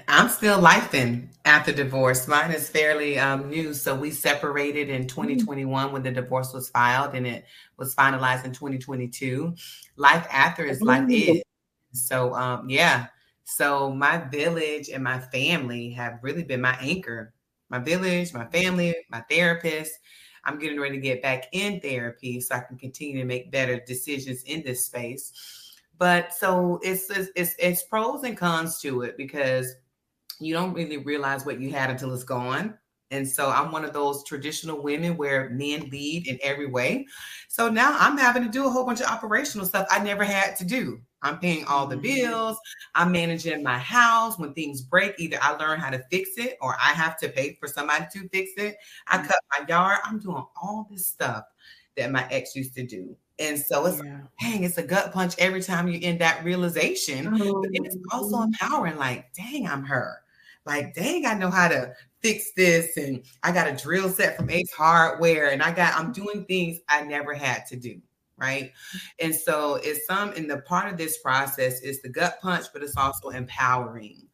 I'm 0.08 0.30
still 0.30 0.60
lifing 0.60 1.28
after 1.46 1.72
divorce. 1.72 2.28
Mine 2.28 2.52
is 2.52 2.70
fairly 2.70 3.20
um, 3.20 3.50
new. 3.50 3.74
So 3.74 3.96
we 3.96 4.12
separated 4.12 4.90
in 4.90 5.08
2021 5.08 5.92
when 5.92 6.04
the 6.04 6.12
divorce 6.12 6.54
was 6.54 6.70
filed, 6.70 7.14
and 7.14 7.28
it 7.28 7.46
was 7.78 7.96
finalized 7.96 8.46
in 8.46 8.52
2022. 8.52 9.56
Life 9.96 10.28
after 10.32 10.66
is 10.66 10.82
life 10.82 11.10
is. 11.10 11.44
So 11.94 12.34
um, 12.34 12.70
yeah. 12.70 13.08
So 13.46 13.92
my 13.94 14.18
village 14.18 14.90
and 14.90 15.04
my 15.04 15.20
family 15.20 15.92
have 15.92 16.20
really 16.22 16.44
been 16.44 16.62
my 16.62 16.78
anchor. 16.82 17.34
My 17.70 17.80
village, 17.80 18.34
my 18.34 18.46
family, 18.46 18.96
my 19.10 19.22
therapist. 19.30 19.94
I'm 20.44 20.60
getting 20.60 20.80
ready 20.80 20.96
to 20.96 21.02
get 21.02 21.22
back 21.22 21.46
in 21.52 21.82
therapy 21.82 22.40
so 22.40 22.56
I 22.56 22.60
can 22.60 22.78
continue 22.78 23.20
to 23.20 23.26
make 23.26 23.52
better 23.52 23.82
decisions 23.86 24.44
in 24.44 24.64
this 24.64 24.86
space 24.86 25.67
but 25.98 26.34
so 26.34 26.80
it's, 26.84 27.10
it's 27.10 27.56
it's 27.60 27.84
pros 27.84 28.24
and 28.24 28.38
cons 28.38 28.80
to 28.82 29.02
it 29.02 29.18
because 29.18 29.74
you 30.40 30.54
don't 30.54 30.74
really 30.74 30.98
realize 30.98 31.46
what 31.46 31.60
you 31.60 31.72
had 31.72 31.90
until 31.90 32.14
it's 32.14 32.24
gone. 32.24 32.78
And 33.10 33.28
so 33.28 33.50
I'm 33.50 33.72
one 33.72 33.86
of 33.86 33.94
those 33.94 34.24
traditional 34.26 34.84
women 34.84 35.16
where 35.16 35.50
men 35.52 35.90
lead 35.90 36.28
in 36.28 36.38
every 36.44 36.66
way. 36.68 37.06
So 37.48 37.70
now 37.70 37.96
I'm 37.98 38.18
having 38.18 38.44
to 38.44 38.50
do 38.50 38.66
a 38.68 38.70
whole 38.70 38.86
bunch 38.86 39.00
of 39.00 39.08
operational 39.08 39.66
stuff 39.66 39.88
I 39.90 40.00
never 40.04 40.26
had 40.26 40.56
to 40.58 40.66
do. 40.66 41.00
I'm 41.24 41.40
paying 41.40 41.64
all 41.66 41.88
the 41.88 41.96
Mm-hmm. 41.96 41.98
bills. 41.98 42.58
I'm 42.96 43.12
managing 43.14 43.64
my 43.64 43.78
house. 43.80 44.38
When 44.38 44.54
things 44.54 44.82
break, 44.82 45.16
either 45.18 45.38
I 45.42 45.52
learn 45.54 45.80
how 45.80 45.90
to 45.90 46.04
fix 46.12 46.32
it 46.38 46.58
or 46.62 46.76
I 46.76 46.92
have 46.94 47.18
to 47.20 47.30
pay 47.30 47.54
for 47.60 47.68
somebody 47.68 48.06
to 48.14 48.28
fix 48.30 48.52
it. 48.58 48.76
I 49.08 49.18
Mm-hmm. 49.18 49.28
cut 49.28 49.40
my 49.58 49.66
yard. 49.68 50.00
I'm 50.04 50.20
doing 50.20 50.44
all 50.62 50.88
this 50.92 51.08
stuff 51.08 51.46
that 51.96 52.12
my 52.12 52.28
ex 52.30 52.56
used 52.56 52.76
to 52.76 52.86
do. 52.86 53.16
And 53.40 53.60
so 53.60 53.86
it's 53.86 54.02
Yeah. 54.04 54.22
dang, 54.40 54.64
it's 54.64 54.78
a 54.78 54.84
gut 54.84 55.12
punch 55.14 55.36
every 55.40 55.62
time 55.62 55.88
you're 55.88 56.02
in 56.02 56.18
that 56.20 56.44
realization. 56.44 57.34
But 57.38 57.42
Oh, 57.42 57.62
it's 57.74 57.98
also 58.12 58.42
empowering, 58.42 58.98
like, 58.98 59.34
dang, 59.34 59.68
I'm 59.68 59.84
her. 59.86 60.22
Like, 60.66 60.94
dang, 60.94 61.26
I 61.26 61.34
know 61.34 61.50
how 61.50 61.68
to 61.70 61.94
fix 62.22 62.52
this. 62.56 62.98
And 62.98 63.24
I 63.44 63.52
got 63.52 63.68
a 63.68 63.76
drill 63.76 64.10
set 64.10 64.36
from 64.38 64.50
Ace 64.50 64.72
Hardware. 64.72 65.50
And 65.52 65.62
I 65.64 65.72
got, 65.72 65.96
I'm 65.96 66.12
doing 66.12 66.46
things 66.46 66.80
I 66.90 67.02
never 67.04 67.34
had 67.34 67.66
to 67.68 67.76
do. 67.76 68.02
Right. 68.38 68.72
And 69.20 69.34
so 69.34 69.76
it's 69.76 70.06
some 70.06 70.32
in 70.34 70.48
the 70.48 70.60
part 70.62 70.92
of 70.92 70.98
this 70.98 71.18
process 71.20 71.82
is 71.82 72.02
the 72.04 72.10
gut 72.10 72.38
punch, 72.42 72.68
but 72.72 72.84
it's 72.84 72.96
also 72.98 73.30
empowering. 73.30 74.28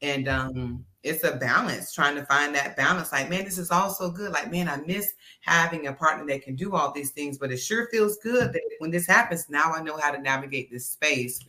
And 0.00 0.28
um, 0.28 0.86
it's 1.02 1.24
a 1.24 1.36
balance, 1.36 1.92
trying 1.92 2.14
to 2.16 2.24
find 2.26 2.54
that 2.54 2.76
balance. 2.76 3.10
Like, 3.12 3.30
man, 3.30 3.44
this 3.44 3.58
is 3.58 3.70
all 3.70 3.90
so 3.90 4.10
good. 4.10 4.32
Like, 4.32 4.50
man, 4.50 4.68
I 4.68 4.76
miss 4.86 5.14
having 5.40 5.86
a 5.86 5.92
partner 5.92 6.26
that 6.26 6.42
can 6.42 6.54
do 6.54 6.74
all 6.74 6.92
these 6.92 7.10
things, 7.10 7.38
but 7.38 7.50
it 7.50 7.56
sure 7.56 7.88
feels 7.90 8.18
good 8.18 8.52
that 8.52 8.62
when 8.78 8.90
this 8.90 9.06
happens, 9.06 9.48
now 9.48 9.72
I 9.72 9.82
know 9.82 9.96
how 9.96 10.10
to 10.10 10.20
navigate 10.20 10.70
this 10.70 10.86
space. 10.86 11.40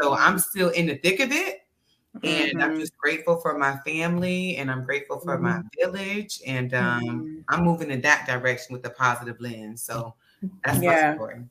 So 0.00 0.14
I'm 0.14 0.38
still 0.38 0.70
in 0.70 0.86
the 0.86 0.96
thick 0.96 1.20
of 1.20 1.32
it. 1.32 1.60
And 2.22 2.62
I'm 2.62 2.70
Mhm. 2.70 2.80
just 2.80 2.96
grateful 2.96 3.36
for 3.38 3.58
my 3.58 3.76
family 3.78 4.56
and 4.56 4.70
I'm 4.70 4.84
grateful 4.84 5.18
for 5.18 5.38
my 5.38 5.60
village. 5.78 6.40
And 6.46 6.72
um, 6.72 7.02
Mhm. 7.02 7.44
I'm 7.48 7.64
moving 7.64 7.90
in 7.90 8.00
that 8.02 8.26
direction 8.26 8.72
with 8.72 8.86
a 8.86 8.90
positive 8.90 9.40
lens. 9.40 9.82
So 9.82 10.14
that's 10.64 10.80
Yeah. 10.80 11.10
my 11.10 11.16
story. 11.16 11.44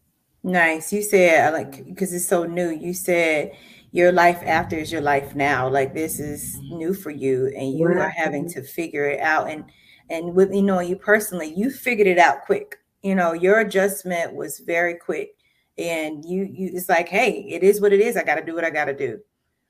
Nice. 0.43 0.91
You 0.91 1.03
said 1.03 1.53
like 1.53 1.85
because 1.85 2.13
it's 2.13 2.25
so 2.25 2.45
new. 2.45 2.69
You 2.69 2.93
said 2.93 3.55
your 3.93 4.11
life 4.11 4.41
after 4.43 4.75
is 4.75 4.91
your 4.91 5.01
life 5.01 5.35
now. 5.35 5.69
Like 5.69 5.93
this 5.93 6.19
is 6.19 6.59
new 6.63 6.93
for 6.93 7.11
you, 7.11 7.47
and 7.55 7.77
you 7.77 7.85
are 7.87 8.09
having 8.09 8.49
to 8.49 8.63
figure 8.63 9.05
it 9.05 9.21
out. 9.21 9.49
And 9.49 9.65
and 10.09 10.35
with 10.35 10.53
you 10.53 10.63
know 10.63 10.79
you 10.81 10.97
personally, 10.97 11.53
you 11.55 11.69
figured 11.71 12.07
it 12.07 12.17
out 12.17 12.41
quick. 12.45 12.77
You 13.03 13.15
know 13.15 13.33
your 13.33 13.59
adjustment 13.59 14.33
was 14.35 14.59
very 14.59 14.95
quick, 14.95 15.35
and 15.77 16.25
you 16.25 16.43
you 16.43 16.71
it's 16.73 16.89
like, 16.89 17.07
hey, 17.07 17.45
it 17.49 17.63
is 17.63 17.79
what 17.81 17.93
it 17.93 18.01
is. 18.01 18.17
I 18.17 18.23
got 18.23 18.35
to 18.35 18.45
do 18.45 18.55
what 18.55 18.65
I 18.65 18.71
got 18.71 18.85
to 18.85 18.97
do. 18.97 19.19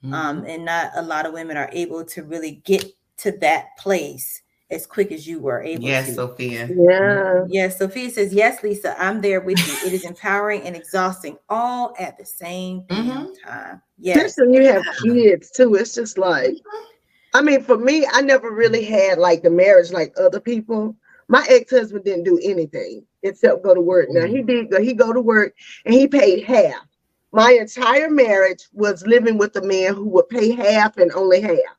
Mhm. 0.05 0.13
Um, 0.13 0.45
and 0.45 0.65
not 0.65 0.91
a 0.95 1.01
lot 1.01 1.25
of 1.25 1.33
women 1.33 1.57
are 1.57 1.69
able 1.73 2.05
to 2.05 2.23
really 2.23 2.61
get 2.65 2.85
to 3.17 3.31
that 3.39 3.77
place 3.77 4.42
as 4.73 4.85
quick 4.85 5.11
as 5.11 5.27
you 5.27 5.39
were 5.39 5.61
able 5.61 5.83
yes, 5.83 6.07
to. 6.07 6.13
Sophia. 6.15 6.69
Yeah. 6.75 7.45
Yes, 7.47 7.77
Sophia 7.77 8.09
says, 8.09 8.33
Yes, 8.33 8.61
Lisa, 8.63 8.99
I'm 9.01 9.21
there 9.21 9.41
with 9.41 9.59
you. 9.67 9.87
It 9.87 9.93
is 9.93 10.03
empowering 10.05 10.63
and 10.63 10.75
exhausting 10.75 11.37
all 11.49 11.93
at 11.99 12.17
the 12.17 12.25
same 12.25 12.83
damn 12.89 13.27
Mhm. 13.27 13.43
time. 13.43 13.81
Yes. 13.99 14.17
Especially 14.17 14.51
when 14.51 14.61
you 14.63 14.71
have 14.71 14.83
kids 15.03 15.51
too. 15.51 15.75
It's 15.75 15.93
just 15.93 16.17
like, 16.17 16.55
I 17.33 17.41
mean, 17.41 17.63
for 17.63 17.77
me, 17.77 18.05
I 18.11 18.21
never 18.21 18.51
really 18.51 18.83
had 18.83 19.17
like 19.17 19.43
the 19.43 19.49
marriage 19.49 19.91
like 19.91 20.13
other 20.19 20.39
people. 20.39 20.95
My 21.29 21.45
ex-husband 21.49 22.03
didn't 22.03 22.25
do 22.25 22.39
anything 22.43 23.05
except 23.23 23.63
go 23.63 23.73
to 23.73 23.81
work. 23.81 24.07
Now 24.09 24.25
he 24.25 24.41
did 24.41 24.69
go, 24.71 24.81
he 24.81 24.93
go 24.93 25.13
to 25.13 25.21
work 25.21 25.53
and 25.85 25.93
he 25.93 26.07
paid 26.07 26.43
half. 26.43 26.85
My 27.31 27.53
entire 27.53 28.09
marriage 28.09 28.67
was 28.73 29.07
living 29.07 29.37
with 29.37 29.55
a 29.55 29.61
man 29.63 29.95
who 29.95 30.05
would 30.09 30.29
pay 30.29 30.51
half 30.51 30.97
and 30.97 31.11
only 31.13 31.41
half. 31.41 31.77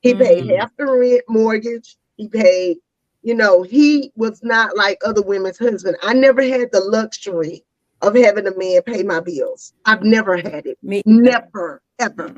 He 0.00 0.14
paid 0.14 0.44
Mhm. 0.44 0.58
half 0.58 0.70
the 0.76 0.86
rent 0.86 1.22
mortgage. 1.28 1.96
He 2.16 2.28
paid, 2.28 2.78
you 3.22 3.34
know, 3.34 3.62
he 3.62 4.12
was 4.16 4.42
not 4.42 4.76
like 4.76 4.98
other 5.04 5.22
women's 5.22 5.58
husband. 5.58 5.96
I 6.02 6.14
never 6.14 6.42
had 6.42 6.70
the 6.72 6.80
luxury 6.80 7.64
of 8.02 8.14
having 8.14 8.46
a 8.46 8.56
man 8.56 8.82
pay 8.82 9.02
my 9.02 9.20
bills. 9.20 9.72
I've 9.84 10.02
never 10.02 10.36
had 10.36 10.66
it. 10.66 10.78
Me, 10.82 11.02
Never, 11.06 11.82
ever. 11.98 12.34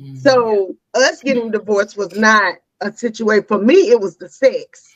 Mhm. 0.00 0.18
So 0.18 0.76
us 0.94 1.20
getting 1.22 1.50
divorced 1.50 1.96
was 1.96 2.12
not 2.16 2.54
a 2.80 2.92
situation 2.92 3.44
for 3.46 3.58
me. 3.58 3.90
It 3.90 4.00
was 4.00 4.16
the 4.16 4.28
sex. 4.28 4.94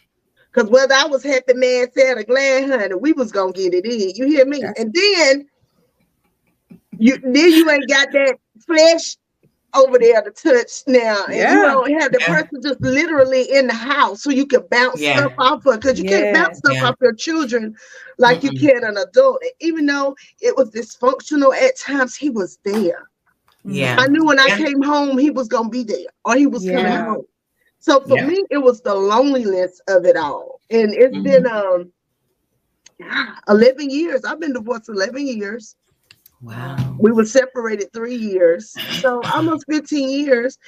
Because 0.53 0.71
whether 0.71 0.95
I 0.95 1.07
was 1.07 1.23
happy, 1.23 1.55
man, 1.55 1.91
sad, 1.93 2.19
or 2.19 2.23
glad, 2.23 2.71
honey, 2.71 2.95
we 2.95 3.13
was 3.13 3.33
gonna 3.33 3.53
get 3.53 3.75
it 3.75 3.85
in. 3.85 4.11
You 4.15 4.27
hear 4.27 4.47
me? 4.47 4.61
That's- 4.61 4.83
and 4.85 4.95
then 4.95 5.47
you 6.99 7.19
then 7.19 7.35
you 7.35 7.69
ain't 7.71 7.89
got 7.89 8.13
that 8.13 8.39
flesh 8.65 9.17
over 9.75 9.99
there 9.99 10.23
to 10.23 10.31
touch 10.31 10.83
now, 10.87 11.27
and 11.33 11.49
Yeah. 11.49 11.51
you 11.51 11.63
don't 11.63 11.91
have 12.01 12.13
the 12.13 12.21
Yeah. 12.21 12.35
person 12.35 12.61
just 12.63 12.81
literally 12.83 13.43
in 13.53 13.67
the 13.69 13.75
house, 13.75 14.23
so 14.23 14.31
you 14.31 14.47
can 14.47 14.63
bounce 14.71 15.03
Yeah. 15.03 15.19
stuff 15.19 15.33
off 15.39 15.67
of. 15.67 15.75
Because 15.81 15.99
you 15.99 16.05
can't 16.05 16.31
bounce 16.33 16.59
stuff 16.59 16.79
off 16.83 16.97
your 17.01 17.15
children 17.15 17.75
like 18.19 18.43
you 18.43 18.53
Mm-mm. 18.53 18.55
can 18.55 18.85
an 18.85 18.97
adult. 18.97 19.43
Even 19.61 19.87
though 19.87 20.15
it 20.41 20.57
was 20.57 20.71
dysfunctional 20.71 21.55
at 21.57 21.79
times, 21.79 22.17
he 22.17 22.31
was 22.31 22.59
there. 22.65 23.09
yeah. 23.65 23.99
I 23.99 24.07
knew 24.09 24.25
when 24.25 24.39
I 24.41 24.51
came 24.51 24.83
home, 24.83 25.19
he 25.19 25.31
was 25.31 25.49
gonna 25.49 25.69
be 25.69 25.85
there 25.85 26.07
or 26.25 26.37
he 26.37 26.47
was 26.47 26.65
coming 26.67 26.95
home. 26.95 27.25
So 27.81 28.01
for 28.01 28.19
me, 28.19 28.45
it 28.51 28.59
was 28.59 28.81
the 28.83 28.95
loneliness 28.95 29.81
of 29.89 30.05
it 30.07 30.17
all. 30.17 30.61
And 30.71 30.95
it's 30.95 31.17
Mhm. 31.17 31.19
been 31.19 31.47
um 31.47 31.93
11 33.49 33.91
years. 33.91 34.25
I've 34.25 34.41
been 34.41 34.53
divorced 34.55 34.89
11 34.89 35.27
years. 35.27 35.77
Wow. 36.45 36.97
We 36.99 37.13
were 37.13 37.27
separated 37.27 37.93
three 37.93 38.17
years. 38.17 38.81
So 38.91 39.27
almost 39.35 39.67
15 39.71 40.11
years. 40.11 40.59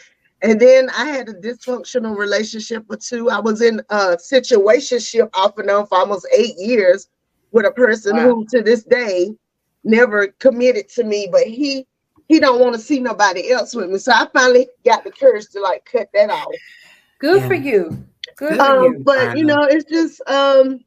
And 0.42 0.60
then 0.60 0.90
I 0.90 1.06
had 1.06 1.28
a 1.28 1.34
dysfunctional 1.34 2.16
relationship 2.16 2.84
with 2.88 3.00
two. 3.04 3.30
I 3.30 3.40
was 3.40 3.62
in 3.62 3.80
a 3.90 4.16
situationship 4.16 5.30
off 5.34 5.58
and 5.58 5.70
on 5.70 5.86
for 5.86 5.98
almost 5.98 6.28
eight 6.36 6.54
years 6.58 7.08
with 7.52 7.66
a 7.66 7.72
person 7.72 8.16
Wow. 8.16 8.28
who 8.28 8.46
to 8.50 8.62
this 8.62 8.84
day 8.84 9.30
never 9.84 10.28
committed 10.40 10.88
to 10.90 11.04
me, 11.04 11.28
but 11.30 11.44
he 11.44 11.86
he 12.28 12.40
don't 12.40 12.60
want 12.60 12.74
to 12.74 12.80
see 12.80 13.00
nobody 13.00 13.50
else 13.52 13.74
with 13.74 13.88
me. 13.90 13.98
So 13.98 14.12
I 14.12 14.26
finally 14.32 14.68
got 14.84 15.04
the 15.04 15.12
courage 15.12 15.46
to 15.52 15.60
like 15.60 15.84
cut 15.90 16.08
that 16.14 16.30
off. 16.30 16.56
Good 17.20 17.42
Yeah. 17.42 17.48
for 17.48 17.54
you. 17.54 18.04
Good 18.36 18.58
Good 18.58 18.62
for 18.62 18.72
for 18.72 18.76
Um, 18.76 18.86
you. 18.86 19.04
but 19.04 19.32
you 19.32 19.44
Wow. 19.44 19.46
know, 19.46 19.64
it's 19.64 19.90
just 19.90 20.20
um 20.28 20.80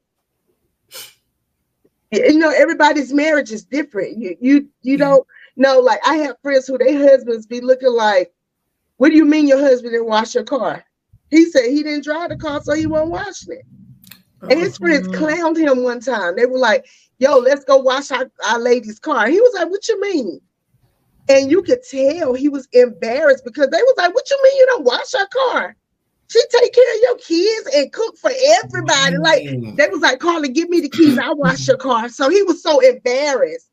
you 2.12 2.38
know, 2.38 2.50
everybody's 2.50 3.12
marriage 3.12 3.50
is 3.52 3.64
different. 3.64 4.18
You 4.18 4.36
you 4.40 4.68
you 4.82 4.98
don't 4.98 5.26
know, 5.56 5.78
like 5.80 6.00
I 6.06 6.16
have 6.16 6.36
friends 6.42 6.66
who 6.66 6.78
their 6.78 6.98
husbands 6.98 7.46
be 7.46 7.60
looking 7.60 7.92
like, 7.92 8.32
what 8.98 9.10
do 9.10 9.16
you 9.16 9.24
mean 9.24 9.46
your 9.48 9.60
husband 9.60 9.92
didn't 9.92 10.06
wash 10.08 10.34
your 10.34 10.44
car? 10.44 10.84
He 11.30 11.46
said 11.46 11.64
he 11.70 11.82
didn't 11.82 12.04
drive 12.04 12.30
the 12.30 12.36
car, 12.36 12.60
so 12.62 12.74
he 12.74 12.86
wasn't 12.86 13.10
washing 13.12 13.54
it. 13.54 13.66
And 14.48 14.58
his 14.60 14.76
friends 14.78 15.08
Mhm. 15.08 15.08
clowned 15.08 15.56
him 15.58 15.82
one 15.82 16.00
time. 16.00 16.36
They 16.36 16.46
were 16.46 16.58
like, 16.58 16.86
yo, 17.18 17.38
let's 17.38 17.64
go 17.64 17.78
wash 17.78 18.10
our, 18.10 18.30
our 18.48 18.58
lady's 18.58 18.98
car. 18.98 19.28
He 19.28 19.40
was 19.40 19.54
like, 19.54 19.70
what 19.70 19.88
you 19.88 20.00
mean? 20.00 20.40
And 21.28 21.50
you 21.50 21.62
could 21.62 21.82
tell 21.88 22.34
he 22.34 22.48
was 22.48 22.68
embarrassed 22.72 23.44
because 23.44 23.68
they 23.70 23.82
was 23.82 23.94
like, 23.96 24.14
what 24.14 24.30
you 24.30 24.38
mean 24.42 24.56
you 24.56 24.66
don't 24.66 24.84
wash 24.84 25.14
our 25.14 25.28
car? 25.28 25.76
She 26.30 26.40
take 26.50 26.74
care 26.74 26.96
of 26.96 27.02
your 27.02 27.18
kids 27.18 27.76
and 27.76 27.92
cook 27.92 28.18
for 28.18 28.32
everybody. 28.32 29.16
Like 29.24 29.44
Mm. 29.48 29.78
they 29.78 29.88
was 29.88 30.02
like, 30.02 30.20
Carly, 30.20 30.50
give 30.50 30.70
me 30.70 30.80
the 30.80 30.90
keys. 30.90 31.18
I'll 31.18 31.36
wash 31.36 31.68
your 31.68 31.78
car. 31.78 32.10
So 32.10 32.30
he 32.30 32.42
was 32.44 32.62
so 32.62 32.80
embarrassed 32.80 33.70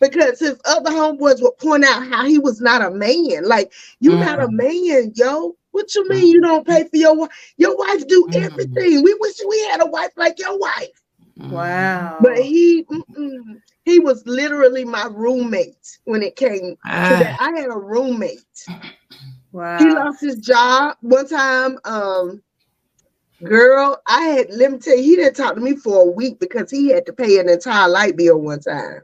because 0.00 0.40
his 0.40 0.60
other 0.66 0.90
homeboys 0.90 1.42
would 1.42 1.58
point 1.58 1.84
out 1.84 2.06
how 2.08 2.26
he 2.26 2.38
was 2.38 2.60
not 2.60 2.82
a 2.82 2.90
man. 2.90 3.44
Like, 3.46 3.72
you 4.00 4.16
not 4.18 4.42
a 4.42 4.48
Mm. 4.48 4.52
man, 4.52 5.12
yo. 5.16 5.56
What 5.72 5.94
you 5.94 6.08
mean 6.08 6.28
you 6.32 6.42
don't 6.42 6.66
pay 6.66 6.84
for 6.84 6.96
your 6.96 7.16
wife? 7.16 7.30
Your 7.58 7.76
wife 7.78 8.06
do 8.08 8.28
Mm. 8.28 8.46
everything. 8.46 9.02
We 9.04 9.16
wish 9.20 9.36
we 9.48 9.60
had 9.70 9.82
a 9.82 9.86
wife 9.86 10.12
like 10.16 10.38
your 10.40 10.58
wife. 10.58 11.02
Mm. 11.38 11.50
Wow. 11.50 12.12
But 12.18 12.38
he 12.38 12.86
he 13.84 14.00
was 14.00 14.22
literally 14.26 14.84
my 14.84 15.06
roommate 15.10 15.98
when 16.04 16.22
it 16.22 16.36
came 16.36 16.76
to 17.04 17.16
that. 17.18 17.32
Ah, 17.32 17.40
I 17.40 17.52
had 17.60 17.70
a 17.70 17.78
roommate. 17.78 18.70
Wow. 19.52 19.78
He 19.78 19.90
lost 19.90 20.20
his 20.20 20.36
job 20.36 20.96
one 21.00 21.28
time. 21.28 21.78
Um, 21.84 22.42
girl, 23.42 24.00
I 24.06 24.20
had 24.22 24.50
let 24.50 24.72
me 24.72 24.78
tell 24.78 24.96
you, 24.96 25.02
he 25.02 25.16
didn't 25.16 25.34
talk 25.36 25.54
to 25.54 25.60
me 25.60 25.76
for 25.76 26.02
a 26.02 26.10
week 26.10 26.38
because 26.40 26.70
he 26.70 26.88
had 26.88 27.06
to 27.06 27.12
pay 27.12 27.38
an 27.38 27.48
entire 27.48 27.88
light 27.88 28.16
bill 28.16 28.38
one 28.40 28.60
time. 28.60 29.00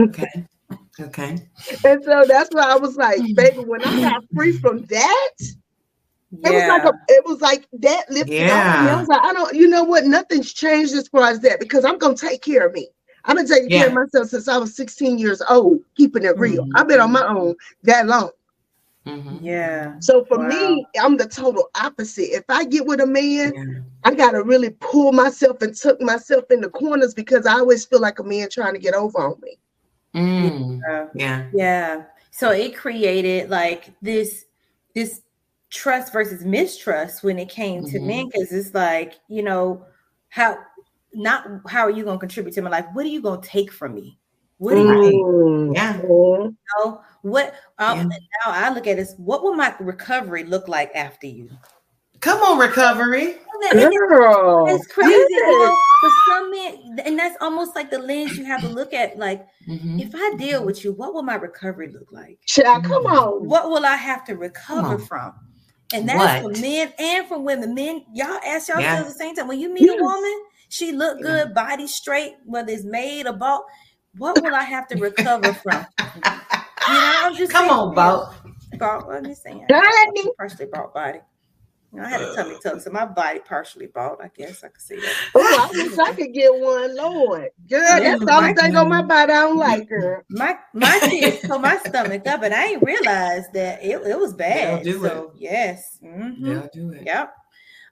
okay. 0.00 0.46
Okay. 1.00 1.48
And 1.84 2.04
so 2.04 2.24
that's 2.28 2.54
why 2.54 2.64
I 2.70 2.76
was 2.76 2.96
like, 2.96 3.20
baby, 3.34 3.58
when 3.58 3.84
I 3.84 3.96
got 3.96 4.24
free 4.34 4.52
from 4.52 4.84
that, 4.86 5.30
it 6.42 6.52
was 6.54 6.66
like 6.66 6.84
a 6.84 6.92
it 7.08 7.24
was 7.24 7.40
like 7.40 7.66
that 7.80 8.10
lifted 8.10 8.48
off 8.48 8.70
me. 8.72 8.88
I 8.88 8.96
was 8.96 9.08
like, 9.08 9.22
I 9.22 9.32
don't, 9.32 9.54
you 9.54 9.68
know 9.68 9.84
what? 9.84 10.04
Nothing's 10.04 10.52
changed 10.52 10.94
as 10.94 11.08
far 11.08 11.28
as 11.30 11.40
that 11.40 11.60
because 11.60 11.84
I'm 11.84 11.98
gonna 11.98 12.16
take 12.16 12.42
care 12.42 12.66
of 12.66 12.72
me. 12.74 12.88
I've 13.24 13.36
been 13.36 13.46
taking 13.46 13.70
care 13.70 13.86
of 13.88 13.94
myself 13.94 14.28
since 14.28 14.48
I 14.48 14.58
was 14.58 14.76
16 14.76 15.18
years 15.18 15.42
old, 15.48 15.80
keeping 15.96 16.24
it 16.24 16.38
real. 16.38 16.64
Mhm. 16.64 16.70
I've 16.74 16.88
been 16.88 17.00
on 17.00 17.12
my 17.12 17.26
own 17.26 17.54
that 17.84 18.06
long. 18.06 18.30
Mhm. 19.06 19.38
Yeah. 19.42 19.98
So 20.00 20.24
for 20.24 20.38
Wow. 20.38 20.48
me, 20.48 20.86
I'm 21.00 21.16
the 21.16 21.26
total 21.26 21.68
opposite. 21.74 22.34
If 22.36 22.44
I 22.48 22.64
get 22.64 22.86
with 22.86 23.00
a 23.00 23.06
man, 23.06 23.52
Yeah. 23.54 23.64
I 24.04 24.14
gotta 24.14 24.42
really 24.42 24.70
pull 24.80 25.12
myself 25.12 25.62
and 25.62 25.74
tuck 25.74 26.00
myself 26.00 26.44
in 26.50 26.60
the 26.60 26.68
corners 26.68 27.14
because 27.14 27.46
I 27.46 27.54
always 27.54 27.86
feel 27.86 28.00
like 28.00 28.18
a 28.18 28.22
man 28.24 28.48
trying 28.50 28.74
to 28.74 28.78
get 28.78 28.94
over 28.94 29.18
on 29.18 29.40
me. 29.40 29.58
Mm. 30.14 30.80
Yeah. 30.86 31.06
Yeah. 31.14 31.46
Yeah. 31.52 32.02
So 32.30 32.50
it 32.50 32.76
created 32.76 33.48
like 33.48 33.92
this 34.02 34.44
this 34.94 35.22
trust 35.70 36.12
versus 36.12 36.44
mistrust 36.44 37.22
when 37.24 37.38
it 37.38 37.48
came 37.48 37.84
to 37.84 37.98
Mhm. 37.98 38.06
men 38.06 38.26
because 38.26 38.52
it's 38.52 38.74
like 38.74 39.14
you 39.28 39.42
know 39.42 39.84
how 40.28 40.58
not 41.14 41.46
how 41.68 41.82
are 41.82 41.90
you 41.90 42.04
going 42.04 42.16
to 42.16 42.20
contribute 42.20 42.52
to 42.54 42.62
my 42.62 42.70
life 42.70 42.86
what 42.92 43.04
are 43.04 43.08
you 43.10 43.22
going 43.22 43.40
to 43.40 43.48
take 43.48 43.72
from 43.72 43.94
me 43.94 44.18
what 44.58 44.74
do 44.74 44.80
you 44.80 44.88
Right. 44.88 45.14
Mm, 45.14 45.74
Yeah. 45.74 46.00
mm. 46.00 46.56
know 46.78 47.00
what 47.22 47.54
um, 47.78 47.98
Yeah. 47.98 48.04
now 48.44 48.52
i 48.52 48.72
look 48.74 48.86
at 48.86 48.96
this 48.96 49.14
what 49.16 49.42
will 49.42 49.54
my 49.54 49.74
recovery 49.80 50.44
look 50.44 50.68
like 50.68 50.90
after 50.94 51.26
you 51.26 51.50
Come 52.20 52.40
on, 52.40 52.58
recovery. 52.58 53.36
Girl. 53.72 54.66
It's 54.68 54.86
crazy, 54.86 55.12
you 55.12 55.28
Yes. 55.28 55.58
know, 55.58 55.76
for 56.00 56.10
some 56.26 56.50
men, 56.50 56.98
and 57.04 57.18
that's 57.18 57.36
almost 57.42 57.76
like 57.76 57.90
the 57.90 57.98
lens 57.98 58.38
you 58.38 58.46
have 58.46 58.62
to 58.62 58.68
look 58.68 58.94
at. 58.94 59.18
Like, 59.18 59.46
Mhm. 59.68 60.00
if 60.00 60.14
I 60.14 60.34
deal 60.38 60.64
with 60.64 60.84
you, 60.84 60.92
what 60.92 61.12
will 61.12 61.22
my 61.22 61.34
recovery 61.34 61.88
look 61.92 62.10
like? 62.12 62.38
Child, 62.46 62.84
come 62.84 63.04
on. 63.06 63.46
What 63.46 63.68
will 63.68 63.84
I 63.84 63.96
have 63.96 64.24
to 64.26 64.36
recover 64.36 64.98
from? 64.98 65.34
And 65.92 66.08
that's 66.08 66.42
What? 66.42 66.56
for 66.56 66.60
men 66.62 66.94
and 66.98 67.26
for 67.28 67.38
women. 67.38 67.74
Men, 67.74 68.06
y'all 68.14 68.38
ask 68.44 68.68
yourselves 68.68 68.80
Yeah. 68.84 69.00
at 69.00 69.06
the 69.06 69.12
same 69.12 69.34
time. 69.34 69.46
When 69.48 69.60
you 69.60 69.68
meet 69.68 69.84
Yes. 69.84 70.00
a 70.00 70.02
woman, 70.02 70.42
she 70.74 70.90
look 70.90 71.22
good, 71.22 71.54
body 71.54 71.86
straight, 71.86 72.34
whether 72.44 72.72
it's 72.72 72.84
made 72.84 73.28
or 73.28 73.32
bought. 73.32 73.64
What 74.18 74.42
will 74.42 74.54
I 74.54 74.64
have 74.64 74.88
to 74.88 74.96
recover 74.96 75.54
from? 75.54 75.86
You 75.96 76.94
know, 76.94 77.14
I'm 77.22 77.34
just 77.36 77.52
Come 77.52 77.68
saying, 77.68 77.78
on, 77.78 77.94
Bo. 77.94 78.30
Bought, 78.78 79.08
I'm 79.08 79.24
just 79.24 79.44
saying. 79.44 79.64
Honey. 79.70 80.30
Partially 80.36 80.66
bought 80.66 80.92
body. 80.92 81.20
You 81.92 82.00
know, 82.00 82.06
I 82.06 82.08
had 82.08 82.22
a 82.22 82.34
tummy 82.34 82.56
tuck, 82.60 82.80
so 82.80 82.90
my 82.90 83.06
body 83.06 83.38
partially 83.38 83.86
bought. 83.86 84.18
I 84.20 84.28
guess 84.36 84.64
I 84.64 84.68
could 84.68 84.80
say 84.80 84.96
that. 84.96 85.14
Oh, 85.36 85.70
I 85.72 85.72
wish 85.72 85.96
I 85.96 86.12
could 86.12 86.34
get 86.34 86.52
one, 86.52 86.96
Lord. 86.96 87.50
Girl, 87.70 87.80
that's 87.80 88.24
the 88.24 88.34
only 88.34 88.54
thing 88.54 88.74
on 88.74 88.88
my 88.88 89.02
body 89.02 89.32
I 89.32 89.42
don't 89.42 89.56
like, 89.56 89.88
girl. 89.88 90.22
My 90.28 90.58
my 90.72 90.98
kids 91.04 91.46
tore 91.46 91.60
my 91.60 91.76
stomach 91.76 92.26
up, 92.26 92.42
and 92.42 92.52
I 92.52 92.66
didn't 92.66 92.84
realize 92.84 93.44
that 93.52 93.84
it, 93.84 94.04
it 94.04 94.18
was 94.18 94.34
bad. 94.34 94.84
They'll 94.84 94.94
do 94.94 95.02
so 95.06 95.32
yes, 95.36 96.00
mhm. 96.02 96.34
Yeah, 96.40 96.66
do 96.72 96.90
it. 96.90 97.06
yep. 97.06 97.32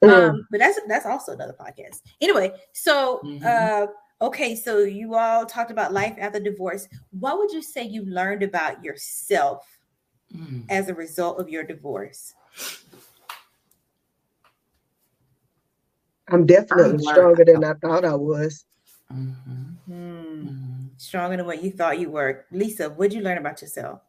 Mm. 0.02 0.30
Um, 0.30 0.46
but 0.50 0.58
that's 0.58 0.80
that's 0.88 1.06
also 1.06 1.32
another 1.32 1.54
podcast. 1.58 2.00
Anyway, 2.20 2.52
so 2.72 3.20
Mhm. 3.24 3.44
uh, 3.44 3.86
okay, 4.20 4.56
so 4.56 4.78
you 4.80 5.14
all 5.14 5.46
talked 5.46 5.70
about 5.70 5.92
life 5.92 6.16
after 6.18 6.40
divorce. 6.40 6.88
What 7.18 7.38
would 7.38 7.52
you 7.52 7.62
say 7.62 7.84
you 7.84 8.04
learned 8.04 8.42
about 8.42 8.82
yourself 8.84 9.66
Mm. 10.34 10.64
as 10.70 10.88
a 10.88 10.94
result 10.94 11.38
of 11.38 11.48
your 11.48 11.62
divorce? 11.62 12.34
I'm 16.28 16.46
definitely 16.46 16.84
learned. 16.92 17.02
stronger 17.02 17.44
than 17.44 17.64
I 17.64 17.74
thought 17.74 18.04
I 18.04 18.14
was. 18.14 18.64
Mhm. 19.12 19.76
Hmm. 19.86 20.48
Mhm. 20.48 20.88
Stronger 20.96 21.36
than 21.36 21.46
what 21.46 21.62
you 21.62 21.70
thought 21.70 21.98
you 21.98 22.10
were, 22.10 22.46
Lisa. 22.50 22.88
What 22.90 23.10
did 23.10 23.18
you 23.18 23.22
learn 23.22 23.38
about 23.38 23.60
yourself? 23.60 24.00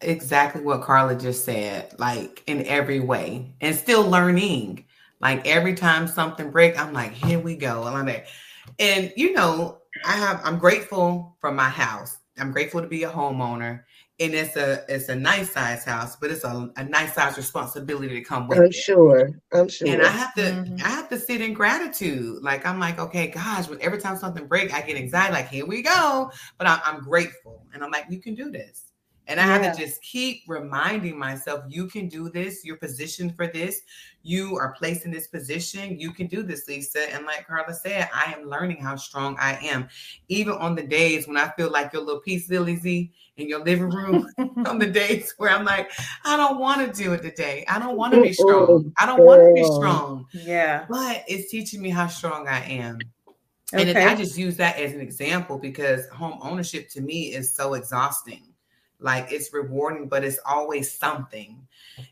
Exactly 0.00 0.62
what 0.62 0.82
Carla 0.82 1.14
just 1.14 1.44
said, 1.44 1.94
like 1.98 2.42
in 2.46 2.64
every 2.66 3.00
way, 3.00 3.54
and 3.60 3.74
still 3.74 4.08
learning. 4.08 4.84
Like 5.20 5.46
every 5.46 5.74
time 5.74 6.06
something 6.06 6.50
break, 6.50 6.78
I'm 6.78 6.92
like, 6.92 7.12
here 7.12 7.38
we 7.38 7.56
go. 7.56 7.84
And 7.86 7.96
I'm 7.96 8.06
like, 8.06 8.26
and 8.78 9.12
you 9.16 9.32
know, 9.32 9.78
I 10.04 10.12
have 10.12 10.40
I'm 10.44 10.58
grateful 10.58 11.36
for 11.40 11.50
my 11.52 11.68
house. 11.68 12.18
I'm 12.38 12.52
grateful 12.52 12.80
to 12.82 12.88
be 12.88 13.04
a 13.04 13.10
homeowner. 13.10 13.84
And 14.20 14.32
it's 14.34 14.56
a 14.56 14.84
it's 14.88 15.08
a 15.08 15.16
nice 15.16 15.50
size 15.52 15.84
house, 15.84 16.16
but 16.16 16.30
it's 16.30 16.44
a, 16.44 16.70
a 16.76 16.84
nice 16.84 17.14
size 17.14 17.36
responsibility 17.36 18.14
to 18.14 18.20
come 18.22 18.48
with 18.48 18.58
I'm 18.58 18.66
it. 18.66 18.74
sure. 18.74 19.30
I'm 19.52 19.68
sure. 19.68 19.88
And 19.88 20.02
I 20.02 20.08
have 20.08 20.34
to 20.34 20.42
Mhm. 20.42 20.82
I 20.82 20.88
have 20.88 21.08
to 21.08 21.18
sit 21.18 21.40
in 21.40 21.52
gratitude. 21.54 22.42
Like 22.42 22.64
I'm 22.66 22.78
like, 22.78 22.98
okay, 22.98 23.28
gosh, 23.28 23.68
when 23.68 23.80
every 23.80 23.98
time 23.98 24.16
something 24.16 24.46
break, 24.46 24.72
I 24.72 24.82
get 24.82 24.96
anxiety, 24.96 25.32
like, 25.32 25.48
here 25.48 25.66
we 25.66 25.82
go. 25.82 26.30
But 26.58 26.68
I'm, 26.68 26.80
I'm 26.84 27.00
grateful. 27.02 27.66
And 27.72 27.82
I'm 27.82 27.90
like, 27.90 28.06
you 28.08 28.20
can 28.20 28.34
do 28.34 28.50
this. 28.50 28.84
And 29.26 29.40
I 29.40 29.46
Yeah. 29.46 29.58
have 29.62 29.76
to 29.76 29.80
just 29.86 30.02
keep 30.02 30.42
reminding 30.46 31.18
myself, 31.18 31.64
you 31.68 31.86
can 31.86 32.08
do 32.08 32.28
this. 32.28 32.64
You're 32.64 32.76
positioned 32.76 33.34
for 33.36 33.46
this. 33.46 33.82
You 34.22 34.56
are 34.56 34.72
placed 34.72 35.04
in 35.04 35.10
this 35.10 35.26
position. 35.26 35.98
You 35.98 36.12
can 36.12 36.26
do 36.26 36.42
this, 36.42 36.68
Lisa. 36.68 37.12
And 37.12 37.24
like 37.26 37.46
Carla 37.46 37.74
said, 37.74 38.08
I 38.14 38.34
am 38.36 38.48
learning 38.48 38.82
how 38.82 38.96
strong 38.96 39.36
I 39.40 39.54
am. 39.62 39.88
Even 40.28 40.54
on 40.54 40.74
the 40.74 40.82
days 40.82 41.26
when 41.26 41.36
I 41.36 41.48
feel 41.56 41.70
like 41.70 41.92
your 41.92 42.02
little 42.02 42.20
piece, 42.20 42.48
Lily 42.50 42.76
Z, 42.76 43.12
in 43.36 43.48
your 43.48 43.64
living 43.64 43.90
room, 43.90 44.28
on 44.66 44.78
the 44.78 44.86
days 44.86 45.34
where 45.38 45.50
I'm 45.50 45.64
like, 45.64 45.90
I 46.24 46.36
don't 46.36 46.58
want 46.58 46.86
to 46.86 47.02
do 47.02 47.12
it 47.14 47.22
today. 47.22 47.64
I 47.68 47.78
don't 47.78 47.96
want 47.96 48.14
to 48.14 48.20
be 48.20 48.32
strong. 48.32 48.92
I 48.98 49.06
don't 49.06 49.24
want 49.24 49.42
to 49.42 49.52
be 49.54 49.64
strong. 49.64 50.26
yeah. 50.32 50.86
But 50.88 51.24
it's 51.28 51.50
teaching 51.50 51.80
me 51.82 51.90
how 51.90 52.08
strong 52.08 52.46
I 52.48 52.60
am. 52.64 53.00
And. 53.72 53.98
I 53.98 54.14
just 54.14 54.36
use 54.38 54.56
that 54.58 54.76
as 54.78 54.92
an 54.92 55.00
example 55.00 55.58
because 55.58 56.08
home 56.10 56.38
ownership 56.42 56.88
to 56.90 57.00
me 57.00 57.34
is 57.34 57.54
so 57.54 57.74
exhausting. 57.74 58.53
Like 59.00 59.30
it's 59.30 59.52
rewarding, 59.52 60.08
but 60.08 60.24
it's 60.24 60.38
always 60.46 60.90
something. 60.90 61.66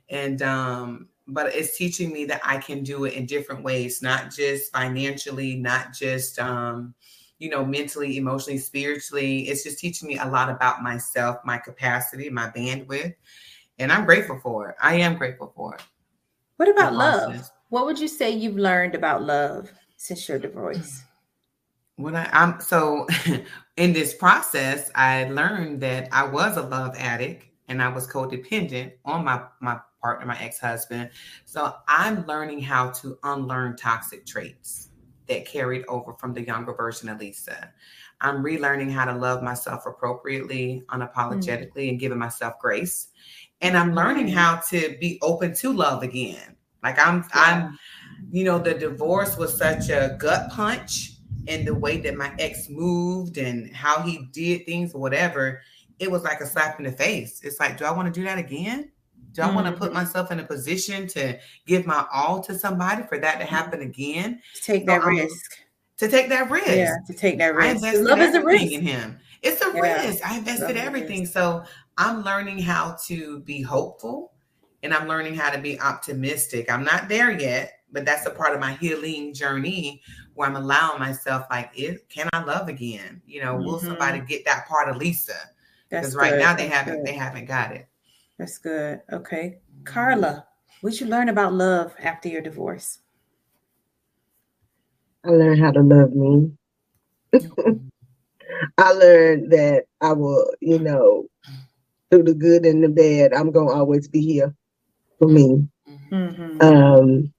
And 0.09 0.43
um, 0.43 1.09
but 1.29 1.55
it's 1.55 1.77
teaching 1.77 2.13
me 2.13 2.25
that 2.27 2.41
I 2.45 2.59
can 2.59 2.83
do 2.83 3.05
it 3.05 3.15
in 3.15 3.27
different 3.27 3.63
ways, 3.63 4.03
not 4.03 4.31
just 4.31 4.73
financially, 4.73 5.55
not 5.57 5.93
just 5.93 6.39
um, 6.39 6.95
you 7.39 7.49
know, 7.49 7.65
mentally, 7.65 8.19
emotionally, 8.19 8.59
spiritually. 8.59 9.49
It's 9.49 9.65
just 9.65 9.79
teaching 9.79 10.07
me 10.09 10.19
a 10.19 10.27
lot 10.27 10.49
about 10.49 10.83
myself, 10.83 11.39
my 11.45 11.59
capacity, 11.59 12.31
my 12.31 12.49
bandwidth. 12.51 13.15
And 13.79 13.91
I'm 13.91 14.05
grateful 14.05 14.39
for 14.39 14.71
it. 14.71 14.77
I 14.81 14.95
am 14.95 15.17
grateful 15.17 15.53
for 15.57 15.75
it. 15.75 15.83
What 16.57 16.69
about 16.69 16.95
love? 16.95 17.51
What 17.71 17.87
would 17.87 17.99
you 17.99 18.07
say 18.07 18.31
you've 18.31 18.57
learned 18.57 18.95
about 18.95 19.25
love 19.25 19.73
since 19.97 20.29
your 20.29 20.39
divorce? 20.39 21.03
When 21.97 22.17
I, 22.17 22.29
I'm 22.33 22.61
so 22.61 23.07
in 23.77 23.93
this 23.93 24.15
process, 24.15 24.91
I 24.95 25.25
learned 25.25 25.81
that 25.83 26.09
I 26.13 26.25
was 26.25 26.57
a 26.57 26.63
love 26.63 26.95
addict 26.99 27.47
and 27.69 27.83
I 27.83 27.89
was 27.89 28.07
codependent 28.07 28.93
on 29.05 29.25
my 29.25 29.43
my 29.61 29.79
partner, 30.01 30.27
my 30.27 30.39
ex-husband. 30.41 31.11
So 31.45 31.75
I'm 31.89 32.27
learning 32.27 32.61
how 32.61 32.91
to 32.91 33.19
unlearn 33.23 33.77
toxic 33.77 34.27
traits 34.27 34.89
that 35.29 35.47
carried 35.47 35.85
over 35.87 36.15
from 36.15 36.35
the 36.35 36.45
younger 36.45 36.75
version 36.75 37.09
of 37.09 37.21
Lisa. 37.21 37.73
I'm 38.21 38.43
relearning 38.43 38.91
how 38.91 39.05
to 39.05 39.15
love 39.15 39.43
myself 39.43 39.87
appropriately, 39.87 40.83
unapologetically, 40.89 41.89
and 41.89 42.01
giving 42.01 42.19
myself 42.19 42.55
grace. 42.61 43.09
And 43.61 43.77
I'm 43.77 43.95
learning 43.95 44.27
Mm. 44.29 44.35
how 44.35 44.57
to 44.71 44.97
be 45.01 45.19
open 45.23 45.55
to 45.57 45.73
love 45.73 46.03
again. 46.03 46.57
Like 46.83 46.99
I'm, 46.99 47.25
I'm, 47.33 47.79
you 48.33 48.45
know, 48.45 48.59
the 48.59 48.75
divorce 48.75 49.37
was 49.37 49.57
such 49.57 49.89
a 49.89 50.17
gut 50.19 50.51
punch 50.51 51.13
in 51.47 51.65
the 51.65 51.75
way 51.75 51.99
that 51.99 52.17
my 52.17 52.33
ex 52.39 52.69
moved 52.69 53.39
and 53.39 53.75
how 53.75 54.03
he 54.03 54.29
did 54.33 54.67
things 54.67 54.95
or 54.95 55.01
whatever. 55.01 55.61
It 55.99 56.11
was 56.11 56.23
like 56.23 56.41
a 56.41 56.47
slap 56.47 56.79
in 56.79 56.85
the 56.85 56.93
face. 56.93 57.41
It's 57.43 57.61
like, 57.61 57.77
do 57.77 57.85
I 57.85 57.93
want 57.93 58.13
to 58.13 58.21
do 58.21 58.25
that 58.25 58.39
again? 58.39 58.91
Do 59.33 59.43
I 59.43 59.51
want 59.51 59.67
to 59.67 59.73
put 59.73 59.87
mm-hmm. 59.87 59.95
myself 59.95 60.31
in 60.31 60.41
a 60.41 60.45
position 60.45 61.07
to 61.09 61.39
give 61.67 61.87
my 61.87 62.05
all 62.13 62.43
to 62.43 62.59
somebody 62.59 63.03
for 63.05 63.19
that 63.19 63.39
to 63.39 63.45
mm-hmm. 63.45 63.55
happen 63.55 63.81
again? 63.81 64.41
To 64.57 64.63
take 64.63 64.87
that 64.87 65.03
I'm- 65.03 65.17
risk. 65.17 65.59
To 65.99 66.09
take 66.09 66.29
that 66.31 66.51
risk. 66.51 66.67
Yeah, 66.67 66.97
to 67.07 67.13
take 67.13 67.39
that 67.39 67.55
risk. 67.55 67.83
Love 67.83 68.19
is 68.19 68.35
a 68.35 68.43
risk. 68.43 68.73
in 68.73 68.83
him. 68.83 69.21
It's 69.41 69.63
a 69.63 69.71
Yeah. 69.73 70.07
risk. 70.07 70.27
I 70.29 70.39
invested 70.39 70.77
Love 70.77 70.85
everything. 70.85 71.27
So 71.27 71.65
I'm 71.97 72.25
learning 72.25 72.59
how 72.59 72.97
to 73.07 73.41
be 73.41 73.63
hopeful 73.63 74.33
and 74.83 74.93
I'm 74.93 75.07
learning 75.07 75.35
how 75.35 75.51
to 75.51 75.59
be 75.59 75.81
optimistic. 75.81 76.71
I'm 76.71 76.85
not 76.85 77.09
there 77.09 77.31
yet, 77.31 77.82
but 77.93 78.05
that's 78.05 78.27
a 78.27 78.31
part 78.31 78.55
of 78.55 78.61
my 78.61 78.73
healing 78.75 79.35
journey 79.35 80.03
where 80.35 80.49
I'm 80.49 80.57
allowing 80.57 80.99
myself, 80.99 81.47
like, 81.51 81.71
it, 81.75 82.09
can 82.09 82.29
I 82.33 82.43
love 82.43 82.69
again? 82.69 83.21
You 83.27 83.43
know, 83.43 83.57
will 83.57 83.79
Mhm. 83.79 83.87
somebody 83.87 84.21
get 84.21 84.45
that 84.47 84.67
part 84.67 84.89
of 84.89 84.97
Lisa? 84.97 85.35
That's 85.91 86.09
Because 86.09 86.17
right 86.17 86.31
good. 86.33 86.39
now 86.39 86.55
they 86.57 86.69
That's 86.69 86.77
haven't 86.77 86.97
good. 86.99 87.07
they 87.07 87.13
haven't 87.13 87.45
got 87.45 87.73
it. 87.73 87.87
That's 88.39 88.59
good. 88.59 89.03
Okay. 89.13 89.59
Carla, 89.85 90.47
what 90.81 91.01
you 91.01 91.07
learn 91.07 91.29
about 91.29 91.53
love 91.53 91.95
after 91.99 92.29
your 92.29 92.41
divorce? 92.41 93.01
I 95.25 95.31
learned 95.31 95.61
how 95.61 95.71
to 95.73 95.83
love 95.83 96.13
me. 96.15 96.53
I 98.79 98.93
learned 98.93 99.53
that 99.53 99.85
I 100.01 100.13
will, 100.13 100.53
you 100.61 100.79
know, 100.79 101.27
through 102.11 102.25
the 102.25 102.35
good 102.35 102.67
and 102.67 102.83
the 102.83 102.89
bad, 102.89 103.33
I'm 103.33 103.51
gonna 103.53 103.71
always 103.71 104.09
be 104.09 104.21
here 104.21 104.55
for 105.19 105.29
me. 105.29 105.69
Mm-hmm. 106.11 106.63
Um, 106.63 107.33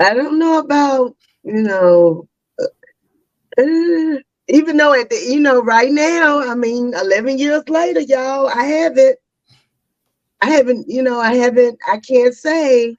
I, 0.00 0.14
don't 0.14 0.38
know 0.38 0.58
about, 0.58 1.16
you 1.42 1.62
know, 1.62 2.28
uh, 2.60 4.18
even 4.48 4.76
though 4.76 4.94
at 4.94 5.10
the, 5.10 5.16
you 5.28 5.40
know, 5.40 5.62
right 5.62 5.90
now, 5.90 6.40
I 6.40 6.54
mean, 6.54 6.94
11 6.94 7.38
years 7.38 7.68
later, 7.68 8.00
y'all, 8.00 8.48
I 8.48 8.64
haven't, 8.64 9.18
I 10.40 10.50
haven't, 10.50 10.88
you 10.88 11.02
know, 11.02 11.20
I 11.20 11.34
haven't, 11.34 11.78
I 11.90 11.98
can't 11.98 12.34
say 12.34 12.96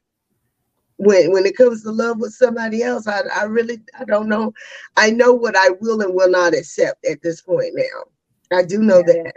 when 1.00 1.32
when 1.32 1.46
it 1.46 1.56
comes 1.56 1.82
to 1.84 1.92
love 1.92 2.20
with 2.20 2.34
somebody 2.34 2.84
else, 2.84 3.08
I, 3.08 3.22
I 3.34 3.44
really, 3.44 3.80
I 3.98 4.04
don't 4.04 4.28
know. 4.28 4.54
I 4.98 5.10
know 5.10 5.34
what 5.34 5.56
I 5.56 5.70
will 5.80 6.02
and 6.02 6.14
will 6.14 6.30
not 6.30 6.54
accept 6.54 7.06
at 7.06 7.22
this 7.22 7.42
point 7.42 7.74
now. 7.74 8.58
I 8.58 8.64
do 8.64 8.80
know 8.80 9.02
that. 9.04 9.34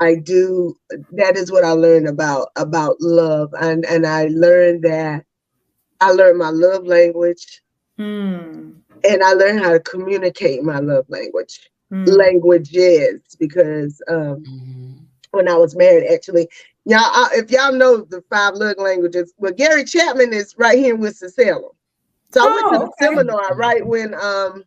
I 0.00 0.14
do. 0.14 0.74
That 1.12 1.36
is 1.36 1.52
what 1.52 1.64
I 1.64 1.72
learned 1.72 2.08
about 2.08 2.48
about 2.56 2.96
love, 3.00 3.52
and 3.60 3.84
and 3.84 4.06
I 4.06 4.28
learned 4.28 4.82
that 4.84 5.26
I 6.00 6.12
learned 6.12 6.38
my 6.38 6.50
love 6.50 6.86
language, 6.86 7.62
Hmm. 7.98 8.82
and 9.04 9.22
I 9.22 9.32
learned 9.32 9.60
how 9.60 9.72
to 9.72 9.80
communicate 9.80 10.62
my 10.62 10.78
love 10.80 11.06
language 11.08 11.70
Hmm. 11.90 12.06
languages 12.06 13.20
because 13.38 14.02
um, 14.08 14.46
Mhm. 14.46 15.08
when 15.32 15.48
I 15.48 15.56
was 15.56 15.76
married, 15.76 16.06
actually, 16.12 16.48
Y'all, 16.86 17.00
uh, 17.14 17.28
if 17.34 17.50
y'all 17.50 17.72
know 17.72 17.98
the 17.98 18.22
five 18.30 18.54
love 18.54 18.78
languages, 18.78 19.34
well, 19.38 19.52
Gary 19.52 19.84
Chapman 19.84 20.32
is 20.32 20.54
right 20.58 20.78
here 20.78 20.94
in 20.94 21.00
Winston-Salem. 21.00 21.70
So 22.32 22.42
I 22.42 22.52
went 22.52 22.68
to 22.68 22.78
Oh, 22.78 22.78
the 22.78 22.90
okay. 23.00 23.06
seminar 23.06 23.56
right 23.56 23.86
when 23.86 24.14
um 24.14 24.64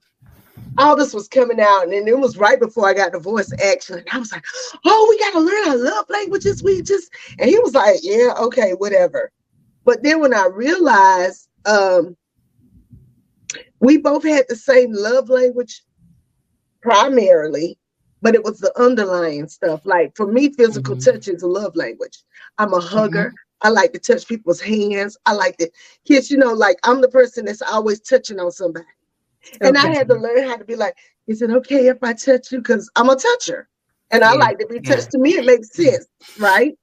all 0.78 0.96
this 0.96 1.14
was 1.14 1.28
coming 1.28 1.60
out, 1.62 1.84
and 1.84 2.08
it 2.08 2.18
was 2.18 2.38
right 2.38 2.60
before 2.60 2.88
I 2.88 2.94
got 2.94 3.12
the 3.12 3.20
actually. 3.64 4.00
And 4.02 4.10
I 4.12 4.20
was 4.20 4.32
like, 4.32 4.46
"Oh, 4.86 5.08
we 5.10 5.20
got 5.20 5.34
to 5.34 5.40
learn 5.40 5.70
our 5.70 5.78
love 5.78 6.06
languages." 6.10 6.64
We 6.64 6.82
just, 6.84 7.12
and 7.40 7.50
he 7.50 7.60
was 7.60 7.74
like, 7.76 7.98
"Yeah, 8.04 8.34
okay, 8.40 8.72
whatever." 8.74 9.32
But 9.86 10.04
then 10.04 10.22
when 10.22 10.34
I 10.34 10.48
realized 10.48 11.50
um 11.66 12.18
we 13.82 13.98
both 13.98 14.24
had 14.24 14.46
the 14.50 14.56
same 14.56 14.94
love 14.94 15.30
language 15.30 15.84
primarily, 16.82 17.78
but 18.22 18.36
it 18.36 18.44
was 18.44 18.60
the 18.60 18.74
underlying 18.82 19.48
stuff. 19.48 19.82
Like 19.86 20.16
for 20.16 20.28
me, 20.28 20.52
physical 20.54 20.96
Mhm. 20.96 20.98
touch 20.98 21.28
is 21.28 21.44
a 21.44 21.48
love 21.48 21.76
language. 21.76 22.24
I'm 22.58 22.74
a 22.74 22.82
hugger. 22.82 23.34
I 23.62 23.70
like 23.70 23.94
to 23.94 24.00
touch 24.00 24.28
people's 24.28 24.62
hands. 24.62 25.18
I 25.26 25.34
like 25.34 25.58
to 25.58 25.72
kiss, 26.08 26.32
you 26.32 26.38
know, 26.38 26.54
like 26.54 26.78
I'm 26.84 27.02
the 27.02 27.10
person 27.10 27.46
that's 27.46 27.62
always 27.62 28.02
touching 28.02 28.40
on 28.40 28.52
somebody. 28.52 28.86
And 29.64 29.78
I 29.78 29.88
had 29.88 30.10
to 30.10 30.16
learn 30.16 30.44
how 30.48 30.58
to 30.58 30.66
be 30.66 30.76
like, 30.76 30.96
is 31.28 31.42
it 31.42 31.52
okay 31.52 31.88
if 31.88 31.98
I 32.04 32.14
touch 32.14 32.52
you? 32.52 32.60
Because 32.60 32.90
I'm 32.96 33.10
a 33.10 33.16
toucher. 33.16 33.70
And 34.12 34.24
I 34.24 34.34
Yeah, 34.34 34.36
like 34.36 34.60
to 34.60 34.68
be 34.68 34.82
yeah. 34.82 34.82
touched. 34.82 35.12
To 35.12 35.20
me, 35.20 35.32
it 35.32 35.46
makes 35.46 35.76
sense, 35.76 36.08
right? 36.38 36.74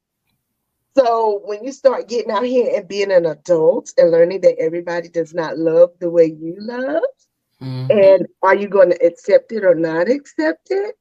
So 0.96 1.40
when 1.44 1.62
you 1.64 1.72
start 1.72 2.08
getting 2.08 2.30
out 2.32 2.44
here 2.44 2.72
and 2.76 2.88
being 2.88 3.12
an 3.12 3.26
adult 3.26 3.92
and 3.96 4.10
learning 4.10 4.40
that 4.42 4.58
everybody 4.58 5.08
does 5.08 5.32
not 5.34 5.56
love 5.58 5.90
the 6.00 6.10
way 6.10 6.24
you 6.26 6.56
love, 6.58 7.02
Mhm. 7.62 7.90
and 7.90 8.26
are 8.42 8.56
you 8.56 8.68
going 8.68 8.90
to 8.90 9.06
accept 9.06 9.52
it 9.52 9.64
or 9.64 9.74
not 9.74 10.08
accept 10.08 10.68
it? 10.70 10.96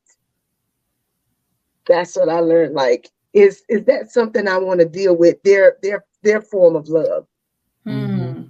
That's 1.87 2.15
what 2.15 2.29
I 2.29 2.39
learned. 2.39 2.75
Like, 2.75 3.09
is 3.33 3.63
is 3.67 3.83
that 3.85 4.11
something 4.11 4.47
I 4.47 4.57
want 4.57 4.79
to 4.79 4.85
deal 4.85 5.15
with? 5.15 5.41
Their 5.43 5.77
their 5.81 6.05
their 6.21 6.41
form 6.41 6.75
of 6.75 6.87
love. 6.87 7.25
Hmm. 7.83 8.43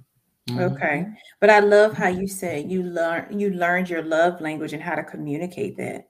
Mhm. 0.48 0.72
Okay. 0.72 1.06
But 1.40 1.50
I 1.50 1.60
love 1.60 1.94
how 1.94 2.08
you 2.08 2.26
say 2.26 2.60
you 2.60 2.82
learn 2.82 3.38
you 3.38 3.50
learned 3.50 3.88
your 3.88 4.02
love 4.02 4.40
language 4.42 4.74
and 4.74 4.82
how 4.82 4.94
to 4.94 5.02
communicate 5.04 5.76
that. 5.78 6.09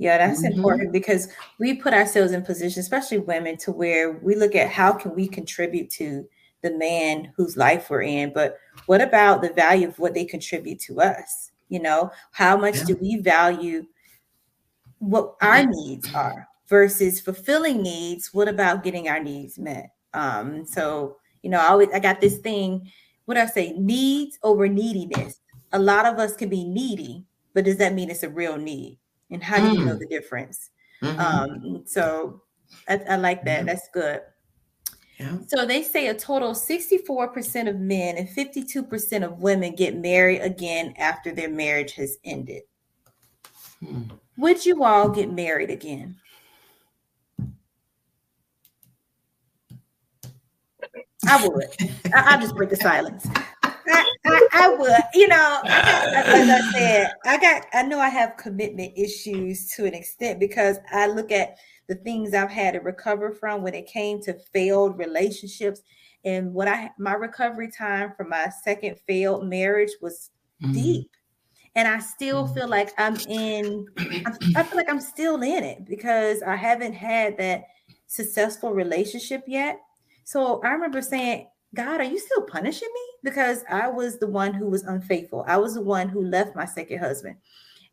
Yeah, 0.00 0.16
that's 0.16 0.42
Mhm. 0.42 0.54
important 0.56 0.92
because 0.92 1.28
we 1.58 1.74
put 1.74 1.92
ourselves 1.92 2.32
in 2.32 2.42
position, 2.42 2.80
especially 2.80 3.18
women, 3.18 3.58
to 3.58 3.70
where 3.70 4.12
we 4.12 4.34
look 4.34 4.54
at 4.54 4.70
how 4.70 4.94
can 4.94 5.14
we 5.14 5.28
contribute 5.28 5.90
to 5.90 6.26
the 6.62 6.70
man 6.72 7.30
whose 7.36 7.54
life 7.58 7.90
we're 7.90 8.02
in, 8.02 8.32
but 8.32 8.56
what 8.86 9.02
about 9.02 9.42
the 9.42 9.52
value 9.52 9.86
of 9.88 9.98
what 9.98 10.14
they 10.14 10.24
contribute 10.24 10.80
to 10.80 11.02
us? 11.02 11.50
You 11.68 11.80
know, 11.80 12.10
how 12.32 12.56
much 12.56 12.76
Yeah. 12.78 12.84
do 12.84 12.96
we 12.96 13.16
value 13.16 13.86
what 15.00 15.36
our 15.42 15.66
needs 15.66 16.08
are 16.14 16.48
versus 16.66 17.20
fulfilling 17.20 17.82
needs? 17.82 18.32
What 18.32 18.48
about 18.48 18.82
getting 18.82 19.06
our 19.08 19.20
needs 19.22 19.58
met? 19.58 19.90
Um, 20.14 20.64
so 20.64 21.16
you 21.42 21.50
know, 21.50 21.58
I 21.60 21.68
always 21.68 21.88
I 21.92 21.98
got 21.98 22.20
this 22.22 22.38
thing 22.38 22.90
what 23.26 23.36
I 23.36 23.46
say, 23.46 23.72
needs 23.74 24.38
over 24.42 24.66
neediness. 24.66 25.40
A 25.72 25.78
lot 25.78 26.06
of 26.06 26.18
us 26.18 26.34
can 26.34 26.48
be 26.48 26.64
needy, 26.64 27.26
but 27.54 27.64
does 27.66 27.76
that 27.76 27.92
mean 27.94 28.08
it's 28.10 28.22
a 28.24 28.30
real 28.30 28.56
need? 28.56 28.98
And 29.30 29.42
how 29.42 29.58
do 29.58 29.76
you 29.76 29.84
know 29.84 29.94
Mm. 29.94 30.00
the 30.00 30.06
difference? 30.06 30.70
Mhm. 31.02 31.18
Um, 31.18 31.82
so 31.86 32.42
I, 32.88 32.96
I 33.08 33.16
like 33.16 33.44
that. 33.44 33.62
Mhm. 33.62 33.66
That's 33.66 33.88
good. 33.92 34.22
Yeah. 35.18 35.38
So 35.48 35.66
they 35.66 35.82
say 35.82 36.08
a 36.08 36.14
total 36.14 36.54
64% 36.54 37.68
of 37.68 37.78
men 37.78 38.16
and 38.16 38.28
52% 38.28 39.22
of 39.22 39.42
women 39.42 39.74
get 39.74 39.94
married 39.96 40.40
again 40.40 40.94
after 40.96 41.30
their 41.32 41.50
marriage 41.50 41.92
has 41.92 42.16
ended. 42.24 42.62
Hmm. 43.80 44.02
Would 44.38 44.64
you 44.64 44.82
all 44.82 45.08
get 45.10 45.30
married 45.30 45.70
again? 45.70 46.16
I 51.28 51.46
would. 51.46 51.66
I, 52.14 52.34
I'll 52.34 52.40
just 52.40 52.56
break 52.56 52.70
the 52.70 52.76
silence. 52.76 53.26
I, 53.88 54.04
I, 54.26 54.48
I 54.52 54.74
would. 54.74 54.92
You 55.14 55.28
know, 55.28 55.60
I 55.64 55.82
got, 55.82 56.08
as 56.14 56.48
I 56.50 56.60
said, 56.78 57.08
I 57.24 57.38
got. 57.38 57.66
I 57.72 57.82
know 57.82 57.98
I 57.98 58.08
have 58.08 58.36
commitment 58.36 58.92
issues 58.96 59.70
to 59.76 59.84
an 59.86 59.94
extent 59.94 60.40
because 60.40 60.78
I 60.92 61.06
look 61.06 61.30
at 61.32 61.56
the 61.88 61.94
things 61.96 62.34
I've 62.34 62.50
had 62.50 62.74
to 62.74 62.80
recover 62.80 63.32
from 63.32 63.62
when 63.62 63.74
it 63.74 63.86
came 63.86 64.20
to 64.22 64.34
failed 64.52 64.98
relationships, 64.98 65.82
and 66.24 66.52
what 66.52 66.68
I 66.68 66.90
my 66.98 67.14
recovery 67.14 67.70
time 67.70 68.12
from 68.16 68.28
my 68.30 68.48
second 68.62 68.98
failed 69.06 69.46
marriage 69.46 69.92
was 70.00 70.30
Mhm. 70.62 70.74
deep 70.74 71.10
and 71.74 71.88
i 71.88 71.98
still 71.98 72.46
Mhm. 72.46 72.54
feel 72.54 72.68
like 72.68 72.90
i'm 72.98 73.20
in 73.28 73.86
I 74.26 74.62
feel 74.62 74.76
like 74.76 74.90
i'm 74.90 75.00
still 75.00 75.42
in 75.42 75.64
it 75.64 75.84
because 75.86 76.42
i 76.42 76.56
haven't 76.56 76.92
had 76.92 77.38
that 77.38 77.64
successful 78.06 78.72
relationship 78.72 79.44
yet 79.46 79.80
so 80.24 80.60
i 80.62 80.68
remember 80.70 81.00
saying 81.00 81.48
god 81.74 82.00
are 82.00 82.04
you 82.04 82.18
still 82.18 82.42
punishing 82.42 82.88
me 82.92 83.30
because 83.30 83.62
i 83.70 83.88
was 83.88 84.18
the 84.18 84.26
one 84.26 84.52
who 84.52 84.68
was 84.68 84.82
unfaithful 84.84 85.44
i 85.46 85.56
was 85.56 85.74
the 85.74 85.82
one 85.82 86.08
who 86.08 86.24
left 86.24 86.56
my 86.56 86.64
second 86.64 86.98
husband 86.98 87.36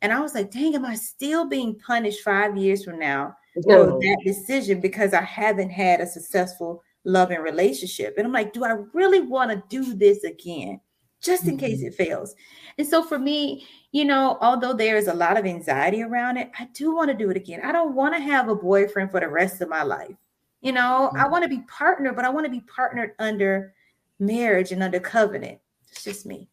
and 0.01 0.11
i 0.11 0.19
was 0.19 0.33
like 0.33 0.51
dang 0.51 0.75
am 0.75 0.85
i 0.85 0.95
still 0.95 1.47
being 1.47 1.77
punished 1.79 2.21
five 2.21 2.57
years 2.57 2.83
from 2.83 2.99
now 2.99 3.35
for 3.63 3.99
that 3.99 4.17
decision 4.23 4.79
because 4.79 5.13
i 5.13 5.21
haven't 5.21 5.69
had 5.69 5.99
a 5.99 6.07
successful 6.07 6.83
loving 7.03 7.39
relationship 7.39 8.15
and 8.17 8.25
i'm 8.25 8.33
like 8.33 8.53
do 8.53 8.63
i 8.63 8.75
really 8.93 9.21
want 9.21 9.49
to 9.51 9.63
do 9.69 9.95
this 9.95 10.23
again 10.23 10.79
just 11.21 11.47
in 11.47 11.57
case 11.57 11.79
mm-hmm. 11.79 11.87
it 11.87 11.95
fails. 11.95 12.35
And 12.77 12.87
so 12.87 13.03
for 13.03 13.17
me, 13.17 13.65
you 13.91 14.05
know, 14.05 14.37
although 14.41 14.73
there 14.73 14.97
is 14.97 15.07
a 15.07 15.13
lot 15.13 15.37
of 15.37 15.45
anxiety 15.45 16.03
around 16.03 16.37
it, 16.37 16.51
I 16.59 16.67
do 16.73 16.95
want 16.95 17.09
to 17.09 17.17
do 17.17 17.29
it 17.29 17.37
again. 17.37 17.61
I 17.63 17.71
don't 17.71 17.95
want 17.95 18.15
to 18.15 18.21
have 18.21 18.49
a 18.49 18.55
boyfriend 18.55 19.11
for 19.11 19.19
the 19.19 19.27
rest 19.27 19.61
of 19.61 19.69
my 19.69 19.83
life. 19.83 20.15
You 20.61 20.71
know, 20.71 21.11
I 21.15 21.27
want 21.27 21.43
to 21.43 21.49
be 21.49 21.63
partnered, 21.67 22.15
but 22.15 22.25
I 22.25 22.29
want 22.29 22.45
to 22.45 22.51
be 22.51 22.61
partnered 22.61 23.11
under 23.19 23.73
marriage 24.19 24.71
and 24.71 24.81
under 24.81 24.99
covenant. 24.99 25.59
It's 25.91 26.03
just 26.03 26.25
me. 26.25 26.49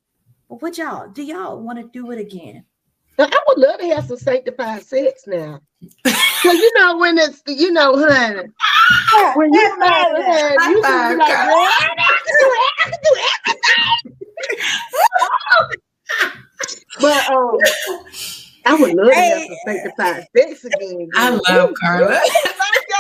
But 0.48 0.60
what 0.62 0.76
y'all 0.78 1.08
do 1.08 1.22
y'all 1.22 1.60
want 1.60 1.78
to 1.78 1.88
do 1.88 2.10
it 2.10 2.18
again? 2.18 2.64
Now, 3.18 3.26
I 3.26 3.44
would 3.48 3.58
love 3.58 3.80
to 3.80 3.86
have 3.88 4.06
some 4.06 4.16
sanctified 4.16 4.82
sex 4.82 5.24
now. 5.26 5.60
Cause 6.04 6.54
you 6.54 6.70
know 6.76 6.98
when 6.98 7.16
it's 7.16 7.42
you 7.46 7.72
know, 7.72 7.96
honey, 7.96 8.48
when 9.34 9.54
you 9.54 9.76
married, 9.78 10.24
honey, 10.24 10.74
you 10.74 10.82
can 10.82 11.12
be 11.12 11.18
like, 11.18 11.30
High 11.30 11.48
five, 11.48 11.48
girl, 11.48 11.66
I 11.66 12.18
can 12.24 12.34
do 12.40 12.46
it, 12.50 12.60
I 12.66 12.90
can 12.90 12.92
do 13.02 13.12
everything. 13.46 13.84
but 17.00 17.30
um, 17.30 17.58
I 18.66 18.74
would 18.74 18.94
love 18.94 19.08
to 19.08 19.14
have 19.14 19.42
some 19.42 19.56
sanctified 19.64 20.26
sex 20.36 20.64
again. 20.64 21.08
I 21.14 21.30
love 21.48 21.72
Carla. 21.80 22.20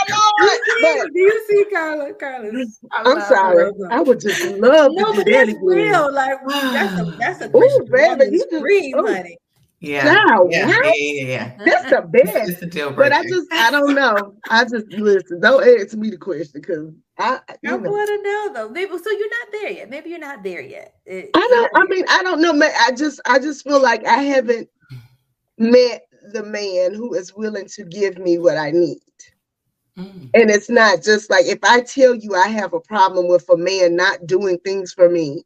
Girl, 0.08 0.48
Thank 0.48 0.60
you, 0.66 0.78
Lord. 0.82 0.98
But 1.04 1.12
do 1.12 1.18
you 1.20 1.44
see 1.48 1.64
Carla? 1.72 2.14
Carla. 2.14 2.50
I'm 2.92 3.20
sorry, 3.22 3.72
I 3.90 4.00
would 4.00 4.20
just 4.20 4.42
love 4.58 4.92
No, 4.94 5.12
to 5.12 5.16
but 5.18 5.26
that's 5.26 5.50
again. 5.50 5.64
real. 5.64 6.12
Like 6.12 6.38
that's 6.46 7.00
a 7.00 7.04
that's 7.18 7.40
a 7.42 7.46
Ooh, 7.48 7.50
Christian 7.50 7.86
baby, 7.90 8.08
woman's 8.10 8.32
you 8.32 8.46
just- 8.50 8.62
dream, 8.62 8.98
ooh. 8.98 9.06
honey. 9.06 9.38
Yeah. 9.80 10.06
Wow, 10.26 10.48
Yeah. 10.50 10.66
Yeah. 10.68 10.92
Yeah. 10.94 11.24
yeah. 11.26 11.56
That's 11.66 11.90
the 11.90 12.00
best. 12.10 12.48
it's 12.48 12.62
a 12.62 12.66
deal 12.66 12.90
But. 12.92 13.12
I 13.12 13.22
just, 13.24 13.46
I 13.52 13.70
don't 13.70 13.94
know. 13.94 14.34
I 14.48 14.64
just 14.64 14.86
listen. 14.92 15.40
Don't 15.42 15.62
ask 15.78 15.94
me 15.94 16.08
the 16.08 16.16
question 16.16 16.62
because 16.62 16.90
I, 17.18 17.40
I 17.46 17.56
you 17.60 17.70
know, 17.70 17.90
want 17.90 18.08
to 18.08 18.22
know 18.22 18.50
though. 18.54 18.68
Maybe 18.70 18.96
so 18.96 19.10
you're 19.10 19.28
not 19.28 19.48
there 19.52 19.70
yet. 19.72 19.90
Maybe 19.90 20.08
you're 20.08 20.18
not 20.18 20.42
there 20.42 20.62
yet. 20.62 20.94
It- 21.04 21.30
I 21.34 21.38
you're 21.38 21.48
don't. 21.50 21.70
not 21.74 21.82
I 21.82 21.86
mean, 21.94 22.04
I 22.08 22.22
don't 22.22 22.40
know. 22.40 22.54
man. 22.54 22.70
I 22.80 22.92
just, 22.92 23.20
I 23.26 23.38
just 23.38 23.62
feel 23.62 23.78
like 23.82 24.06
I 24.06 24.22
haven't 24.22 24.70
met 25.58 26.06
the 26.32 26.42
man 26.42 26.94
who 26.94 27.12
is 27.12 27.34
willing 27.34 27.66
to 27.74 27.84
give 27.84 28.16
me 28.16 28.38
what 28.38 28.56
I 28.56 28.70
need. 28.70 29.00
Mm. 29.96 30.34
And 30.34 30.50
it's 30.50 30.70
not 30.70 31.02
just 31.02 31.30
like 31.30 31.46
if 31.46 31.58
I 31.64 31.80
tell 31.80 32.14
you 32.14 32.34
I 32.34 32.48
have 32.48 32.74
a 32.74 32.80
problem 32.80 33.28
with 33.28 33.48
a 33.50 33.56
man 33.56 33.96
not 33.96 34.26
doing 34.26 34.58
things 34.58 34.92
for 34.92 35.08
me, 35.08 35.44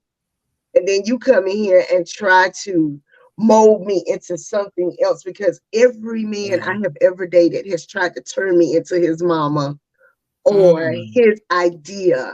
and 0.75 0.87
then 0.89 1.03
you 1.05 1.19
come 1.19 1.47
in 1.47 1.57
here 1.57 1.85
and 1.93 2.07
try 2.07 2.51
to 2.65 3.01
mold 3.39 3.87
me 3.87 4.03
into 4.07 4.37
something 4.39 4.95
else 5.03 5.23
because 5.25 5.61
every 5.75 6.25
man 6.25 6.61
I 6.67 6.75
have 6.83 6.97
ever 7.01 7.27
dated 7.27 7.67
has 7.71 7.87
tried 7.87 8.15
to 8.17 8.23
turn 8.23 8.59
me 8.59 8.77
into 8.77 8.99
his 8.99 9.23
mama 9.23 9.79
or 10.45 10.93
Mm. 10.93 11.13
his 11.13 11.41
idea 11.53 12.33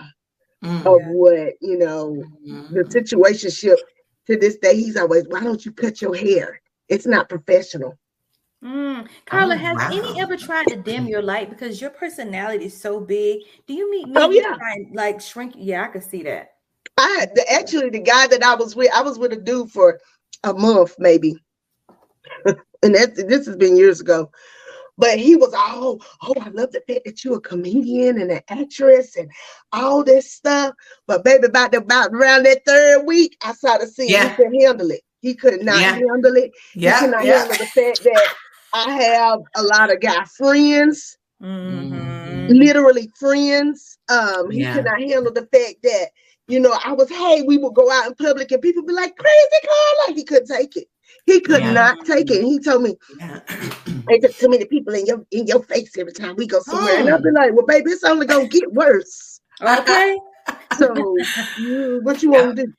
Mm. 0.62 0.84
of 0.84 1.02
what 1.04 1.54
you 1.60 1.78
know 1.78 2.24
the 2.70 2.82
Mhm. 2.82 2.84
situationship 2.84 3.76
to 4.26 4.36
this 4.36 4.56
day 4.58 4.74
he's 4.76 4.96
always 4.96 5.24
why 5.28 5.40
don't 5.42 5.64
you 5.64 5.72
cut 5.72 6.00
your 6.02 6.14
hair 6.14 6.60
it's 6.88 7.06
not 7.06 7.28
professional 7.28 7.98
Mm. 8.64 9.06
Carla, 9.26 9.54
Oh, 9.54 9.58
has 9.58 9.92
any 9.92 10.20
ever 10.20 10.36
tried 10.36 10.66
to 10.68 10.76
dim 10.76 11.06
your 11.06 11.20
light 11.22 11.50
because 11.50 11.80
your 11.80 11.90
personality 11.90 12.64
is 12.64 12.80
so 12.80 12.98
big? 12.98 13.40
Do 13.66 13.74
you 13.74 13.90
meet 13.90 14.08
me? 14.08 14.14
Oh, 14.16 14.30
yeah. 14.30 14.56
and, 14.74 14.94
like 14.96 15.20
shrink. 15.20 15.52
Yeah, 15.56 15.84
I 15.84 15.88
could 15.88 16.02
see 16.04 16.22
that. 16.22 16.52
i 16.96 17.26
the, 17.34 17.44
actually 17.52 17.90
the 17.90 17.98
guy 17.98 18.26
that 18.28 18.42
i 18.44 18.54
was 18.54 18.76
with 18.76 18.90
i 18.94 19.02
was 19.02 19.18
with 19.18 19.32
a 19.32 19.36
dude 19.36 19.70
for 19.70 19.98
a 20.44 20.54
month 20.54 20.94
maybe 20.98 21.34
and 22.82 22.94
that 22.94 23.14
this 23.28 23.46
has 23.46 23.56
been 23.56 23.76
years 23.76 24.00
ago 24.00 24.30
but 24.96 25.18
he 25.18 25.34
was 25.34 25.52
all 25.54 26.00
oh 26.22 26.34
i 26.40 26.48
love 26.50 26.70
the 26.70 26.80
fact 26.86 27.00
that 27.04 27.24
you're 27.24 27.38
a 27.38 27.40
comedian 27.40 28.20
and 28.20 28.30
an 28.30 28.40
actress 28.48 29.16
and 29.16 29.28
all 29.72 30.04
this 30.04 30.30
stuff 30.32 30.72
but 31.08 31.24
baby 31.24 31.46
about 31.46 31.72
the, 31.72 31.78
about 31.78 32.10
around 32.12 32.44
that 32.44 32.64
third 32.64 33.04
week 33.04 33.36
i 33.42 33.52
started 33.52 33.88
seeing 33.88 34.10
Yeah. 34.10 34.28
he 34.28 34.34
couldn't 34.36 34.60
handle 34.60 34.90
it 34.92 35.00
he 35.20 35.34
could 35.34 35.62
not 35.64 35.80
Yeah. 35.80 35.94
handle 35.94 36.36
it 36.36 36.52
he 36.74 36.80
Yeah. 36.82 37.00
could 37.00 37.10
not 37.10 37.24
Yeah. 37.24 37.38
handle 37.40 37.56
the 37.58 37.66
fact 37.66 38.04
that 38.04 38.34
i 38.74 38.90
have 38.90 39.40
a 39.56 39.62
lot 39.62 39.92
of 39.92 40.00
guy 40.00 40.24
friends 40.36 41.16
Mm-hmm. 41.42 42.46
literally 42.48 43.10
friends. 43.18 43.98
Um, 44.08 44.50
he 44.50 44.60
Yeah. 44.62 44.74
could 44.74 44.84
not 44.86 45.00
handle 45.00 45.32
the 45.32 45.46
fact 45.52 45.76
that, 45.82 46.08
you 46.48 46.58
know, 46.60 46.74
I 46.82 46.92
was, 46.92 47.10
hey, 47.10 47.42
we 47.42 47.58
would 47.58 47.74
go 47.74 47.90
out 47.90 48.06
in 48.06 48.14
public 48.14 48.50
and 48.50 48.62
people 48.62 48.82
be 48.84 48.94
like, 48.94 49.14
crazy 49.16 49.66
Carla. 49.66 50.14
He 50.14 50.24
couldn't 50.24 50.46
take 50.46 50.74
it. 50.76 50.86
He 51.26 51.40
could 51.40 51.60
Yeah. 51.60 51.72
not 51.72 51.98
take 52.06 52.30
it. 52.30 52.42
He 52.44 52.60
told 52.60 52.82
me, 52.82 52.94
Yeah. 53.18 53.40
There's 54.08 54.36
too 54.36 54.48
many 54.48 54.64
people 54.64 54.94
in 54.94 55.04
your 55.06 55.26
in 55.32 55.46
your 55.46 55.62
face 55.64 55.98
every 55.98 56.12
time 56.12 56.36
we 56.36 56.46
go 56.46 56.60
somewhere. 56.60 56.98
And 57.00 57.10
I'll 57.10 57.20
be 57.20 57.30
like, 57.30 57.52
well, 57.52 57.66
baby, 57.66 57.90
it's 57.90 58.04
only 58.04 58.26
gonna 58.26 58.46
get 58.48 58.72
worse. 58.72 59.40
Okay. 59.60 60.18
So 60.78 60.94
you- 61.58 62.00
what 62.04 62.22
you 62.22 62.30
want 62.30 62.56
to 62.56 62.66
do? 62.66 62.72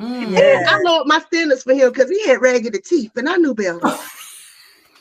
Mm. 0.00 0.30
Yeah. 0.32 0.62
I 0.68 0.80
lowered 0.84 1.06
my 1.06 1.18
standards 1.20 1.62
for 1.64 1.74
him 1.74 1.90
because 1.92 2.10
he 2.10 2.26
had 2.26 2.40
raggedy 2.40 2.78
teeth 2.80 3.12
and 3.16 3.28
I 3.28 3.36
knew 3.36 3.54
better. 3.54 3.80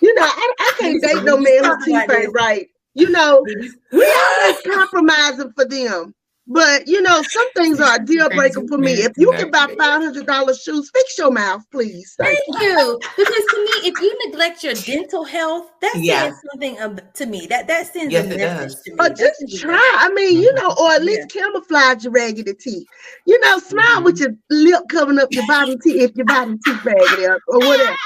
you 0.01 0.13
know, 0.15 0.23
I, 0.23 0.53
I 0.59 0.71
can't 0.79 1.01
date 1.01 1.23
no 1.23 1.37
man 1.37 1.63
whose 1.65 1.85
teeth 1.85 2.09
ain't 2.09 2.33
right. 2.33 2.67
You 2.93 3.09
know, 3.09 3.45
we 3.91 4.15
always 4.41 4.61
compromising 4.61 5.51
for 5.53 5.65
them. 5.65 6.13
But 6.49 6.87
you 6.87 7.01
know, 7.01 7.21
some 7.23 7.51
things 7.53 7.81
are 7.81 7.95
a 7.95 8.05
deal 8.05 8.29
breaker 8.29 8.65
for 8.69 8.77
me. 8.77 8.93
If 8.93 9.11
you 9.17 9.33
can 9.37 9.51
buy 9.51 9.67
five 9.77 10.01
hundred 10.01 10.25
dollars 10.25 10.61
shoes, 10.63 10.89
fix 10.95 11.17
your 11.17 11.29
mouth, 11.29 11.61
please. 11.71 12.15
Thank 12.17 12.39
Thank 12.47 12.61
you. 12.61 12.99
Because 13.17 13.45
to 13.47 13.57
me, 13.65 13.71
if 13.91 13.99
you 13.99 14.17
neglect 14.25 14.63
your 14.63 14.73
dental 14.75 15.25
health, 15.25 15.71
that 15.81 15.99
Yeah. 16.03 16.23
says 16.23 16.39
something 16.51 16.81
um, 16.81 16.99
to 17.15 17.25
me. 17.25 17.47
That 17.47 17.67
that 17.67 17.91
sends 17.91 18.13
Yes, 18.13 18.27
a 18.27 18.37
message 18.37 18.71
does. 18.71 18.81
to 18.83 18.91
me. 18.91 18.97
Or 18.97 19.09
That 19.09 19.17
just 19.17 19.39
sends 19.39 19.55
a 19.55 19.57
try. 19.59 19.95
I 19.99 20.09
mean, 20.13 20.39
you 20.39 20.53
know, 20.55 20.73
or 20.79 20.91
at 20.93 21.01
Yeah. 21.01 21.05
least 21.05 21.29
camouflage 21.33 22.05
your 22.05 22.13
raggedy 22.13 22.53
teeth. 22.53 22.87
You 23.25 23.37
know, 23.41 23.59
smile 23.59 24.03
with 24.05 24.19
your 24.21 24.29
lip 24.49 24.83
covering 24.89 25.19
up 25.19 25.27
your 25.33 25.45
bottom 25.47 25.77
teeth 25.81 26.01
if 26.01 26.15
your 26.15 26.27
bottom 26.27 26.57
teeth 26.63 26.79
raggedy 26.85 27.25
up 27.25 27.41
or 27.47 27.59
whatever. 27.59 27.97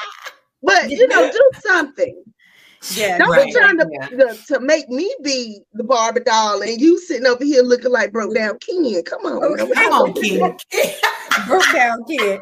But 0.64 0.90
you 0.90 1.08
know, 1.08 1.32
do 1.32 1.52
something. 1.62 2.24
Yeah. 2.94 3.20
Don't 3.20 3.30
Right. 3.30 3.46
be 3.46 3.52
trying 3.54 3.78
to, 3.78 3.88
Yeah. 3.92 4.08
to 4.08 4.38
to 4.48 4.60
make 4.60 4.90
me 4.90 5.14
be 5.24 5.62
the 5.74 5.84
Barbie 5.84 6.22
doll 6.22 6.62
and 6.62 6.82
you 6.82 6.98
sitting 7.00 7.28
over 7.28 7.44
here 7.44 7.62
looking 7.62 7.92
like 7.92 8.12
broke 8.12 8.34
down 8.34 8.58
Ken. 8.60 9.04
Come 9.04 9.22
on. 9.26 9.56
now. 9.58 9.66
Come 9.74 9.94
on, 9.94 10.14
King. 10.14 10.40
broke 11.48 11.72
down 11.74 12.04
kid. 12.06 12.42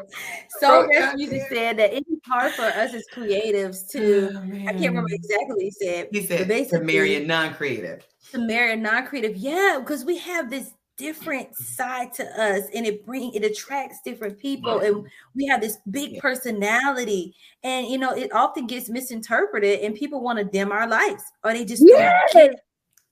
So 0.60 0.68
Broke 0.82 0.90
that's 0.92 1.06
down 1.10 1.16
music 1.16 1.42
said 1.50 1.76
that 1.78 1.92
it's 1.92 2.08
hard 2.26 2.52
for 2.52 2.62
us 2.64 2.94
as 2.94 3.04
creatives 3.14 3.88
to. 3.90 4.30
Oh, 4.34 4.38
I 4.68 4.72
can't 4.72 4.80
remember 4.88 5.08
exactly 5.12 5.46
what 5.48 5.60
he 5.62 5.70
said. 5.70 6.08
He 6.10 6.20
but 6.20 6.28
said 6.28 6.38
to 6.38 6.44
basically, 6.46 6.86
marry 6.86 7.16
a 7.22 7.26
non-creative. 7.26 8.02
to 8.32 8.38
marry 8.38 8.72
a 8.72 8.76
non-creative 8.76 9.36
yeah 9.36 9.76
because 9.80 10.04
we 10.04 10.16
have 10.18 10.48
this 10.50 10.72
different 11.00 11.56
side 11.56 12.12
to 12.12 12.24
us 12.40 12.64
and 12.74 12.86
it 12.86 13.04
bring 13.06 13.32
it 13.32 13.42
attracts 13.42 14.00
different 14.04 14.38
people 14.38 14.80
and 14.80 15.06
we 15.34 15.46
have 15.46 15.60
this 15.62 15.78
big 15.90 16.18
personality 16.20 17.34
and 17.64 17.86
you 17.86 17.96
know 17.96 18.12
it 18.12 18.30
often 18.34 18.66
gets 18.66 18.90
misinterpreted 18.90 19.80
and 19.80 19.94
people 19.94 20.20
want 20.20 20.38
to 20.38 20.44
dim 20.44 20.70
our 20.70 20.86
lights 20.86 21.24
or 21.42 21.52
they 21.54 21.64
just 21.64 21.82
Yes. 21.84 22.12
don't 22.32 22.42
get 22.42 22.52
it. 22.52 22.60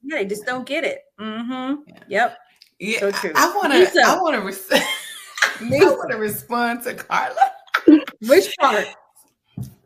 yeah 0.03 0.17
they 0.19 0.25
just 0.27 0.45
don't 0.45 0.67
get 0.67 0.85
it 0.85 0.99
mm-hmm 1.19 1.81
Yeah. 1.87 2.03
yep 2.09 2.39
Yeah, 2.79 3.01
So 3.01 3.11
true. 3.11 3.33
I 3.35 3.47
want 3.57 3.73
to. 3.73 4.01
I 4.07 4.17
want 4.21 4.35
to. 4.37 4.43
Res- 4.43 4.69
I 5.61 5.91
want 5.97 6.11
to 6.13 6.17
respond 6.19 6.83
to 6.85 6.95
Carla. 6.95 7.51
which 8.29 8.55
part 8.61 8.87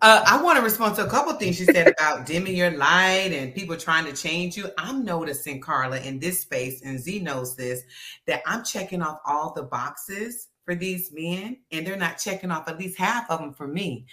Uh, 0.03 0.21
I 0.27 0.43
want 0.43 0.57
to 0.57 0.65
respond 0.65 0.97
to 0.97 1.07
a 1.07 1.09
couple 1.09 1.33
things 1.35 1.61
you 1.61 1.67
said 1.67 1.87
about 1.87 2.27
dimming 2.27 2.57
your 2.57 2.73
light 2.73 3.31
and 3.33 3.55
people 3.55 3.77
trying 3.77 4.05
to 4.07 4.13
change 4.13 4.57
you. 4.57 4.69
I'm 4.77 5.05
noticing, 5.05 5.61
Carla, 5.61 6.01
in 6.01 6.19
this 6.19 6.41
space, 6.41 6.83
and 6.83 6.99
Z 6.99 7.21
knows 7.21 7.55
this, 7.55 7.83
that 8.27 8.43
I'm 8.45 8.65
checking 8.65 9.01
off 9.01 9.21
all 9.25 9.53
the 9.55 9.63
boxes 9.63 10.49
for 10.65 10.75
these 10.75 11.13
men, 11.13 11.59
and 11.71 11.87
they're 11.87 11.97
not 11.97 12.19
checking 12.19 12.51
off 12.51 12.69
at 12.69 12.79
least 12.79 12.99
half 12.99 13.31
of 13.31 13.39
them 13.39 13.53
for 13.53 13.69
me. 13.69 14.07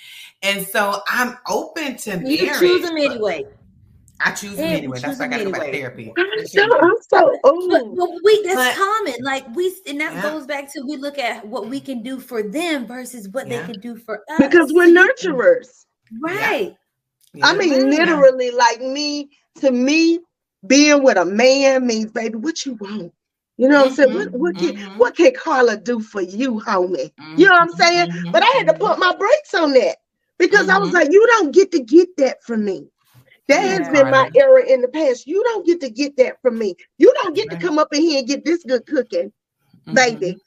And 0.44 0.64
so 0.64 1.02
I'm 1.08 1.38
open 1.48 1.98
to 1.98 2.22
you 2.24 2.46
marriage. 2.46 2.60
choose 2.60 2.82
them 2.84 2.98
anyway 2.98 3.46
I 4.22 4.32
choose 4.32 4.56
them 4.58 4.66
anyway. 4.66 5.00
That's 5.00 5.14
choose 5.14 5.20
why 5.20 5.26
I 5.26 5.28
got 5.30 5.38
to 5.38 5.44
them 5.46 5.54
go 5.54 5.60
back 5.60 5.72
to 5.72 5.78
therapy. 5.78 6.14
I'm 6.18 6.48
so, 6.48 6.62
I'm 6.80 6.96
so 7.10 7.32
but, 7.32 7.40
oh 7.46 7.96
but 7.98 8.10
we 8.24 8.44
that's 8.44 8.56
But- 8.56 8.76
common 8.76 9.14
like 9.24 9.56
we 9.56 9.74
and 9.88 10.00
that 10.02 10.14
Yeah. 10.14 10.22
goes 10.22 10.46
back 10.46 10.72
to 10.74 10.82
we 10.88 10.98
look 10.98 11.18
at 11.18 11.46
what 11.48 11.68
we 11.68 11.80
can 11.80 12.04
do 12.04 12.20
for 12.20 12.44
them 12.44 12.86
versus 12.86 13.30
what 13.30 13.48
Yeah. 13.48 13.62
they 13.66 13.74
can 13.74 13.82
do 13.82 13.96
for 13.96 14.22
us 14.30 14.38
because 14.40 14.74
we're 14.74 14.88
nurturers. 14.88 15.86
right 16.22 16.76
I 17.44 17.56
mean, 17.56 17.74
Yeah. 17.92 18.00
literally, 18.00 18.50
like 18.50 18.82
me, 18.82 19.30
to 19.62 19.72
me, 19.72 20.20
being 20.66 21.04
with 21.04 21.16
a 21.18 21.26
man 21.26 21.86
means, 21.86 22.12
baby, 22.12 22.38
what 22.38 22.66
you 22.66 22.74
want. 22.82 23.14
You 23.58 23.68
know 23.68 23.82
what 23.82 23.90
I'm 23.90 23.94
saying? 23.94 24.14
What 24.16 24.32
what 24.32 24.58
can 24.58 24.76
Mhm. 24.76 24.98
what 24.98 25.16
can 25.16 25.34
Carla 25.36 25.78
do 25.78 26.00
for 26.00 26.22
you, 26.22 26.60
homie? 26.62 27.12
You 27.38 27.46
know 27.46 27.52
what 27.52 27.62
I'm 27.62 27.70
saying? 27.74 28.10
Mhm. 28.10 28.32
But 28.32 28.42
I 28.44 28.48
had 28.58 28.68
to 28.68 28.74
put 28.74 28.98
my 29.00 29.16
brakes 29.16 29.54
on 29.54 29.74
that 29.74 29.98
because 30.40 30.70
I 30.70 30.78
was 30.80 30.90
Mhm. 30.90 30.94
like, 30.94 31.12
you 31.12 31.26
don't 31.28 31.52
get 31.54 31.72
to 31.74 31.80
get 31.82 32.16
that 32.18 32.44
from 32.44 32.66
me. 32.66 32.88
That 33.50 33.62
has 33.64 33.90
been 33.90 34.10
my 34.12 34.30
error 34.36 34.60
in 34.60 34.80
the 34.82 34.88
past. 34.88 35.26
You 35.28 35.44
don't 35.44 35.66
get 35.66 35.82
to 35.82 35.90
get 35.90 36.16
that 36.18 36.42
from 36.42 36.58
me. 36.58 36.76
You 37.00 37.12
don't 37.24 37.36
get 37.36 37.50
Right. 37.50 37.60
to 37.60 37.68
come 37.68 37.80
up 37.80 37.94
in 37.94 38.02
here 38.02 38.20
and 38.20 38.28
get 38.28 38.46
this 38.46 38.64
good 38.64 38.86
cooking, 38.86 39.34
baby. 39.94 40.38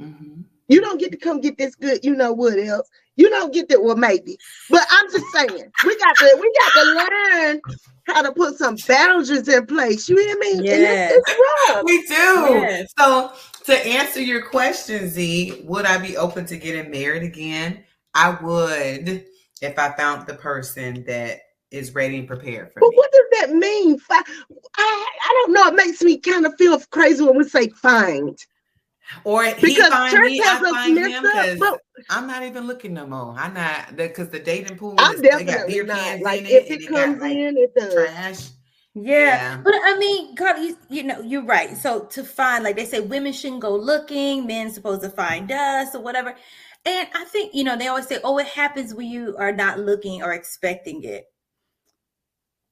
Mhm. 0.00 0.44
You 0.68 0.80
don't 0.80 0.98
get 0.98 1.12
to 1.12 1.18
come 1.18 1.40
get 1.40 1.58
this 1.58 1.74
good, 1.74 2.04
you 2.04 2.14
know 2.14 2.32
what 2.32 2.58
else. 2.58 2.88
You 3.16 3.28
don't 3.30 3.52
get 3.52 3.68
that, 3.68 3.82
well, 3.82 3.96
maybe. 3.96 4.38
But 4.70 4.86
I'm 4.90 5.10
just 5.10 5.30
saying, 5.32 5.72
we 5.84 5.98
got 5.98 6.16
to 6.18 6.38
we 6.40 6.52
got 6.60 6.72
to 6.74 6.84
learn 6.90 7.60
how 8.04 8.22
to 8.22 8.32
put 8.32 8.56
some 8.56 8.76
boundaries 8.86 9.46
in 9.48 9.66
place. 9.66 10.08
You 10.08 10.16
hear 10.16 10.38
me? 10.38 10.52
And 10.58 10.64
Yes. 10.64 11.12
it's, 11.12 11.28
it's 11.28 11.38
wrong. 11.74 11.84
We 11.84 12.02
do. 12.06 12.14
Yes. 12.14 12.92
So 12.98 13.32
to 13.64 13.86
answer 13.86 14.20
your 14.20 14.42
question, 14.46 15.08
Z, 15.08 15.64
would 15.64 15.84
I 15.84 15.98
be 15.98 16.16
open 16.16 16.46
to 16.46 16.56
getting 16.56 16.90
married 16.90 17.22
again? 17.24 17.84
I 18.14 18.30
would 18.42 19.26
if 19.60 19.78
I 19.78 19.92
found 19.92 20.26
the 20.26 20.34
person 20.34 21.04
that 21.04 21.40
is 21.70 21.94
ready 21.94 22.18
and 22.18 22.26
prepared 22.28 22.72
for 22.72 22.80
But 22.80 22.90
me. 22.90 22.96
what 22.96 23.12
does 23.12 23.40
that 23.40 23.50
mean? 23.54 23.98
I 24.10 24.22
I 24.78 25.44
don't 25.44 25.52
know. 25.52 25.68
It 25.68 25.74
makes 25.74 26.02
me 26.02 26.18
kind 26.18 26.46
of 26.46 26.54
feel 26.56 26.78
crazy 26.90 27.24
when 27.24 27.36
we 27.36 27.44
say 27.44 27.68
find. 27.68 28.38
Or 29.24 29.44
he 29.44 29.74
Because 29.74 29.88
find 29.88 30.10
church 30.14 30.30
me, 30.30 30.38
has 30.38 30.60
I 30.60 30.64
us 30.64 30.70
find 30.70 30.94
messed 30.94 31.08
him 31.10 31.24
up, 31.24 31.32
because 31.34 31.58
but- 31.58 31.80
I'm 32.10 32.26
not 32.26 32.42
even 32.42 32.66
looking 32.66 32.94
no 32.94 33.06
more. 33.06 33.34
I'm 33.38 33.54
not 33.54 33.96
because 33.96 34.28
the 34.28 34.38
dating 34.38 34.76
pool 34.78 34.94
I'm 34.98 35.14
is, 35.14 35.20
they 35.20 35.28
got 35.28 35.38
definitely 35.40 35.74
beer 35.74 35.84
not. 35.84 35.96
cans 35.96 36.22
Like 36.22 36.40
in 36.40 36.46
if 36.46 36.52
it, 36.52 36.70
and 36.70 36.80
it 36.80 36.84
it 36.84 36.90
got 36.90 37.06
comes 37.06 37.20
like 37.20 37.36
in, 37.36 37.56
it 37.56 37.74
does. 37.74 37.94
trash. 37.94 38.48
Yeah. 38.94 39.02
Yeah. 39.18 39.60
But 39.62 39.74
I 39.74 39.96
mean, 39.98 40.34
God, 40.34 40.58
you, 40.60 40.76
you 40.88 41.02
know, 41.04 41.20
you're 41.20 41.44
right. 41.44 41.76
So 41.76 42.04
to 42.06 42.24
find, 42.24 42.64
like 42.64 42.76
they 42.76 42.84
say, 42.86 43.00
women 43.00 43.32
shouldn't 43.32 43.60
go 43.60 43.74
looking, 43.76 44.46
men 44.46 44.70
supposed 44.70 45.02
to 45.02 45.10
find 45.10 45.50
us 45.52 45.94
or 45.94 46.00
whatever. 46.02 46.34
And 46.84 47.08
I 47.14 47.24
think, 47.24 47.54
you 47.54 47.64
know, 47.64 47.76
they 47.76 47.88
always 47.88 48.06
say, 48.06 48.18
oh, 48.24 48.38
it 48.38 48.46
happens 48.46 48.94
when 48.94 49.08
you 49.08 49.36
are 49.38 49.52
not 49.52 49.78
looking 49.78 50.22
or 50.22 50.32
expecting 50.32 51.02
it. 51.04 51.26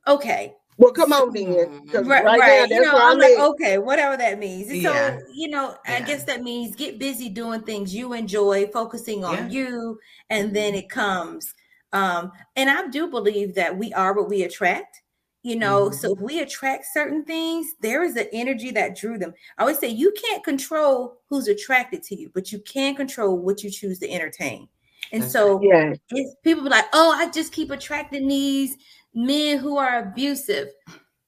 Okay. 0.07 0.55
Well, 0.79 0.93
come 0.93 1.13
on 1.13 1.33
then, 1.33 1.49
Right, 1.95 2.23
right, 2.23 2.39
right. 2.39 2.69
now 2.69 2.77
You 2.77 2.83
know, 2.83 2.97
I'm 2.99 3.13
I'm 3.13 3.19
like, 3.19 3.39
at. 3.39 3.49
okay, 3.51 3.79
whatever 3.79 4.17
that 4.19 4.39
means. 4.39 4.69
And 4.69 4.83
Yeah. 4.83 5.17
So, 5.17 5.25
you 5.35 5.49
know, 5.49 5.77
I 5.87 6.01
guess 6.03 6.25
that 6.25 6.43
means 6.43 6.77
get 6.77 6.99
busy 6.99 7.31
doing 7.31 7.63
things 7.63 7.95
you 7.95 8.13
enjoy, 8.13 8.67
focusing 8.69 9.25
on 9.25 9.51
Yeah. 9.51 9.69
you, 9.71 9.99
and 10.29 10.55
then 10.55 10.75
it 10.75 10.91
comes. 10.91 11.55
Um, 11.95 12.31
and 12.57 12.69
I 12.69 12.89
do 12.89 13.09
believe 13.09 13.55
that 13.55 13.77
we 13.77 13.93
are 13.95 14.13
what 14.13 14.29
we 14.29 14.43
attract. 14.43 15.03
You 15.43 15.57
know, 15.57 15.89
Mhm. 15.89 15.95
so 15.95 16.13
if 16.13 16.19
we 16.19 16.41
attract 16.41 16.87
certain 16.93 17.25
things, 17.25 17.69
there 17.81 18.03
is 18.03 18.17
an 18.17 18.27
energy 18.33 18.71
that 18.73 18.97
drew 18.97 19.17
them. 19.17 19.33
I 19.57 19.63
always 19.63 19.79
say 19.79 19.89
you 19.89 20.13
can't 20.21 20.43
control 20.45 21.21
who's 21.31 21.47
attracted 21.49 22.03
to 22.05 22.17
you, 22.21 22.31
but 22.35 22.51
you 22.53 22.59
can 22.59 22.97
control 22.97 23.39
what 23.39 23.63
you 23.63 23.71
choose 23.71 23.99
to 24.01 24.11
entertain. 24.11 24.69
And 25.13 25.23
so 25.25 25.61
Yeah. 25.63 25.95
people 26.43 26.65
be 26.65 26.69
like, 26.69 26.87
oh, 26.93 27.13
I 27.13 27.31
just 27.31 27.53
keep 27.53 27.71
attracting 27.71 28.27
these 28.27 28.77
men 29.17 29.59
who 29.59 29.77
are 29.79 29.99
abusive. 29.99 30.69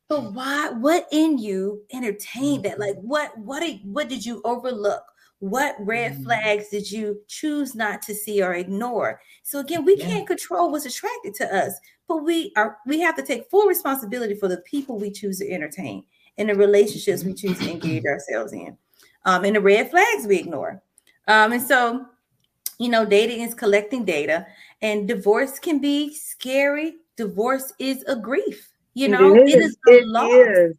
But 0.09 0.33
why? 0.33 0.71
What 0.71 1.09
in 1.11 1.39
you 1.39 1.83
entertained 1.93 2.65
that? 2.65 2.79
Like, 2.79 2.97
what? 3.01 3.37
What? 3.39 3.61
Did, 3.61 3.81
what 3.83 4.09
did 4.09 4.25
you 4.25 4.41
overlook? 4.45 5.03
What 5.41 5.77
red 5.79 6.13
Mhm. 6.13 6.25
flags 6.25 6.69
did 6.69 6.91
you 6.91 7.21
choose 7.29 7.75
not 7.75 8.03
to 8.03 8.15
see 8.15 8.43
or 8.43 8.55
ignore? 8.55 9.21
So 9.43 9.61
again, 9.61 9.85
we 9.85 9.97
Yeah. 9.97 10.07
can't 10.07 10.27
control 10.27 10.71
what's 10.71 10.87
attracted 10.87 11.35
to 11.37 11.55
us, 11.57 11.75
but 12.09 12.25
we 12.25 12.53
are. 12.57 12.79
We 12.87 13.01
have 13.01 13.17
to 13.17 13.23
take 13.23 13.51
full 13.51 13.67
responsibility 13.67 14.35
for 14.35 14.49
the 14.49 14.63
people 14.63 14.99
we 14.99 15.11
choose 15.11 15.39
to 15.39 15.51
entertain 15.51 16.05
and 16.39 16.49
the 16.49 16.55
relationships 16.55 17.23
we 17.25 17.35
choose 17.35 17.59
to 17.59 17.71
engage 17.71 18.05
ourselves 18.07 18.53
in, 18.53 18.77
um, 19.27 19.45
and 19.45 19.55
the 19.57 19.61
red 19.61 19.91
flags 19.91 20.27
we 20.27 20.37
ignore. 20.39 20.83
Um, 21.29 21.53
and 21.53 21.63
so, 21.63 22.07
you 22.79 22.89
know, 22.89 23.05
dating 23.05 23.43
is 23.43 23.55
collecting 23.55 24.05
data, 24.05 24.47
and 24.83 25.07
divorce 25.07 25.59
can 25.59 25.79
be 25.81 26.15
scary. 26.15 26.97
Divorce 27.19 27.73
is 27.79 28.03
a 28.05 28.17
grief. 28.17 28.71
You 28.95 29.09
know, 29.09 29.35
it 29.35 29.49
is 29.49 29.77
a 29.89 29.93
It 29.93 30.07
loss. 30.07 30.33
is. 30.33 30.75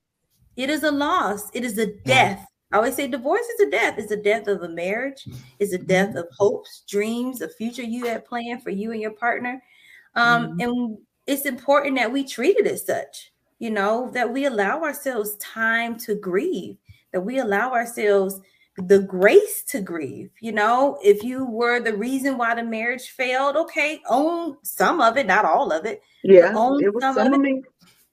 It 0.56 0.70
is 0.70 0.84
a 0.84 0.92
loss. 0.92 1.50
It 1.54 1.64
is 1.64 1.78
a 1.78 1.88
mm. 1.88 2.04
death. 2.06 2.46
I 2.72 2.78
always 2.78 2.96
say 2.96 3.08
divorce 3.08 3.46
is 3.46 3.68
a 3.68 3.72
death. 3.72 3.96
It's 3.98 4.12
a 4.12 4.18
death 4.18 4.48
of 4.48 4.62
a 4.62 4.70
marriage. 4.70 5.28
It's 5.60 5.74
a 5.74 5.78
mm-hmm. 5.78 5.88
death 5.88 6.16
of 6.16 6.28
hopes, 6.38 6.84
dreams, 6.88 7.42
a 7.42 7.50
future 7.50 7.82
you 7.84 8.06
had 8.06 8.26
planned 8.26 8.64
for 8.64 8.70
you 8.70 8.92
and 8.92 9.02
your 9.02 9.12
partner. 9.12 9.62
Um, 10.16 10.52
mm-hmm. 10.52 10.62
And 10.62 10.98
it's 11.28 11.46
important 11.46 11.98
that 11.98 12.12
we 12.12 12.24
treat 12.24 12.58
it 12.58 12.68
as 12.68 12.86
such. 12.86 13.32
You 13.58 13.72
know 13.72 14.10
that 14.14 14.32
we 14.32 14.46
allow 14.46 14.82
ourselves 14.82 15.36
time 15.38 15.98
to 16.00 16.16
grieve. 16.16 16.78
That 17.12 17.22
we 17.22 17.40
allow 17.40 17.74
ourselves 17.74 18.40
the 18.88 19.00
grace 19.00 19.64
to 19.70 19.82
grieve. 19.82 20.32
You 20.42 20.52
know, 20.52 20.98
if 21.04 21.24
you 21.24 21.46
were 21.46 21.80
the 21.80 21.96
reason 21.96 22.38
why 22.38 22.56
the 22.56 22.64
marriage 22.64 23.10
failed, 23.10 23.56
okay, 23.56 24.02
own 24.10 24.58
some 24.64 25.02
of 25.02 25.18
it, 25.18 25.28
not 25.28 25.46
all 25.46 25.72
of 25.72 25.86
it. 25.86 26.02
Yeah. 26.24 26.54
own 26.56 26.84
It 26.84 26.94
was 26.94 27.04
some 27.04 27.16
some 27.16 27.28
of 27.28 27.34
of 27.34 27.42
me. 27.42 27.64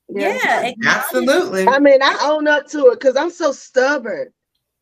Yeah, 0.08 0.72
absolutely. 0.86 1.66
I 1.66 1.78
mean, 1.78 2.00
I 2.02 2.18
own 2.22 2.46
up 2.46 2.66
to 2.68 2.88
it 2.88 3.00
because 3.00 3.16
I'm 3.16 3.30
so 3.30 3.52
stubborn. 3.52 4.32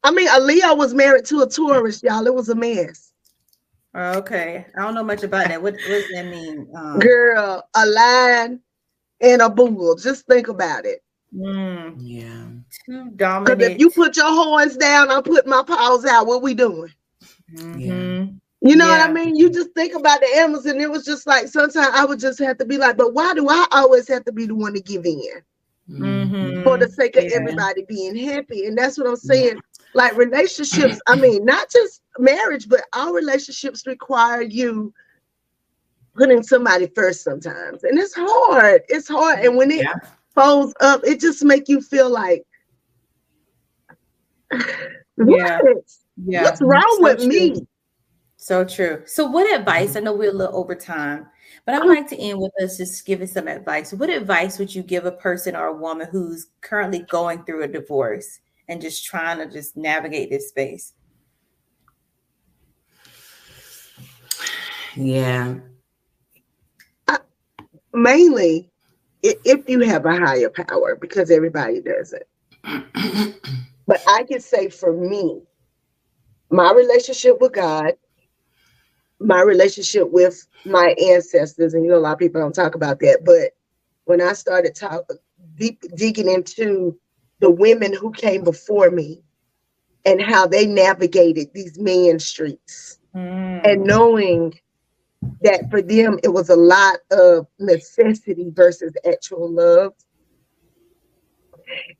I 0.02 0.10
mean, 0.10 0.28
Aaliyah 0.28 0.76
was 0.76 0.92
married 0.92 1.24
to 1.26 1.40
a 1.40 1.48
Taurus, 1.48 2.02
y'all. 2.02 2.26
It 2.26 2.34
was 2.34 2.50
a 2.50 2.54
mess. 2.54 3.12
Okay, 3.96 4.66
I 4.76 4.82
don't 4.82 4.94
know 4.94 5.04
much 5.04 5.22
about 5.22 5.48
that. 5.48 5.62
What, 5.62 5.74
what 5.74 5.86
does 5.86 6.08
that 6.12 6.26
mean? 6.26 6.68
Um, 6.76 6.98
Girl, 6.98 7.66
a 7.74 7.86
line 7.86 8.60
and 9.20 9.40
a 9.40 9.48
bull. 9.48 9.94
Just 9.94 10.26
think 10.26 10.48
about 10.48 10.84
it. 10.84 11.00
Mm, 11.34 11.94
yeah, 11.98 12.46
too 12.86 13.10
dominant. 13.16 13.62
If 13.62 13.78
you 13.80 13.90
put 13.90 14.16
your 14.16 14.26
horns 14.26 14.76
down, 14.76 15.10
I 15.10 15.20
put 15.20 15.46
my 15.46 15.62
paws 15.66 16.04
out. 16.04 16.26
What 16.26 16.42
we 16.42 16.54
doing? 16.54 16.92
Mm-hmm. 17.52 17.78
Yeah. 17.78 18.26
You 18.60 18.76
know 18.76 18.86
yeah. 18.86 19.06
what 19.06 19.10
I 19.10 19.12
mean? 19.12 19.36
You 19.36 19.50
just 19.50 19.72
think 19.74 19.94
about 19.94 20.20
the 20.20 20.36
animals, 20.36 20.64
and 20.66 20.80
it 20.80 20.90
was 20.90 21.04
just 21.04 21.26
like 21.26 21.48
sometimes 21.48 21.94
I 21.94 22.04
would 22.04 22.18
just 22.18 22.38
have 22.38 22.56
to 22.58 22.64
be 22.64 22.78
like, 22.78 22.96
but 22.96 23.12
why 23.12 23.34
do 23.34 23.46
I 23.48 23.66
always 23.72 24.08
have 24.08 24.24
to 24.24 24.32
be 24.32 24.46
the 24.46 24.54
one 24.54 24.72
to 24.72 24.80
give 24.80 25.04
in? 25.04 25.42
Mm-hmm. 25.90 26.62
For 26.62 26.78
the 26.78 26.88
sake 26.88 27.16
of 27.16 27.24
yeah. 27.24 27.36
everybody 27.36 27.84
being 27.86 28.16
happy. 28.16 28.64
And 28.64 28.76
that's 28.76 28.96
what 28.96 29.06
I'm 29.06 29.16
saying. 29.16 29.60
Like 29.92 30.16
relationships, 30.16 30.98
I 31.06 31.14
mean, 31.14 31.44
not 31.44 31.70
just 31.70 32.00
marriage, 32.18 32.68
but 32.68 32.80
our 32.94 33.12
relationships 33.12 33.86
require 33.86 34.40
you 34.40 34.94
putting 36.14 36.42
somebody 36.42 36.86
first 36.86 37.22
sometimes. 37.22 37.84
And 37.84 37.98
it's 37.98 38.14
hard. 38.16 38.82
It's 38.88 39.08
hard. 39.08 39.40
And 39.40 39.56
when 39.56 39.70
it 39.70 39.82
yeah. 39.82 39.94
folds 40.34 40.72
up, 40.80 41.02
it 41.04 41.20
just 41.20 41.44
make 41.44 41.68
you 41.68 41.82
feel 41.82 42.08
like 42.08 42.38
what? 42.38 42.46
Yeah. 45.16 45.60
yeah. 46.24 46.42
What's 46.42 46.60
wrong 46.60 46.82
so 46.96 47.02
with 47.02 47.18
true. 47.18 47.28
me? 47.28 47.66
So 48.36 48.64
true. 48.64 49.02
So, 49.06 49.26
what 49.26 49.52
advice? 49.58 49.96
I 49.96 50.00
know 50.00 50.12
we're 50.12 50.30
a 50.30 50.34
little 50.34 50.56
over 50.56 50.74
time, 50.74 51.26
but 51.64 51.74
I'd 51.74 51.82
Uh-huh. 51.82 51.88
like 51.88 52.08
to 52.08 52.16
end 52.16 52.38
with 52.40 52.52
us 52.62 52.76
just 52.76 53.06
giving 53.06 53.26
some 53.26 53.48
advice. 53.48 53.92
What 53.92 54.10
advice 54.10 54.58
would 54.58 54.74
you 54.74 54.82
give 54.82 55.06
a 55.06 55.12
person 55.12 55.56
or 55.56 55.68
a 55.68 55.72
woman 55.72 56.08
who's 56.10 56.48
currently 56.60 57.00
going 57.08 57.44
through 57.44 57.62
a 57.62 57.68
divorce 57.68 58.40
and 58.68 58.80
just 58.82 59.04
trying 59.04 59.38
to 59.38 59.46
just 59.50 59.76
navigate 59.76 60.30
this 60.30 60.48
space? 60.48 60.92
Yeah. 64.96 65.54
Uh, 67.08 67.18
mainly, 67.92 68.70
if 69.22 69.68
you 69.68 69.80
have 69.80 70.06
a 70.06 70.18
higher 70.18 70.50
power, 70.50 70.96
because 70.96 71.30
everybody 71.30 71.80
does 71.80 72.12
it. 72.12 72.28
but 73.86 74.02
I 74.06 74.24
can 74.24 74.40
say 74.40 74.68
for 74.68 74.92
me, 74.92 75.42
my 76.50 76.72
relationship 76.72 77.40
with 77.40 77.52
God, 77.52 77.94
my 79.18 79.40
relationship 79.42 80.10
with 80.10 80.46
my 80.64 80.94
ancestors, 81.10 81.74
and 81.74 81.84
you 81.84 81.90
know, 81.90 81.98
a 81.98 82.00
lot 82.00 82.12
of 82.12 82.18
people 82.18 82.40
don't 82.40 82.54
talk 82.54 82.74
about 82.74 83.00
that. 83.00 83.20
But 83.24 83.52
when 84.04 84.20
I 84.20 84.32
started 84.32 84.74
talk, 84.74 85.08
deep, 85.56 85.82
digging 85.96 86.28
into 86.28 86.98
the 87.40 87.50
women 87.50 87.92
who 87.92 88.10
came 88.12 88.44
before 88.44 88.90
me 88.90 89.22
and 90.04 90.20
how 90.20 90.46
they 90.46 90.66
navigated 90.66 91.48
these 91.54 91.78
man 91.78 92.18
streets, 92.18 92.98
mm. 93.14 93.60
and 93.66 93.84
knowing 93.84 94.58
that 95.42 95.70
for 95.70 95.80
them 95.80 96.18
it 96.22 96.28
was 96.28 96.50
a 96.50 96.56
lot 96.56 96.98
of 97.10 97.46
necessity 97.58 98.50
versus 98.50 98.94
actual 99.06 99.50
love, 99.50 99.94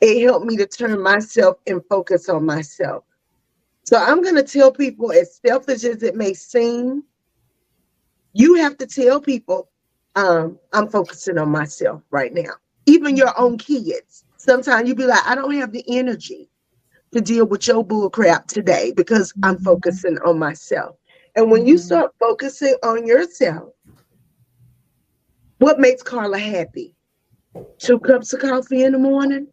it 0.00 0.24
helped 0.24 0.46
me 0.46 0.56
to 0.56 0.66
turn 0.66 1.02
myself 1.02 1.56
and 1.66 1.82
focus 1.88 2.28
on 2.28 2.44
myself. 2.44 3.04
So 3.84 3.96
I'm 3.98 4.22
going 4.22 4.36
to 4.36 4.42
tell 4.42 4.72
people, 4.72 5.12
as 5.12 5.40
selfish 5.44 5.84
as 5.84 6.02
it 6.02 6.16
may 6.16 6.32
seem, 6.34 7.04
you 8.32 8.54
have 8.54 8.76
to 8.78 8.86
tell 8.86 9.20
people, 9.20 9.70
um, 10.16 10.58
I'm 10.72 10.88
focusing 10.88 11.38
on 11.38 11.50
myself 11.50 12.02
right 12.10 12.32
now. 12.32 12.52
Even 12.86 13.16
your 13.16 13.38
own 13.38 13.58
kids. 13.58 14.24
Sometimes 14.36 14.88
you 14.88 14.94
be 14.94 15.06
like, 15.06 15.26
I 15.26 15.34
don't 15.34 15.54
have 15.54 15.72
the 15.72 15.84
energy 15.88 16.50
to 17.12 17.20
deal 17.20 17.46
with 17.46 17.66
your 17.66 17.84
bull 17.84 18.10
crap 18.10 18.46
today 18.46 18.92
because 18.96 19.32
I'm 19.42 19.58
focusing 19.58 20.18
on 20.18 20.38
myself. 20.38 20.96
And 21.36 21.50
when 21.50 21.66
you 21.66 21.78
start 21.78 22.12
focusing 22.20 22.76
on 22.82 23.06
yourself, 23.06 23.72
what 25.58 25.78
makes 25.78 26.02
Carla 26.02 26.38
happy? 26.38 26.94
Two 27.78 27.98
cups 27.98 28.32
of 28.32 28.40
coffee 28.40 28.84
in 28.84 28.92
the 28.92 28.98
morning, 28.98 29.46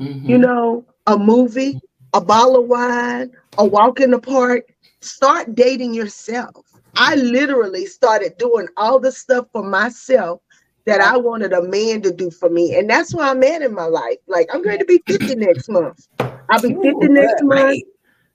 Mhm. 0.00 0.28
you 0.28 0.38
know, 0.38 0.84
a 1.06 1.18
movie, 1.18 1.80
a 2.12 2.20
bottle 2.20 2.62
of 2.62 2.68
wine, 2.68 3.30
a 3.58 3.64
walk 3.64 4.00
in 4.00 4.10
the 4.10 4.18
park. 4.18 4.64
Start 5.00 5.54
dating 5.54 5.94
yourself. 5.94 6.66
I 6.96 7.16
literally 7.16 7.86
started 7.86 8.36
doing 8.38 8.68
all 8.76 8.98
the 8.98 9.12
stuff 9.12 9.46
for 9.52 9.62
myself 9.62 10.40
that 10.86 11.00
I 11.00 11.16
wanted 11.16 11.52
a 11.52 11.62
man 11.62 12.02
to 12.02 12.12
do 12.12 12.30
for 12.30 12.48
me. 12.48 12.76
And 12.76 12.88
that's 12.88 13.14
where 13.14 13.26
I'm 13.26 13.42
at 13.42 13.62
in 13.62 13.74
my 13.74 13.86
life. 13.86 14.18
Like, 14.28 14.48
I'm 14.52 14.62
going 14.62 14.78
to 14.78 14.84
be 14.84 15.02
50 15.06 15.34
next 15.34 15.68
month. 15.68 16.06
I'll 16.50 16.60
be 16.62 16.74
50 16.74 16.88
Ooh, 16.88 17.08
next 17.08 17.42
month. 17.42 17.60
right. 17.60 17.84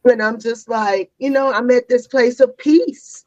And 0.06 0.22
I'm 0.22 0.40
just 0.40 0.70
like, 0.70 1.12
you 1.20 1.30
know, 1.30 1.52
I'm 1.52 1.70
at 1.72 1.88
this 1.88 2.08
place 2.08 2.40
of 2.40 2.56
peace. 2.58 3.26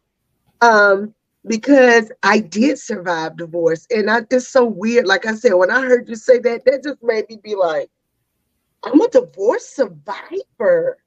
Um, 0.61 1.15
because 1.47 2.11
I 2.23 2.41
did 2.41 2.79
survive 2.79 3.37
divorce. 3.37 3.87
And 3.91 4.11
I 4.11 4.23
it's 4.31 4.49
so 4.49 4.65
weird. 4.65 5.07
Like 5.07 5.27
I 5.27 5.35
said, 5.35 5.55
when 5.55 5.71
I 5.71 5.83
heard 5.83 6.09
you 6.09 6.17
say 6.17 6.39
that, 6.41 6.65
that 6.65 6.83
just 6.85 7.03
made 7.03 7.27
me 7.29 7.39
be 7.43 7.55
like, 7.55 7.91
I'm 8.85 9.01
a 9.01 9.09
divorce 9.09 9.67
survivor. 9.69 10.99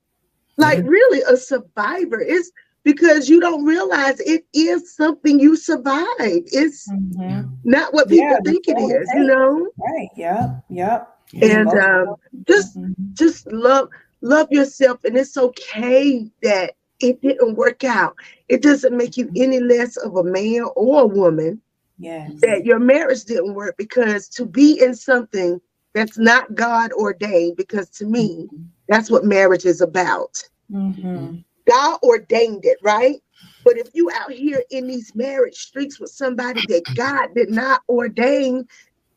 Like 0.57 0.81
really 0.83 1.21
a 1.29 1.37
survivor. 1.37 2.21
It's 2.21 2.51
because 2.83 3.29
you 3.29 3.39
don't 3.41 3.65
realize 3.65 4.19
it 4.21 4.45
is 4.53 4.95
something 4.95 5.39
you 5.39 5.55
survive. 5.55 6.05
It's 6.19 6.93
Mhm. 6.93 7.57
not 7.63 7.93
what 7.93 8.09
people 8.09 8.37
Yeah, 8.37 8.45
think 8.45 8.67
it 8.67 8.77
that's 8.77 8.93
it 8.93 9.01
is, 9.01 9.13
you 9.13 9.25
know? 9.25 9.69
Right. 9.77 10.09
Yep. 10.15 10.63
Yep. 10.69 11.17
And 11.41 11.73
um, 11.73 12.15
just 12.47 12.77
Mhm. 12.77 13.13
just 13.13 13.47
love 13.51 13.89
love 14.21 14.47
yourself 14.51 15.03
and 15.03 15.17
it's 15.17 15.37
okay 15.37 16.29
that 16.41 16.73
it 16.99 17.21
didn't 17.21 17.55
work 17.55 17.83
out. 17.83 18.15
It 18.49 18.61
doesn't 18.63 18.95
make 18.97 19.17
you 19.17 19.31
any 19.35 19.59
less 19.59 19.97
of 19.97 20.15
a 20.17 20.23
man 20.23 20.63
or 20.75 21.03
a 21.03 21.07
woman 21.07 21.61
Yes. 21.97 22.31
that 22.41 22.65
your 22.65 22.79
marriage 22.79 23.25
didn't 23.25 23.55
work 23.55 23.75
because 23.77 24.27
to 24.29 24.45
be 24.45 24.79
in 24.81 24.95
something 24.95 25.61
that's 25.93 26.17
not 26.17 26.55
God 26.55 26.91
ordained, 26.93 27.57
because 27.57 27.89
to 27.91 28.05
me, 28.05 28.49
that's 28.89 29.11
what 29.11 29.25
marriage 29.25 29.65
is 29.65 29.81
about. 29.81 30.37
Mhm. 30.71 31.43
God 31.69 31.99
ordained 32.03 32.65
it, 32.65 32.77
right? 32.83 33.21
But 33.63 33.77
if 33.77 33.89
you 33.93 34.11
out 34.11 34.31
here 34.31 34.63
in 34.71 34.87
these 34.87 35.15
marriage 35.15 35.55
streets 35.57 35.99
with 35.99 36.11
somebody 36.11 36.61
that 36.63 36.93
God 36.95 37.29
did 37.35 37.49
not 37.49 37.81
ordain 37.89 38.67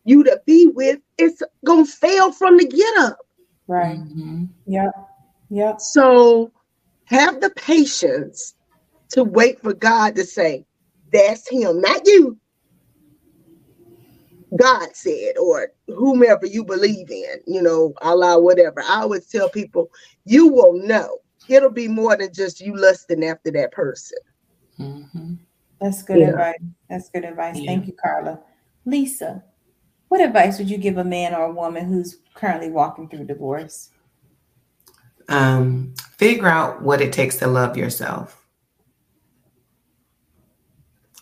you 0.04 0.24
to 0.24 0.40
be 0.46 0.68
with, 0.68 1.00
it's 1.18 1.42
gonna 1.64 1.86
fail 1.86 2.32
from 2.32 2.58
the 2.58 2.66
get 2.66 2.98
up. 2.98 3.18
Right. 3.68 3.98
Mhm. 3.98 4.48
Yep. 4.66 4.92
Yep. 5.50 5.80
So 5.80 6.52
have 7.08 7.40
the 7.40 7.50
patience 7.50 8.54
to 9.10 9.24
wait 9.24 9.60
for 9.60 9.72
God 9.72 10.14
to 10.16 10.24
say, 10.24 10.66
that's 11.12 11.48
him, 11.48 11.80
not 11.80 12.06
you. 12.06 12.38
God 14.56 14.88
said, 14.94 15.36
or 15.40 15.68
whomever 15.88 16.46
you 16.46 16.64
believe 16.64 17.10
in, 17.10 17.36
you 17.46 17.62
know, 17.62 17.94
Allah, 18.02 18.40
whatever. 18.40 18.82
I 18.82 19.02
always 19.02 19.26
tell 19.26 19.48
people, 19.48 19.90
you 20.24 20.48
will 20.48 20.74
know. 20.74 21.18
It'll 21.48 21.70
be 21.70 21.88
more 21.88 22.16
than 22.16 22.32
just 22.32 22.60
you 22.60 22.76
lusting 22.76 23.24
after 23.24 23.50
that 23.52 23.72
person. 23.72 24.18
Mhm. 24.78 25.38
That's 25.80 26.02
good 26.02 26.20
Yeah. 26.20 26.30
advice. 26.30 26.60
That's 26.90 27.10
good 27.10 27.24
advice. 27.24 27.56
Yeah. 27.58 27.66
Thank 27.66 27.86
you, 27.86 27.94
Carla. 27.94 28.40
Lisa, 28.84 29.44
what 30.08 30.20
advice 30.20 30.58
would 30.58 30.70
you 30.70 30.78
give 30.78 30.98
a 30.98 31.04
man 31.04 31.34
or 31.34 31.44
a 31.44 31.52
woman 31.52 31.86
who's 31.86 32.18
currently 32.34 32.70
walking 32.70 33.08
through 33.08 33.24
divorce? 33.24 33.90
Um, 35.28 35.94
figure 36.18 36.48
out 36.48 36.82
what 36.82 37.00
it 37.00 37.12
takes 37.12 37.36
to 37.36 37.46
love 37.46 37.76
yourself. 37.76 38.44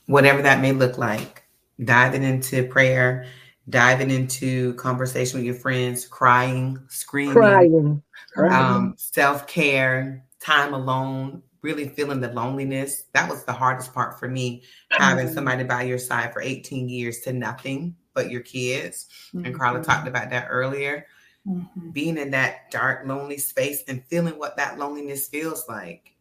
Whatever 0.07 0.43
that 0.43 0.61
may 0.61 0.73
look 0.73 0.99
like. 0.99 1.45
Diving 1.85 2.23
into 2.23 2.67
prayer, 2.69 3.27
diving 3.69 4.11
into 4.11 4.73
conversation 4.75 5.39
with 5.39 5.45
your 5.45 5.55
friends, 5.55 6.07
crying, 6.07 6.79
screaming, 6.89 7.35
Crying. 7.35 8.03
um, 8.51 8.95
self 8.97 9.47
care, 9.47 10.25
time 10.41 10.73
alone, 10.73 11.43
really 11.61 11.89
feeling 11.91 12.21
the 12.21 12.33
loneliness. 12.33 13.05
That 13.13 13.29
was 13.29 13.45
the 13.45 13.53
hardest 13.53 13.93
part 13.93 14.19
for 14.19 14.27
me, 14.27 14.63
having 14.93 15.27
Mhm. 15.27 15.35
somebody 15.35 15.65
by 15.65 15.83
your 15.83 15.99
side 15.99 16.33
for 16.33 16.41
18 16.41 16.89
years 16.89 17.21
to 17.21 17.33
nothing 17.35 17.95
but 18.15 18.31
your 18.31 18.41
kids. 18.41 19.07
And 19.35 19.55
Carla 19.55 19.81
Mhm. 19.81 19.85
talked 19.85 20.09
about 20.09 20.31
that 20.31 20.47
earlier. 20.49 21.07
Mhm. 21.47 21.93
Being 21.93 22.19
in 22.19 22.31
that 22.33 22.71
dark, 22.71 23.07
lonely 23.07 23.39
space 23.39 23.83
and 23.89 24.03
feeling 24.07 24.39
what 24.39 24.57
that 24.57 24.79
loneliness 24.79 25.29
feels 25.29 25.69
like. 25.69 26.13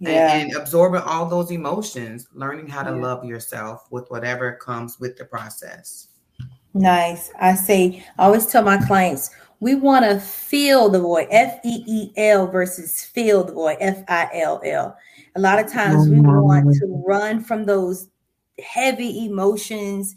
and- 0.00 0.08
Yeah. 0.08 0.34
And, 0.34 0.56
absorbing 0.56 1.02
all 1.02 1.26
those 1.26 1.52
emotions, 1.52 2.26
learning 2.34 2.66
how 2.66 2.82
to 2.82 2.90
Yeah. 2.90 3.00
love 3.00 3.24
yourself 3.24 3.86
with 3.90 4.10
whatever 4.10 4.52
comes 4.52 4.98
with 4.98 5.16
the 5.16 5.24
process. 5.24 6.08
Nice. 6.74 7.30
I 7.40 7.54
say, 7.54 8.04
I 8.18 8.24
always 8.24 8.44
tell 8.46 8.64
my 8.64 8.76
clients, 8.78 9.30
we 9.60 9.76
want 9.76 10.04
to 10.04 10.18
feel 10.18 10.88
the 10.88 10.98
void, 11.00 11.28
F 11.30 11.60
E 11.64 11.84
E 11.86 12.12
L 12.16 12.48
versus 12.48 13.02
feel 13.04 13.44
the 13.44 13.52
void, 13.52 13.76
F 13.80 14.02
I 14.08 14.28
L 14.34 14.60
L. 14.64 14.96
A 15.36 15.40
lot 15.40 15.60
of 15.64 15.70
times 15.70 16.08
we 16.08 16.18
want 16.20 16.74
to 16.74 17.02
run 17.06 17.40
from 17.40 17.64
those 17.64 18.08
heavy 18.58 19.26
emotions 19.26 20.16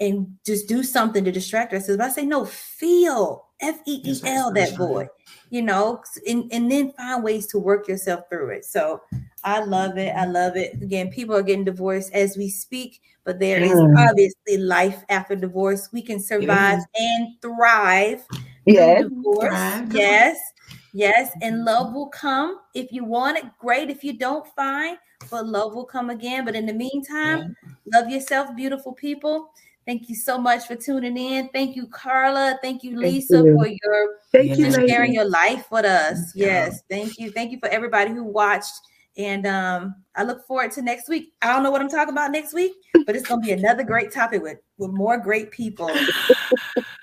and 0.00 0.36
just 0.44 0.68
do 0.68 0.82
something 0.82 1.24
to 1.24 1.32
distract 1.32 1.72
ourselves. 1.72 1.98
But 1.98 2.06
I 2.06 2.10
say, 2.10 2.26
no, 2.26 2.44
feel 2.44 3.46
F 3.60 3.78
E 3.86 4.00
E 4.04 4.20
L 4.24 4.52
that 4.52 4.76
void, 4.76 5.08
you 5.50 5.62
know, 5.62 6.02
and, 6.28 6.50
and 6.52 6.70
then 6.70 6.92
find 6.92 7.22
ways 7.22 7.46
to 7.48 7.58
work 7.58 7.86
yourself 7.88 8.24
through 8.28 8.50
it. 8.50 8.64
So 8.64 9.00
I 9.44 9.62
love 9.64 9.96
it. 9.96 10.14
I 10.16 10.26
love 10.26 10.56
it. 10.56 10.74
Again, 10.82 11.10
people 11.10 11.36
are 11.36 11.42
getting 11.42 11.64
divorced 11.64 12.12
as 12.12 12.36
we 12.36 12.48
speak, 12.48 13.00
but 13.24 13.38
there 13.38 13.62
is 13.62 13.72
Mm. 13.72 14.08
obviously 14.08 14.58
life 14.58 15.04
after 15.08 15.36
divorce. 15.36 15.88
We 15.92 16.02
can 16.02 16.20
survive 16.20 16.80
and 16.96 17.40
thrive. 17.40 18.24
Yes. 18.66 19.04
Thrive. 19.38 19.94
Yes. 19.94 20.38
Yes. 20.92 21.32
And 21.42 21.64
love 21.64 21.92
will 21.92 22.08
come. 22.08 22.60
If 22.74 22.92
you 22.92 23.04
want 23.04 23.38
it, 23.38 23.44
great. 23.58 23.90
If 23.90 24.02
you 24.02 24.14
don't, 24.14 24.46
fine. 24.56 24.96
But 25.30 25.46
love 25.46 25.74
will 25.74 25.84
come 25.86 26.10
again. 26.10 26.44
But 26.44 26.54
in 26.54 26.66
the 26.66 26.72
meantime, 26.72 27.56
love 27.92 28.10
yourself, 28.10 28.54
beautiful 28.56 28.92
people. 28.92 29.50
Thank 29.86 30.08
you 30.08 30.14
so 30.14 30.38
much 30.38 30.66
for 30.66 30.76
tuning 30.76 31.16
in. 31.16 31.48
Thank 31.50 31.76
you, 31.76 31.86
Carla. 31.88 32.58
Thank 32.62 32.82
you, 32.82 32.92
Thank 32.92 33.02
Lisa, 33.14 33.36
you. 33.38 33.54
for 33.56 33.66
your 33.66 34.16
Thank 34.32 34.56
you, 34.58 34.70
sharing 34.70 34.88
ladies. 34.88 35.14
your 35.14 35.28
life 35.28 35.66
with 35.70 35.84
us. 35.84 36.32
Yeah. 36.34 36.46
Yes, 36.46 36.80
thank 36.88 37.18
you. 37.18 37.30
Thank 37.30 37.52
you 37.52 37.58
for 37.58 37.68
everybody 37.68 38.10
who 38.10 38.24
watched. 38.24 38.72
And 39.16 39.46
um, 39.46 39.94
I 40.16 40.24
look 40.24 40.44
forward 40.46 40.72
to 40.72 40.82
next 40.82 41.08
week. 41.08 41.34
I 41.42 41.52
don't 41.52 41.62
know 41.62 41.70
what 41.70 41.80
I'm 41.80 41.88
talking 41.88 42.12
about 42.12 42.32
next 42.32 42.52
week, 42.52 42.72
but 43.06 43.14
it's 43.14 43.28
gonna 43.28 43.42
be 43.42 43.52
another 43.52 43.84
great 43.84 44.10
topic 44.12 44.42
with 44.42 44.58
with 44.78 44.90
more 44.90 45.18
great 45.18 45.50
people. 45.50 45.90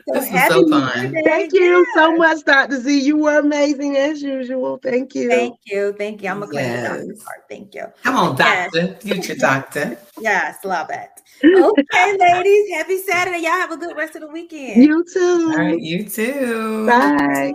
So 0.07 0.15
This 0.15 0.31
was 0.31 0.39
happy 0.41 0.53
so 0.55 0.67
fun. 0.67 1.13
Year. 1.13 1.21
Thank 1.23 1.53
you 1.53 1.85
so 1.93 2.15
much, 2.15 2.43
Dr. 2.43 2.81
Z. 2.81 2.99
You 3.01 3.17
were 3.17 3.37
amazing 3.37 3.97
as 3.97 4.21
usual. 4.21 4.79
Thank 4.81 5.13
you. 5.13 5.29
Thank 5.29 5.57
you. 5.65 5.93
Thank 5.95 6.23
you. 6.23 6.29
I'm 6.29 6.39
gonna 6.39 6.51
claim 6.51 6.65
Yes. 6.65 7.23
part. 7.23 7.43
Thank 7.47 7.75
you. 7.75 7.85
Come 8.01 8.15
on, 8.17 8.35
Yes. 8.37 8.71
doctor, 8.73 8.95
future 8.99 9.35
doctor. 9.35 9.97
Yes, 10.19 10.57
love 10.65 10.89
it. 10.89 11.10
Okay, 11.43 12.17
ladies. 12.19 12.69
Happy 12.73 12.97
Saturday. 13.01 13.39
Y'all 13.39 13.51
have 13.51 13.71
a 13.71 13.77
good 13.77 13.95
rest 13.97 14.15
of 14.15 14.21
the 14.21 14.27
weekend. 14.27 14.83
You 14.83 15.03
too. 15.03 15.49
All 15.51 15.57
right, 15.57 15.79
you 15.79 16.03
too. 16.03 16.85
Bye. 16.87 17.53